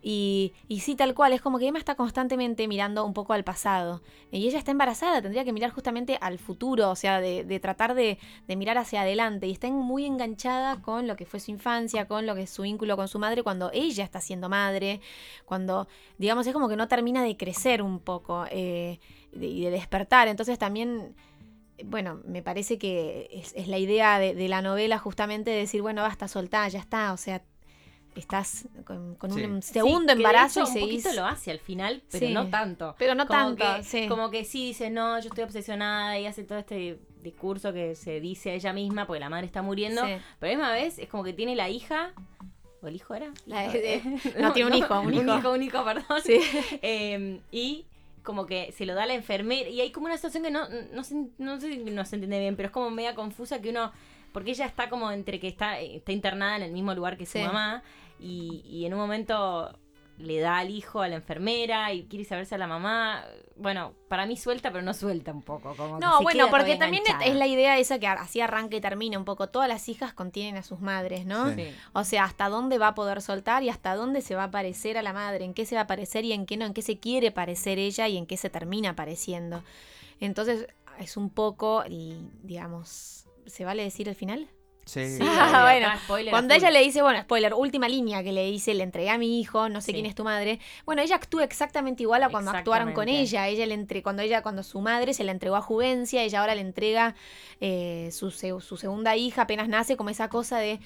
Y, 0.02 0.52
sí, 0.80 0.94
tal 0.94 1.14
cual, 1.14 1.32
es 1.32 1.40
como 1.40 1.58
que 1.58 1.66
Emma 1.66 1.78
está 1.78 1.94
constantemente 1.94 2.68
mirando 2.68 3.04
un 3.04 3.12
poco 3.12 3.32
al 3.32 3.44
pasado. 3.44 4.02
Y 4.30 4.46
ella 4.46 4.58
está 4.58 4.70
embarazada, 4.70 5.22
tendría 5.22 5.44
que 5.44 5.52
mirar 5.52 5.70
justamente 5.70 6.18
al 6.20 6.38
futuro, 6.38 6.90
o 6.90 6.96
sea, 6.96 7.20
de, 7.20 7.60
tratar 7.60 7.94
de, 7.94 8.18
mirar 8.48 8.78
hacia 8.78 9.02
adelante. 9.02 9.46
Y 9.46 9.52
está 9.52 9.68
muy 9.68 10.04
enganchada 10.04 10.80
con 10.80 11.06
lo 11.06 11.16
que 11.16 11.26
fue 11.26 11.40
su 11.40 11.50
infancia, 11.50 12.06
con 12.06 12.26
lo 12.26 12.34
que 12.34 12.42
es 12.42 12.50
su 12.50 12.62
vínculo 12.62 12.96
con 12.96 13.08
su 13.08 13.18
madre 13.18 13.42
cuando 13.42 13.70
ella 13.72 14.04
está 14.04 14.20
siendo 14.20 14.48
madre, 14.48 15.00
cuando, 15.44 15.88
digamos, 16.18 16.46
es 16.46 16.52
como 16.52 16.68
que 16.68 16.76
no 16.76 16.88
termina 16.88 17.22
de 17.22 17.36
crecer 17.36 17.82
un 17.82 17.98
poco 17.98 18.44
eh, 18.50 19.00
y 19.32 19.64
de 19.64 19.70
despertar. 19.70 20.28
Entonces 20.28 20.58
también 20.58 21.14
bueno, 21.84 22.22
me 22.24 22.42
parece 22.42 22.78
que 22.78 23.28
es, 23.30 23.52
es 23.54 23.68
la 23.68 23.76
idea 23.76 24.18
de, 24.18 24.34
de 24.34 24.48
la 24.48 24.62
novela 24.62 24.98
justamente 24.98 25.50
de 25.50 25.58
decir, 25.58 25.82
bueno, 25.82 26.00
basta, 26.00 26.26
soltá, 26.26 26.66
ya 26.68 26.78
está, 26.78 27.12
o 27.12 27.18
sea, 27.18 27.42
estás 28.20 28.66
con, 28.84 29.14
con 29.16 29.30
Sí. 29.32 29.42
un 29.44 29.62
Sí, 29.62 29.74
segundo 29.74 30.00
que 30.00 30.06
de 30.06 30.12
embarazo 30.14 30.60
hecho 30.60 30.68
y 30.68 30.72
un 30.72 30.74
seguís... 30.88 31.02
poquito 31.04 31.20
lo 31.22 31.26
hace 31.28 31.50
al 31.50 31.58
final, 31.60 32.02
pero 32.10 32.26
Sí. 32.26 32.32
no 32.32 32.48
tanto. 32.48 32.94
Pero 32.98 33.14
no 33.14 33.26
como 33.26 33.54
tanto, 33.56 33.76
que, 33.78 33.82
sí. 33.84 34.08
Como 34.08 34.30
que 34.30 34.44
sí 34.44 34.66
dice, 34.66 34.90
no, 34.90 35.18
yo 35.20 35.28
estoy 35.28 35.44
obsesionada 35.44 36.18
y 36.18 36.26
hace 36.26 36.44
todo 36.44 36.58
este 36.58 36.98
discurso 37.22 37.72
que 37.72 37.94
se 37.94 38.20
dice 38.20 38.50
a 38.50 38.54
ella 38.54 38.72
misma 38.72 39.06
porque 39.06 39.20
la 39.20 39.28
madre 39.28 39.46
está 39.46 39.62
muriendo. 39.62 40.04
Sí. 40.06 40.12
Pero 40.38 40.52
a 40.52 40.54
la 40.54 40.58
misma 40.58 40.72
vez 40.72 40.98
es 40.98 41.08
como 41.08 41.24
que 41.24 41.32
tiene 41.32 41.56
la 41.56 41.68
hija, 41.68 42.12
¿o 42.82 42.86
el 42.86 42.96
hijo 42.96 43.14
era? 43.14 43.32
La 43.46 43.68
de- 43.68 44.00
no, 44.40 44.52
tiene 44.52 44.70
un 44.70 44.76
hijo, 44.76 45.00
un 45.00 45.06
un 45.08 45.14
hijo. 45.14 45.38
hijo, 45.38 45.52
un 45.52 45.62
hijo, 45.62 45.84
perdón. 45.84 46.20
Sí. 46.24 46.38
Eh, 46.82 47.40
y 47.50 47.86
como 48.22 48.44
que 48.46 48.72
se 48.72 48.86
lo 48.86 48.94
da 48.94 49.04
a 49.04 49.06
la 49.06 49.14
enfermera. 49.14 49.68
Y 49.68 49.80
hay 49.80 49.92
como 49.92 50.06
una 50.06 50.16
situación 50.16 50.42
que 50.42 50.50
no, 50.50 50.68
no, 50.92 51.04
se, 51.04 51.14
no 51.38 51.60
sé 51.60 51.72
si 51.72 51.78
no 51.78 52.04
se 52.04 52.16
entiende 52.16 52.40
bien, 52.40 52.56
pero 52.56 52.66
es 52.66 52.72
como 52.72 52.90
media 52.90 53.14
confusa 53.14 53.60
que 53.60 53.70
uno. 53.70 53.92
Porque 54.32 54.50
ella 54.50 54.66
está 54.66 54.90
como 54.90 55.10
entre 55.12 55.40
que 55.40 55.48
está, 55.48 55.80
está 55.80 56.12
internada 56.12 56.56
en 56.56 56.62
el 56.64 56.72
mismo 56.72 56.92
lugar 56.94 57.16
que 57.16 57.24
su 57.24 57.32
Sí. 57.38 57.38
mamá. 57.44 57.82
Y, 58.18 58.62
y 58.64 58.86
en 58.86 58.94
un 58.94 59.00
momento 59.00 59.72
le 60.18 60.40
da 60.40 60.58
al 60.58 60.70
hijo 60.70 61.02
a 61.02 61.08
la 61.08 61.16
enfermera 61.16 61.92
y 61.92 62.04
quiere 62.04 62.24
saberse 62.24 62.54
a 62.54 62.58
la 62.58 62.66
mamá. 62.66 63.24
Bueno, 63.56 63.94
para 64.08 64.26
mí 64.26 64.36
suelta, 64.36 64.70
pero 64.70 64.82
no 64.82 64.94
suelta 64.94 65.32
un 65.32 65.42
poco. 65.42 65.74
Como 65.76 65.98
No, 65.98 66.22
bueno, 66.22 66.48
porque 66.50 66.76
también 66.76 67.02
enganchada. 67.06 67.30
es 67.30 67.36
la 67.36 67.46
idea 67.46 67.78
esa 67.78 67.98
que 67.98 68.06
así 68.06 68.40
arranca 68.40 68.76
y 68.76 68.80
termina 68.80 69.18
un 69.18 69.24
poco. 69.24 69.48
Todas 69.48 69.68
las 69.68 69.88
hijas 69.88 70.14
contienen 70.14 70.56
a 70.56 70.62
sus 70.62 70.80
madres, 70.80 71.26
¿no? 71.26 71.54
Sí. 71.54 71.68
O 71.92 72.04
sea, 72.04 72.24
hasta 72.24 72.48
dónde 72.48 72.78
va 72.78 72.88
a 72.88 72.94
poder 72.94 73.20
soltar 73.20 73.62
y 73.62 73.68
hasta 73.68 73.94
dónde 73.94 74.22
se 74.22 74.34
va 74.34 74.44
a 74.44 74.50
parecer 74.50 74.96
a 74.96 75.02
la 75.02 75.12
madre, 75.12 75.44
en 75.44 75.54
qué 75.54 75.66
se 75.66 75.74
va 75.74 75.82
a 75.82 75.86
parecer 75.86 76.24
y 76.24 76.32
en 76.32 76.46
qué 76.46 76.56
no, 76.56 76.64
en 76.64 76.74
qué 76.74 76.82
se 76.82 76.98
quiere 76.98 77.30
parecer 77.30 77.78
ella 77.78 78.08
y 78.08 78.16
en 78.16 78.26
qué 78.26 78.36
se 78.36 78.50
termina 78.50 78.96
pareciendo. 78.96 79.62
Entonces, 80.20 80.66
es 80.98 81.18
un 81.18 81.28
poco, 81.28 81.84
y, 81.88 82.16
digamos, 82.42 83.26
¿se 83.46 83.64
vale 83.66 83.82
decir 83.82 84.08
el 84.08 84.14
final? 84.14 84.48
Sí. 84.86 85.18
Sí, 85.18 85.18
Ah, 85.28 85.62
bueno, 85.68 85.88
spoiler 86.04 86.30
Cuando 86.30 86.54
ella 86.54 86.70
le 86.70 86.80
dice, 86.80 87.02
bueno, 87.02 87.20
spoiler, 87.20 87.52
última 87.54 87.88
línea 87.88 88.22
que 88.22 88.32
le 88.32 88.44
dice, 88.46 88.72
le 88.72 88.84
entregué 88.84 89.10
a 89.10 89.18
mi 89.18 89.40
hijo, 89.40 89.68
no 89.68 89.80
sé 89.80 89.86
Sí. 89.86 89.92
quién 89.94 90.06
es 90.06 90.14
tu 90.14 90.24
madre. 90.24 90.58
Bueno, 90.86 91.02
ella 91.02 91.16
actúa 91.16 91.42
exactamente 91.44 92.04
igual 92.04 92.22
a 92.22 92.28
cuando 92.30 92.52
actuaron 92.52 92.92
con 92.92 93.08
ella. 93.08 93.48
Ella 93.48 93.66
le 93.66 93.74
entre, 93.74 94.02
cuando 94.02 94.22
ella, 94.22 94.42
cuando 94.42 94.62
su 94.62 94.80
madre 94.80 95.12
se 95.12 95.24
la 95.24 95.32
entregó 95.32 95.56
a 95.56 95.60
Juvencia, 95.60 96.22
ella 96.22 96.40
ahora 96.40 96.54
le 96.54 96.60
entrega 96.62 97.14
eh, 97.60 98.10
su, 98.12 98.30
su 98.30 98.76
segunda 98.76 99.16
hija, 99.16 99.42
apenas 99.42 99.68
nace, 99.68 99.96
como 99.96 100.10
esa 100.10 100.28
cosa 100.28 100.58
de 100.58 100.78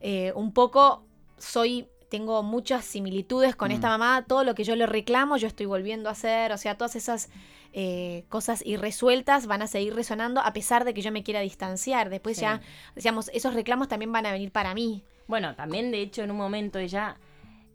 eh, 0.00 0.32
un 0.34 0.52
poco 0.52 1.04
soy 1.38 1.86
tengo 2.08 2.42
muchas 2.42 2.84
similitudes 2.84 3.56
con 3.56 3.70
Mm. 3.70 3.74
esta 3.74 3.88
mamá, 3.88 4.24
todo 4.26 4.44
lo 4.44 4.54
que 4.54 4.62
yo 4.64 4.76
le 4.76 4.86
reclamo 4.86 5.36
yo 5.36 5.48
estoy 5.48 5.66
volviendo 5.66 6.08
a 6.08 6.12
hacer, 6.12 6.52
o 6.52 6.58
sea, 6.58 6.76
todas 6.76 6.94
esas 6.96 7.28
eh, 7.76 8.24
cosas 8.28 8.64
irresueltas 8.64 9.46
van 9.48 9.60
a 9.60 9.66
seguir 9.66 9.94
resonando 9.96 10.40
a 10.40 10.52
pesar 10.52 10.84
de 10.84 10.94
que 10.94 11.02
yo 11.02 11.10
me 11.10 11.24
quiera 11.24 11.40
distanciar. 11.40 12.08
Después 12.08 12.36
Sí. 12.36 12.42
ya, 12.42 12.60
decíamos, 12.94 13.30
esos 13.34 13.52
reclamos 13.52 13.88
también 13.88 14.12
van 14.12 14.26
a 14.26 14.32
venir 14.32 14.52
para 14.52 14.74
mí. 14.74 15.02
Bueno, 15.26 15.56
también 15.56 15.90
de 15.90 16.00
hecho 16.00 16.22
en 16.22 16.30
un 16.30 16.36
momento 16.36 16.78
ella 16.78 17.16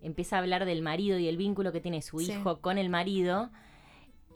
empieza 0.01 0.37
a 0.37 0.39
hablar 0.39 0.63
del 0.63 0.81
marido 0.81 1.19
y 1.19 1.27
el 1.27 1.35
vínculo 1.35 1.73
que 1.73 1.81
tiene 1.81 2.01
su 2.01 2.19
Sí. 2.19 2.31
hijo 2.31 2.61
con 2.61 2.77
el 2.77 2.89
marido. 2.89 3.49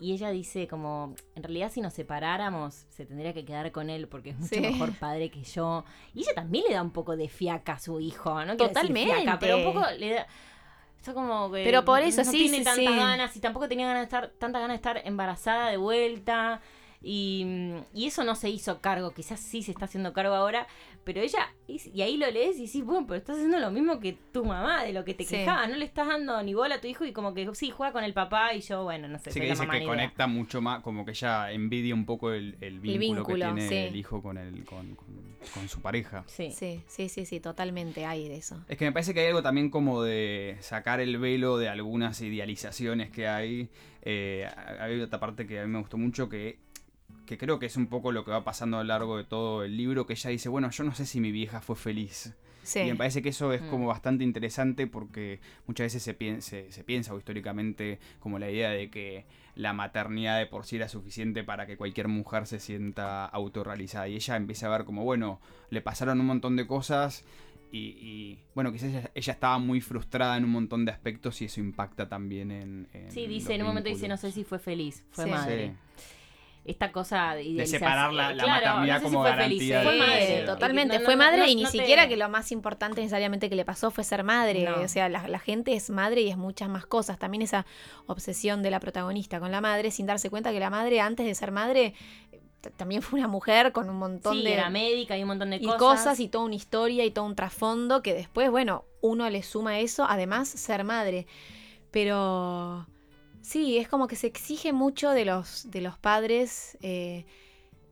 Y 0.01 0.11
ella 0.11 0.31
dice 0.31 0.67
como, 0.67 1.15
en 1.35 1.43
realidad 1.43 1.71
si 1.71 1.79
nos 1.79 1.93
separáramos, 1.93 2.85
se 2.89 3.05
tendría 3.05 3.33
que 3.33 3.45
quedar 3.45 3.71
con 3.71 3.89
él 3.89 4.09
porque 4.09 4.31
es 4.31 4.37
mucho 4.39 4.55
Sí. 4.55 4.59
mejor 4.59 4.93
padre 4.99 5.29
que 5.29 5.43
yo. 5.43 5.85
Y 6.13 6.23
ella 6.23 6.33
también 6.35 6.65
le 6.67 6.73
da 6.73 6.81
un 6.81 6.91
poco 6.91 7.15
de 7.15 7.29
fiaca 7.29 7.73
a 7.73 7.79
su 7.79 8.01
hijo, 8.01 8.43
¿no? 8.43 8.57
Totalmente. 8.57 9.13
fiaca, 9.15 9.39
pero 9.39 9.57
un 9.59 9.63
poco 9.63 9.85
le 9.97 10.13
da... 10.15 10.27
Está 11.03 11.13
como 11.13 11.51
que 11.51 11.65
Pero 11.65 11.83
por 11.83 11.99
eso, 11.99 12.23
no 12.23 12.31
sí, 12.31 12.37
tiene 12.37 12.59
sí, 12.59 12.63
tantas 12.63 12.93
sí. 12.93 12.97
ganas 12.97 13.35
y 13.35 13.41
tampoco 13.41 13.67
tenía 13.67 13.87
ganas 13.87 13.99
de 13.99 14.05
estar, 14.05 14.29
tantas 14.39 14.61
ganas 14.61 14.75
de 14.75 14.75
estar 14.77 15.01
embarazada 15.05 15.67
de 15.69 15.75
vuelta. 15.75 16.61
Y, 17.01 17.73
y 17.93 18.07
eso 18.07 18.23
no 18.23 18.35
se 18.35 18.49
hizo 18.49 18.79
cargo, 18.79 19.11
quizás 19.11 19.41
sí 19.41 19.63
se 19.63 19.71
está 19.71 19.83
haciendo 19.83 20.13
cargo 20.13 20.33
ahora, 20.33 20.65
pero 21.03 21.21
ella, 21.21 21.53
y, 21.67 22.01
ahí 22.01 22.17
lo 22.17 22.29
lees 22.31 22.57
y 22.59 22.67
sí, 22.67 22.81
bueno, 22.81 23.05
pero 23.07 23.17
estás 23.17 23.35
haciendo 23.35 23.59
lo 23.59 23.71
mismo 23.71 23.99
que 23.99 24.17
tu 24.31 24.45
mamá, 24.45 24.83
de 24.83 24.93
lo 24.93 25.03
que 25.03 25.13
te 25.13 25.23
Sí. 25.23 25.35
quejabas, 25.35 25.69
no 25.69 25.75
le 25.77 25.85
estás 25.85 26.07
dando 26.07 26.41
ni 26.43 26.53
bola 26.53 26.75
a 26.75 26.81
tu 26.81 26.87
hijo 26.87 27.05
y 27.05 27.11
como 27.13 27.33
que 27.33 27.49
sí, 27.55 27.69
juega 27.71 27.91
con 27.93 28.03
el 28.03 28.13
papá 28.13 28.53
y 28.53 28.61
yo, 28.61 28.83
bueno, 28.83 29.07
no 29.07 29.19
sé, 29.19 29.31
Sí, 29.31 29.39
que 29.39 29.47
dice 29.47 29.67
que 29.67 29.77
idea. 29.77 29.87
conecta 29.87 30.27
mucho 30.27 30.61
más, 30.61 30.81
como 30.81 31.05
que 31.05 31.11
ella 31.11 31.51
envidia 31.51 31.93
un 31.93 32.05
poco 32.05 32.31
el, 32.31 32.57
el 32.61 32.79
vínculo, 32.79 33.25
que 33.25 33.33
vínculo, 33.33 33.53
tiene 33.55 33.69
sí. 33.69 33.75
el 33.75 33.95
hijo 33.95 34.21
con, 34.21 34.37
el, 34.37 34.63
con, 34.65 34.95
con- 34.95 35.33
con 35.53 35.67
su 35.67 35.81
pareja. 35.81 36.23
Sí. 36.27 36.51
Sí, 36.51 36.81
sí, 36.87 37.09
sí, 37.09 37.25
sí, 37.25 37.39
totalmente 37.41 38.05
hay 38.05 38.29
de 38.29 38.37
eso. 38.37 38.63
Es 38.69 38.77
que 38.77 38.85
me 38.85 38.91
parece 38.93 39.13
que 39.13 39.19
hay 39.19 39.27
algo 39.27 39.41
también 39.43 39.69
como 39.69 40.01
de 40.01 40.55
sacar 40.61 41.01
el 41.01 41.17
velo 41.17 41.57
de 41.57 41.67
algunas 41.67 42.21
idealizaciones 42.21 43.09
que 43.11 43.27
hay. 43.27 43.69
Eh, 44.03 44.47
hay 44.79 45.01
otra 45.01 45.19
parte 45.19 45.45
que 45.45 45.59
a 45.59 45.63
mí 45.65 45.69
me 45.71 45.79
gustó 45.79 45.97
mucho 45.97 46.29
que, 46.29 46.59
que 47.25 47.37
creo 47.37 47.57
que 47.59 47.65
es 47.67 47.77
un 47.77 47.87
poco 47.87 48.11
lo 48.11 48.25
que 48.25 48.31
va 48.31 48.43
pasando 48.43 48.77
a 48.77 48.83
lo 48.83 48.87
largo 48.87 49.17
de 49.17 49.23
todo 49.23 49.63
el 49.63 49.77
libro, 49.77 50.05
que 50.05 50.13
ella 50.13 50.29
dice, 50.29 50.49
bueno, 50.49 50.69
yo 50.71 50.83
no 50.83 50.93
sé 50.93 51.05
si 51.05 51.19
mi 51.21 51.31
vieja 51.31 51.61
fue 51.61 51.75
feliz. 51.75 52.33
Sí. 52.63 52.79
Y 52.79 52.85
me 52.91 52.95
parece 52.95 53.21
que 53.21 53.29
eso 53.29 53.51
es 53.51 53.61
Mm. 53.61 53.69
como 53.69 53.87
bastante 53.87 54.23
interesante 54.23 54.87
porque 54.87 55.41
muchas 55.67 55.85
veces 55.85 56.01
se, 56.03 56.13
piensa, 56.13 56.55
se, 56.69 56.83
piensa 56.85 57.13
o 57.13 57.17
históricamente 57.17 57.99
como 58.19 58.39
la 58.39 58.49
idea 58.49 58.69
de 58.69 58.89
que 58.89 59.25
la 59.55 59.73
maternidad 59.73 60.39
de 60.39 60.45
por 60.45 60.65
sí 60.65 60.77
era 60.77 60.87
suficiente 60.87 61.43
para 61.43 61.65
que 61.65 61.75
cualquier 61.75 62.07
mujer 62.07 62.47
se 62.47 62.59
sienta 62.61 63.25
autorrealizada. 63.25 64.07
Y 64.07 64.15
ella 64.15 64.37
empieza 64.37 64.67
a 64.67 64.77
ver 64.77 64.85
como, 64.85 65.03
bueno, 65.03 65.41
le 65.69 65.81
pasaron 65.81 66.19
un 66.21 66.25
montón 66.25 66.55
de 66.55 66.65
cosas 66.65 67.25
y, 67.71 67.79
y, 67.99 68.39
bueno, 68.55 68.71
quizás 68.71 68.89
ella, 68.91 69.11
ella 69.13 69.33
estaba 69.33 69.57
muy 69.57 69.81
frustrada 69.81 70.37
en 70.37 70.45
un 70.45 70.51
montón 70.51 70.85
de 70.85 70.91
aspectos 70.91 71.41
y 71.41 71.45
eso 71.45 71.59
impacta 71.59 72.07
también 72.07 72.51
en... 72.51 72.87
en 72.93 73.11
Sí, 73.11 73.27
dice, 73.27 73.55
en 73.55 73.61
un 73.61 73.67
momento 73.67 73.89
dice, 73.89 74.07
no 74.07 74.15
sé 74.15 74.31
si 74.31 74.43
fue 74.45 74.59
feliz, 74.59 75.03
fue 75.11 75.25
Sí. 75.25 75.29
madre. 75.31 75.75
Sí. 75.95 76.03
Esta 76.65 76.93
cosa 76.93 77.35
de, 77.35 77.43
idealizar- 77.43 77.67
separar 77.79 78.13
la- 78.13 78.33
la 78.33 78.43
claro, 78.43 78.65
maternidad 78.67 78.93
no 78.95 78.99
sé 79.01 79.05
si 79.05 79.11
como 79.11 79.21
fue 79.23 79.29
garantía 79.31 79.57
feliz, 79.59 79.69
de- 79.69 79.83
Fue 79.83 79.97
madre. 80.07 80.39
Sí. 80.39 80.45
totalmente. 80.45 80.93
No, 80.95 80.99
no, 81.01 81.05
fue 81.05 81.15
madre 81.17 81.37
no, 81.39 81.45
y 81.47 81.55
ni 81.55 81.63
no 81.63 81.71
te- 81.71 81.77
siquiera 81.77 82.07
que 82.07 82.15
lo 82.15 82.29
más 82.29 82.51
importante 82.53 83.01
necesariamente 83.01 83.49
que 83.49 83.55
le 83.57 83.65
pasó 83.65 83.91
fue 83.91 84.05
ser 84.05 84.23
madre. 84.23 84.63
No. 84.63 84.81
O 84.81 84.87
sea, 84.87 85.09
la, 85.09 85.27
la 85.27 85.39
gente 85.39 85.73
es 85.73 85.89
madre 85.89 86.21
y 86.21 86.29
es 86.29 86.37
muchas 86.37 86.69
más 86.69 86.85
cosas. 86.85 87.19
También 87.19 87.41
esa 87.41 87.65
obsesión 88.05 88.63
de 88.63 88.71
la 88.71 88.79
protagonista 88.79 89.41
con 89.41 89.51
la 89.51 89.59
madre 89.59 89.91
sin 89.91 90.05
darse 90.05 90.29
cuenta 90.29 90.53
que 90.53 90.59
la 90.61 90.69
madre 90.69 91.01
antes 91.01 91.25
de 91.25 91.35
ser 91.35 91.51
madre 91.51 91.95
también 92.77 93.01
fue 93.01 93.19
una 93.19 93.27
mujer 93.27 93.73
con 93.73 93.89
un 93.89 93.97
montón 93.97 94.37
Sí, 94.37 94.43
de 94.43 94.53
era 94.53 94.69
médica 94.69 95.17
y 95.17 95.21
un 95.23 95.27
montón 95.27 95.49
de 95.49 95.57
y 95.57 95.65
cosas. 95.65 95.79
cosas. 95.79 96.19
y 96.21 96.29
toda 96.29 96.45
una 96.45 96.55
historia 96.55 97.03
y 97.03 97.11
todo 97.11 97.25
un 97.25 97.35
trasfondo 97.35 98.01
que 98.01 98.13
después, 98.13 98.49
bueno, 98.49 98.85
uno 99.01 99.29
le 99.29 99.43
suma 99.43 99.79
eso, 99.79 100.05
además 100.07 100.47
ser 100.47 100.85
madre. 100.85 101.27
Pero 101.91 102.87
sí, 103.43 103.77
es 103.77 103.87
como 103.87 104.07
que 104.07 104.15
se 104.15 104.25
exige 104.27 104.73
mucho 104.73 105.11
de 105.11 105.25
los, 105.25 105.69
de 105.69 105.81
los 105.81 105.97
padres 105.99 106.77
eh, 106.81 107.25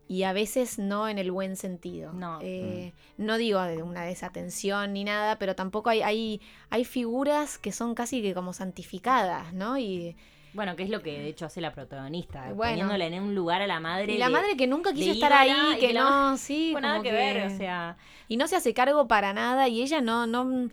y 0.07 0.23
a 0.23 0.33
veces 0.33 0.79
no 0.79 1.07
en 1.07 1.17
el 1.19 1.31
buen 1.31 1.55
sentido. 1.55 2.11
No. 2.13 2.39
Eh, 2.41 2.93
no 3.17 3.37
digo 3.37 3.61
de 3.61 3.83
una 3.83 4.03
desatención 4.03 4.93
ni 4.93 5.03
nada, 5.03 5.37
pero 5.37 5.55
tampoco 5.55 5.89
hay, 5.91 6.01
hay, 6.01 6.41
hay 6.69 6.83
figuras 6.85 7.57
que 7.57 7.71
son 7.71 7.93
casi 7.95 8.21
que 8.21 8.33
como 8.33 8.51
santificadas, 8.53 9.53
¿no? 9.53 9.77
Y, 9.77 10.15
Bueno, 10.53 10.75
que 10.75 10.83
es 10.83 10.89
lo 10.89 11.01
que 11.01 11.11
de 11.11 11.27
hecho 11.29 11.45
hace 11.45 11.61
la 11.61 11.71
protagonista, 11.71 12.51
Bueno. 12.51 12.71
poniéndola 12.87 13.05
en 13.05 13.23
un 13.23 13.35
lugar 13.35 13.61
a 13.61 13.67
la 13.67 13.79
madre. 13.79 14.13
y 14.13 14.17
la 14.17 14.25
de- 14.27 14.31
madre 14.33 14.57
que 14.57 14.67
nunca 14.67 14.91
quiso 14.93 15.11
estar 15.11 15.31
ahí, 15.31 15.77
que 15.79 15.93
no, 15.93 16.35
sí. 16.37 16.69
Bueno, 16.73 16.87
nada 16.89 17.01
que 17.01 17.11
ver, 17.11 17.45
o 17.45 17.57
sea, 17.57 17.95
Y 18.27 18.35
no 18.37 18.47
se 18.47 18.55
hace 18.57 18.73
cargo 18.73 19.07
para 19.07 19.31
nada 19.33 19.67
y 19.69 19.81
ella 19.81 20.01
no, 20.01 20.27
no, 20.27 20.69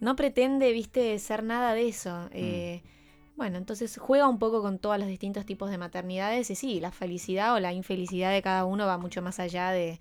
no 0.00 0.16
pretende, 0.16 0.72
viste, 0.72 1.18
ser 1.18 1.42
nada 1.44 1.72
de 1.74 1.88
eso. 1.88 2.28
Eh, 2.32 2.82
bueno, 3.42 3.58
entonces 3.58 3.98
juega 3.98 4.28
un 4.28 4.38
poco 4.38 4.62
con 4.62 4.78
todos 4.78 4.98
los 4.98 5.08
distintos 5.08 5.44
tipos 5.44 5.68
de 5.70 5.76
maternidades 5.78 6.48
y 6.50 6.54
sí, 6.54 6.78
la 6.80 6.92
felicidad 6.92 7.54
o 7.54 7.58
la 7.60 7.72
infelicidad 7.72 8.30
de 8.30 8.40
cada 8.40 8.64
uno 8.64 8.86
va 8.86 8.98
mucho 8.98 9.20
más 9.20 9.40
allá 9.40 9.70
de, 9.72 9.98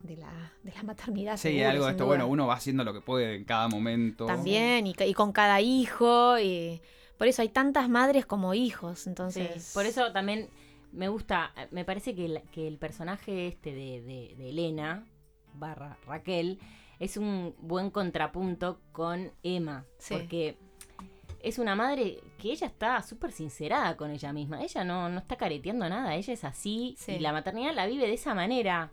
de, 0.00 0.16
la, 0.16 0.52
de 0.64 0.72
la 0.72 0.82
maternidad. 0.82 1.36
Sí, 1.36 1.48
seguro, 1.50 1.68
algo 1.70 1.84
de 1.84 1.90
esto, 1.92 2.04
duda. 2.04 2.08
bueno, 2.16 2.26
uno 2.26 2.46
va 2.48 2.54
haciendo 2.54 2.82
lo 2.82 2.92
que 2.92 3.00
puede 3.00 3.36
en 3.36 3.44
cada 3.44 3.68
momento. 3.68 4.26
También, 4.26 4.86
y, 4.86 4.94
con 5.14 5.30
cada 5.30 5.60
hijo. 5.60 6.38
Y 6.40 6.80
por 7.18 7.28
eso 7.28 7.42
hay 7.42 7.50
tantas 7.50 7.88
madres 7.88 8.26
como 8.26 8.52
hijos. 8.52 8.98
sí. 9.00 9.08
Entonces, 9.10 9.70
Por 9.72 9.86
eso 9.86 10.10
también 10.12 10.48
me 10.90 11.08
gusta, 11.08 11.52
me 11.70 11.84
parece 11.84 12.16
que 12.16 12.24
el, 12.24 12.42
que 12.50 12.66
el 12.66 12.78
personaje 12.78 13.46
este 13.46 13.72
de, 13.72 14.02
de- 14.02 14.34
de 14.36 14.50
Elena, 14.50 15.06
barra 15.54 15.96
Raquel, 16.04 16.58
es 16.98 17.16
un 17.16 17.54
buen 17.60 17.90
contrapunto 17.90 18.80
con 18.90 19.30
Emma. 19.44 19.84
Sí. 19.98 20.14
Porque 20.14 20.58
es 21.42 21.58
una 21.58 21.74
madre 21.74 22.18
que 22.38 22.52
ella 22.52 22.66
está 22.66 23.00
súper 23.02 23.32
sincerada 23.32 23.96
con 23.96 24.10
ella 24.10 24.32
misma. 24.32 24.62
Ella 24.62 24.84
no, 24.84 25.08
no 25.08 25.18
está 25.20 25.36
careteando 25.36 25.88
nada, 25.88 26.14
ella 26.14 26.32
es 26.32 26.44
así 26.44 26.94
Sí. 26.98 27.12
y 27.12 27.18
la 27.18 27.32
maternidad 27.32 27.74
la 27.74 27.86
vive 27.86 28.06
de 28.06 28.14
esa 28.14 28.34
manera. 28.34 28.90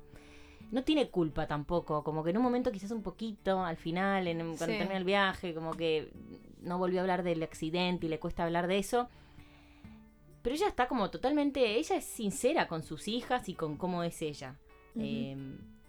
No 0.72 0.84
tiene 0.84 1.10
culpa 1.10 1.48
tampoco, 1.48 2.04
como 2.04 2.24
que 2.24 2.32
en 2.32 2.38
un 2.38 2.44
momento 2.44 2.72
quizás 2.72 2.92
un 2.92 3.02
poquito, 3.04 3.64
al 3.64 3.78
final, 3.78 4.28
en, 4.28 4.40
cuando 4.40 4.66
Sí. 4.66 4.78
termina 4.78 4.98
el 4.98 5.06
viaje, 5.06 5.54
como 5.54 5.72
que 5.72 6.12
no 6.62 6.78
volvió 6.78 7.00
a 7.00 7.02
hablar 7.02 7.24
del 7.24 7.42
accidente 7.44 8.06
y 8.06 8.10
le 8.10 8.20
cuesta 8.20 8.44
hablar 8.44 8.68
de 8.68 8.78
eso. 8.80 9.08
Pero 10.42 10.56
ella 10.56 10.68
está 10.68 10.88
como 10.88 11.10
totalmente, 11.10 11.76
ella 11.78 11.96
es 11.96 12.06
sincera 12.06 12.68
con 12.68 12.84
sus 12.84 13.08
hijas 13.08 13.50
y 13.50 13.54
con 13.54 13.78
cómo 13.78 14.04
es 14.04 14.22
ella. 14.22 14.56
Eh, 15.00 15.36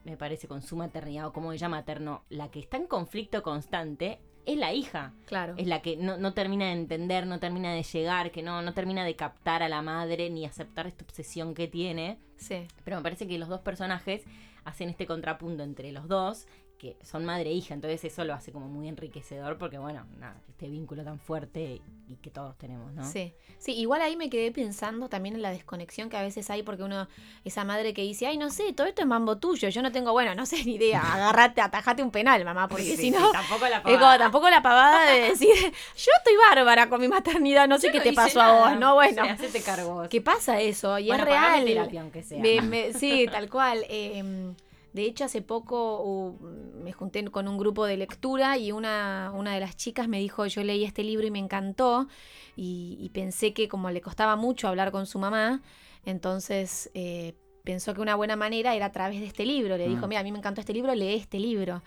me 0.04 0.16
parece 0.16 0.48
con 0.48 0.62
su 0.62 0.76
maternidad 0.76 1.26
o 1.28 1.32
como 1.32 1.52
ella 1.52 1.68
materno. 1.68 2.24
La 2.28 2.50
que 2.50 2.60
está 2.60 2.76
en 2.76 2.86
conflicto 2.86 3.42
constante 3.42 4.20
es 4.48 4.56
la 4.56 4.72
hija. 4.72 5.12
claro. 5.26 5.54
Es 5.58 5.66
la 5.66 5.82
que 5.82 5.96
no, 5.96 6.16
no 6.16 6.32
termina 6.32 6.66
de 6.66 6.72
entender, 6.72 7.26
no 7.26 7.38
termina 7.38 7.72
de 7.74 7.82
llegar, 7.82 8.30
que 8.30 8.42
no, 8.42 8.62
no 8.62 8.72
termina 8.72 9.04
de 9.04 9.14
captar 9.14 9.62
a 9.62 9.68
la 9.68 9.82
madre 9.82 10.30
ni 10.30 10.46
aceptar 10.46 10.86
esta 10.86 11.04
obsesión 11.04 11.54
que 11.54 11.68
tiene. 11.68 12.18
Sí. 12.36 12.66
Pero 12.84 12.96
me 12.96 13.02
parece 13.02 13.28
que 13.28 13.38
los 13.38 13.48
dos 13.48 13.60
personajes 13.60 14.24
hacen 14.64 14.88
este 14.88 15.06
contrapunto 15.06 15.62
entre 15.62 15.92
los 15.92 16.08
dos, 16.08 16.46
que 16.78 16.96
son 17.02 17.24
madre 17.24 17.50
e 17.50 17.52
hija. 17.52 17.74
Entonces 17.74 18.04
eso 18.04 18.24
lo 18.24 18.32
hace 18.34 18.52
como 18.52 18.68
muy 18.68 18.88
enriquecedor 18.88 19.58
porque, 19.58 19.78
bueno, 19.78 20.06
nada, 20.18 20.40
este 20.48 20.68
vínculo 20.68 21.02
tan 21.04 21.18
fuerte 21.18 21.80
y 22.08 22.16
que 22.16 22.30
todos 22.30 22.56
tenemos, 22.56 22.92
¿no? 22.92 23.04
Sí, 23.04 23.34
sí, 23.58 23.72
igual 23.74 24.00
ahí 24.00 24.16
me 24.16 24.30
quedé 24.30 24.52
pensando 24.52 25.08
también 25.08 25.34
en 25.34 25.42
la 25.42 25.50
desconexión 25.50 26.08
que 26.08 26.16
a 26.16 26.22
veces 26.22 26.48
hay 26.50 26.62
porque 26.62 26.84
uno, 26.84 27.08
esa 27.44 27.64
madre 27.64 27.92
que 27.92 28.02
dice, 28.02 28.26
ay, 28.26 28.38
no 28.38 28.50
sé, 28.50 28.72
todo 28.72 28.86
esto 28.86 29.02
es 29.02 29.08
mambo 29.08 29.38
tuyo, 29.38 29.68
yo 29.68 29.82
no 29.82 29.90
tengo, 29.92 30.12
bueno, 30.12 30.34
no 30.34 30.46
sé 30.46 30.64
ni 30.64 30.76
idea, 30.76 31.00
agarrate, 31.14 31.60
atajate 31.60 32.02
un 32.02 32.10
penal, 32.10 32.44
mamá, 32.44 32.68
porque 32.68 32.84
Sí, 32.84 32.90
si 32.96 33.02
sí, 33.02 33.10
no, 33.10 33.30
tampoco 33.30 33.66
la 33.68 33.82
como 33.82 33.96
pavada. 33.98 34.18
tampoco 34.18 34.48
la 34.48 34.62
pavada 34.62 35.10
de 35.12 35.20
decir, 35.30 35.48
yo 35.60 36.10
estoy 36.18 36.34
bárbara 36.48 36.88
con 36.88 37.00
mi 37.00 37.08
maternidad, 37.08 37.66
no 37.68 37.78
sé 37.78 37.88
Yo 37.88 37.92
qué 37.92 37.98
no 37.98 38.04
te 38.04 38.12
pasó 38.12 38.40
a 38.40 38.52
vos, 38.52 38.78
¿no? 38.78 38.94
Bueno, 38.94 39.24
Sí, 39.36 39.60
cargo 39.60 39.94
vos. 39.94 40.08
¿qué 40.08 40.20
pasa 40.20 40.60
eso? 40.60 40.98
Y 40.98 41.08
Bueno, 41.08 41.24
es 41.24 41.28
real. 41.30 41.64
terapia, 41.64 42.00
aunque 42.02 42.22
sea. 42.22 42.40
Me- 42.40 42.62
me- 42.62 42.92
sí, 42.92 43.26
tal 43.30 43.50
cual. 43.50 43.84
Eh, 43.88 44.54
de 44.92 45.04
hecho, 45.04 45.24
hace 45.24 45.42
poco 45.42 46.02
uh, 46.02 46.38
me 46.82 46.92
junté 46.92 47.24
con 47.30 47.46
un 47.48 47.58
grupo 47.58 47.84
de 47.84 47.96
lectura 47.96 48.56
y 48.58 48.72
una, 48.72 49.32
una 49.34 49.54
de 49.54 49.60
las 49.60 49.76
chicas 49.76 50.08
me 50.08 50.18
dijo, 50.18 50.46
yo 50.46 50.62
leí 50.64 50.84
este 50.84 51.02
libro 51.04 51.26
y 51.26 51.30
me 51.30 51.38
encantó 51.38 52.08
y, 52.56 52.96
y 53.00 53.08
pensé 53.10 53.52
que 53.52 53.68
como 53.68 53.90
le 53.90 54.00
costaba 54.00 54.36
mucho 54.36 54.66
hablar 54.68 54.90
con 54.90 55.06
su 55.06 55.18
mamá, 55.18 55.62
entonces 56.04 56.90
eh, 56.94 57.34
pensó 57.64 57.92
que 57.92 58.00
una 58.00 58.14
buena 58.14 58.34
manera 58.36 58.74
era 58.74 58.86
a 58.86 58.92
través 58.92 59.20
de 59.20 59.26
este 59.26 59.44
libro. 59.44 59.76
Le 59.76 59.88
dijo, 59.88 60.06
Mm. 60.06 60.08
mira, 60.08 60.20
a 60.20 60.24
mí 60.24 60.32
me 60.32 60.38
encantó 60.38 60.60
este 60.60 60.72
libro, 60.72 60.94
lee 60.94 61.14
este 61.14 61.38
libro. 61.38 61.82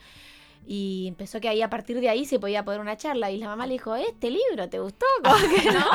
Y 0.66 1.06
empezó 1.08 1.42
que 1.42 1.50
ahí 1.50 1.62
a 1.62 1.70
partir 1.70 2.00
de 2.00 2.08
ahí 2.10 2.24
se 2.26 2.40
podía 2.40 2.64
poder 2.64 2.80
una 2.80 2.96
charla. 2.96 3.30
Y 3.32 3.38
la 3.38 3.48
mamá 3.48 3.66
le 3.66 3.74
dijo, 3.74 3.96
¿este 3.96 4.30
libro 4.30 4.70
te 4.70 4.80
gustó? 4.80 5.06
Como 5.24 5.36
que 5.56 5.72
no. 5.72 5.86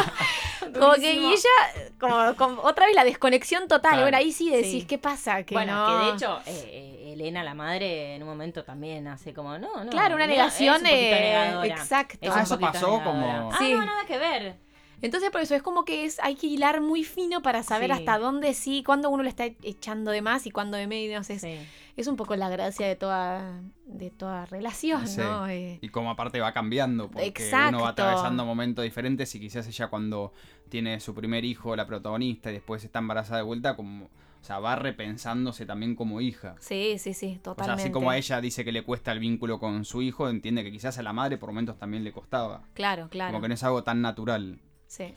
Como 0.80 0.94
que 0.94 1.12
y 1.14 1.24
ella, 1.26 1.92
como, 1.98 2.34
como 2.36 2.62
otra 2.62 2.86
vez 2.86 2.94
la 2.96 3.04
desconexión 3.04 3.68
total. 3.68 3.92
Claro. 3.92 4.02
Bueno, 4.02 4.16
ahí 4.18 4.32
sí 4.32 4.50
decís, 4.50 4.70
Sí. 4.82 4.86
¿qué 4.86 4.98
pasa? 4.98 5.44
Que 5.44 5.54
bueno, 5.54 5.86
no. 5.86 6.00
que 6.00 6.06
de 6.06 6.12
hecho, 6.16 6.40
eh, 6.46 7.12
Elena, 7.12 7.44
la 7.44 7.54
madre, 7.54 8.16
en 8.16 8.22
un 8.22 8.28
momento 8.28 8.64
también 8.64 9.06
hace 9.06 9.32
como, 9.32 9.56
no, 9.58 9.84
no. 9.84 9.90
claro, 9.90 10.16
una 10.16 10.26
mira, 10.26 10.38
negación. 10.44 10.74
es 10.74 10.80
un 10.80 10.86
eh, 10.88 11.20
negadora. 11.20 11.66
exacto. 11.68 12.18
Es 12.20 12.30
Ah, 12.30 12.34
un 12.36 12.40
eso 12.40 12.58
pasó 12.58 13.00
como-. 13.04 13.52
Sí. 13.58 13.72
Ah, 13.72 13.76
no, 13.76 13.84
nada 13.86 14.04
que 14.06 14.18
ver. 14.18 14.56
Entonces, 15.02 15.30
por 15.30 15.40
eso 15.42 15.54
es 15.54 15.62
como 15.62 15.84
que 15.84 16.04
es, 16.04 16.18
hay 16.20 16.34
que 16.34 16.46
hilar 16.48 16.80
muy 16.80 17.04
fino 17.04 17.42
para 17.42 17.62
saber 17.62 17.90
Sí. 17.92 17.98
hasta 17.98 18.18
dónde 18.18 18.52
sí, 18.54 18.82
cuándo 18.84 19.08
uno 19.10 19.22
le 19.22 19.28
está 19.28 19.44
echando 19.44 20.10
de 20.10 20.22
más 20.22 20.46
y 20.46 20.50
cuándo 20.50 20.76
de 20.78 20.86
menos. 20.88 21.30
Es, 21.30 21.42
Sí. 21.42 21.58
Es 21.96 22.06
un 22.06 22.16
poco 22.16 22.36
la 22.36 22.48
gracia 22.50 22.86
de 22.86 22.96
toda, 22.96 23.60
de 23.86 24.10
toda 24.10 24.44
relación, 24.46 25.06
Sí. 25.08 25.18
¿no? 25.20 25.48
Eh, 25.48 25.78
Y 25.80 25.88
como 25.88 26.10
aparte 26.10 26.40
va 26.40 26.52
cambiando, 26.52 27.08
porque 27.08 27.22
uno 27.22 27.28
Exacto. 27.46 27.78
va 27.80 27.88
atravesando 27.90 28.44
momentos 28.44 28.82
diferentes 28.84 29.34
y 29.34 29.40
quizás 29.40 29.66
ella 29.66 29.88
cuando 29.88 30.32
tiene 30.68 31.00
su 31.00 31.14
primer 31.14 31.44
hijo, 31.44 31.74
la 31.76 31.86
protagonista, 31.86 32.50
y 32.50 32.54
después 32.54 32.84
está 32.84 32.98
embarazada 32.98 33.38
de 33.38 33.44
vuelta, 33.44 33.76
como, 33.76 34.04
o 34.06 34.44
sea, 34.44 34.58
va 34.58 34.76
repensándose 34.76 35.64
también 35.66 35.94
como 35.94 36.20
hija. 36.20 36.54
sí, 36.60 36.96
sí, 36.98 37.14
sí, 37.14 37.26
O 37.26 37.30
sea, 37.32 37.42
totalmente. 37.42 37.82
así 37.82 37.90
como 37.92 38.10
a 38.10 38.16
ella 38.18 38.40
dice 38.40 38.64
que 38.64 38.72
le 38.72 38.82
cuesta 38.82 39.12
el 39.12 39.18
vínculo 39.18 39.58
con 39.58 39.84
su 39.84 40.02
hijo, 40.02 40.28
entiende 40.28 40.62
que 40.64 40.72
quizás 40.72 40.98
a 40.98 41.02
la 41.02 41.12
madre 41.12 41.38
por 41.38 41.48
momentos 41.50 41.78
también 41.78 42.04
le 42.04 42.12
costaba. 42.12 42.62
Claro, 42.74 43.08
claro. 43.08 43.32
Como 43.32 43.42
que 43.42 43.48
no 43.48 43.54
es 43.54 43.62
algo 43.64 43.82
tan 43.84 44.02
natural. 44.02 44.58
Sí. 44.86 45.14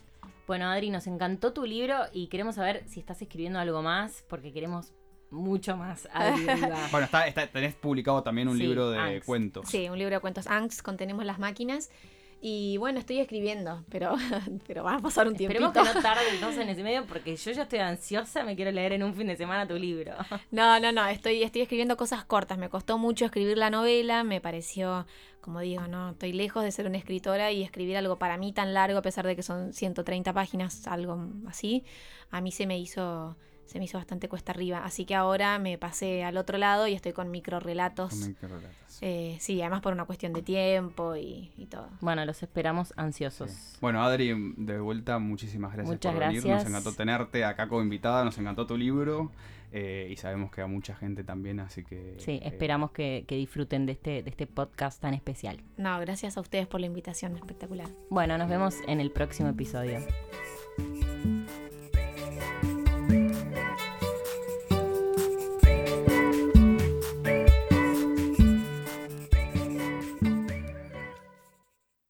Bueno, 0.47 0.65
Adri, 0.69 0.89
nos 0.89 1.05
encantó 1.05 1.53
tu 1.53 1.65
libro 1.65 1.95
y 2.11 2.27
queremos 2.27 2.55
saber 2.55 2.84
si 2.88 2.99
estás 2.99 3.21
escribiendo 3.21 3.59
algo 3.59 3.84
más, 3.84 4.23
porque 4.27 4.51
queremos 4.51 4.93
mucho 5.32 5.77
más. 5.77 6.07
Bueno, 6.91 7.05
está, 7.05 7.27
está- 7.27 7.47
tenés 7.47 7.75
publicado 7.75 8.23
también 8.23 8.47
un 8.47 8.57
Sí, 8.57 8.63
libro 8.63 8.89
de 8.91 8.97
Angst. 8.99 9.25
cuentos. 9.25 9.67
Sí, 9.69 9.88
un 9.89 9.97
libro 9.97 10.15
de 10.15 10.19
cuentos 10.21 10.47
Angst, 10.47 10.82
contenemos 10.82 11.25
las 11.25 11.39
máquinas. 11.39 11.89
Y 12.41 12.77
bueno, 12.77 12.99
estoy 12.99 13.19
escribiendo, 13.19 13.84
pero, 13.89 14.15
pero 14.67 14.82
va 14.86 14.95
a 14.95 14.99
pasar 14.99 15.27
un 15.27 15.36
tiempito. 15.36 15.61
Esperemos 15.67 15.89
que 15.93 15.93
no 15.97 16.01
tarde 16.01 16.21
dos 16.39 16.55
en 16.55 16.69
ese 16.69 16.84
medio, 16.84 17.05
porque 17.05 17.36
yo 17.36 17.51
ya 17.51 17.63
estoy 17.63 17.80
ansiosa, 17.80 18.43
me 18.45 18.55
quiero 18.55 18.71
leer 18.71 18.93
en 18.93 19.03
un 19.03 19.13
fin 19.13 19.27
de 19.27 19.36
semana 19.36 19.67
tu 19.67 19.75
libro. 19.75 20.13
No, 20.51 20.80
no, 20.80 20.93
no, 20.93 21.05
estoy, 21.07 21.43
estoy 21.43 21.61
escribiendo 21.63 21.97
cosas 21.97 22.23
cortas. 22.23 22.57
Me 22.57 22.69
costó 22.69 22.97
mucho 22.97 23.25
escribir 23.25 23.57
la 23.57 23.69
novela, 23.69 24.23
me 24.23 24.39
pareció, 24.39 25.05
como 25.41 25.59
digo, 25.59 25.86
no, 25.89 26.11
estoy 26.11 26.32
lejos 26.32 26.63
de 26.63 26.71
ser 26.71 26.86
una 26.88 26.97
escritora 26.97 27.51
y 27.51 27.61
escribir 27.61 27.97
algo 27.97 28.17
para 28.17 28.38
mí 28.38 28.53
tan 28.53 28.73
largo, 28.73 28.99
a 28.99 29.01
pesar 29.01 29.27
de 29.27 29.36
que 29.36 29.43
son 29.43 29.73
130 29.73 30.32
páginas, 30.32 30.88
algo 30.88 31.27
así, 31.45 31.84
a 32.32 32.39
mí 32.39 32.53
se 32.53 32.65
me 32.67 32.80
hizo, 32.80 33.36
se 33.70 33.78
me 33.78 33.86
hizo 33.86 33.99
bastante 33.99 34.28
cuesta 34.28 34.51
arriba. 34.51 34.84
Así 34.84 35.05
que 35.05 35.13
ahora 35.13 35.59
me 35.59 35.78
pasé 35.78 36.24
al 36.24 36.38
otro 36.38 36.57
lado 36.57 36.88
y 36.88 36.93
estoy 36.95 37.13
con 37.13 37.30
microrelatos. 37.30 38.09
Con 38.09 38.28
microrelatos. 38.30 38.97
Eh, 39.01 39.38
sí, 39.39 39.61
además 39.61 39.82
por 39.82 39.93
una 39.93 40.05
cuestión 40.05 40.34
de 40.34 40.41
tiempo 40.41 41.15
y, 41.15 41.51
y 41.55 41.67
todo. 41.67 41.88
Bueno, 42.01 42.26
los 42.26 42.41
esperamos 42.41 42.93
ansiosos. 42.97 43.51
Sí. 43.51 43.78
Bueno, 43.80 44.03
Adri, 44.03 44.53
de 44.57 44.80
vuelta, 44.80 45.20
muchísimas 45.20 45.72
gracias 45.74 45.95
Muchas 45.95 46.13
por 46.13 46.20
venir. 46.20 46.41
gracias. 46.41 46.63
Nos 46.63 46.70
encantó 46.72 46.97
tenerte 46.97 47.45
acá 47.45 47.70
como 47.70 47.84
invitada, 47.84 48.26
nos 48.26 48.38
encantó 48.39 48.65
tu 48.65 48.76
libro 48.76 49.32
eh, 49.72 50.09
y 50.11 50.15
sabemos 50.17 50.51
que 50.51 50.61
a 50.61 50.67
mucha 50.67 50.95
gente 50.95 51.24
también, 51.24 51.59
así 51.59 51.84
que... 51.84 52.15
Sí, 52.17 52.32
eh, 52.32 52.41
esperamos 52.45 52.89
que, 52.89 53.24
que 53.28 53.36
disfruten 53.36 53.86
de 53.86 53.91
este, 53.91 54.24
de 54.24 54.30
este 54.32 54.47
podcast 54.47 54.99
tan 54.99 55.13
especial. 55.13 55.61
No, 55.78 55.99
gracias 55.99 56.38
a 56.38 56.41
ustedes 56.41 56.65
por 56.65 56.80
la 56.80 56.88
invitación, 56.88 57.36
espectacular. 57.38 57.88
Bueno, 58.09 58.38
nos 58.39 58.49
vemos 58.49 58.76
en 58.88 58.99
el 58.99 59.11
próximo 59.11 59.49
episodio. 59.49 59.99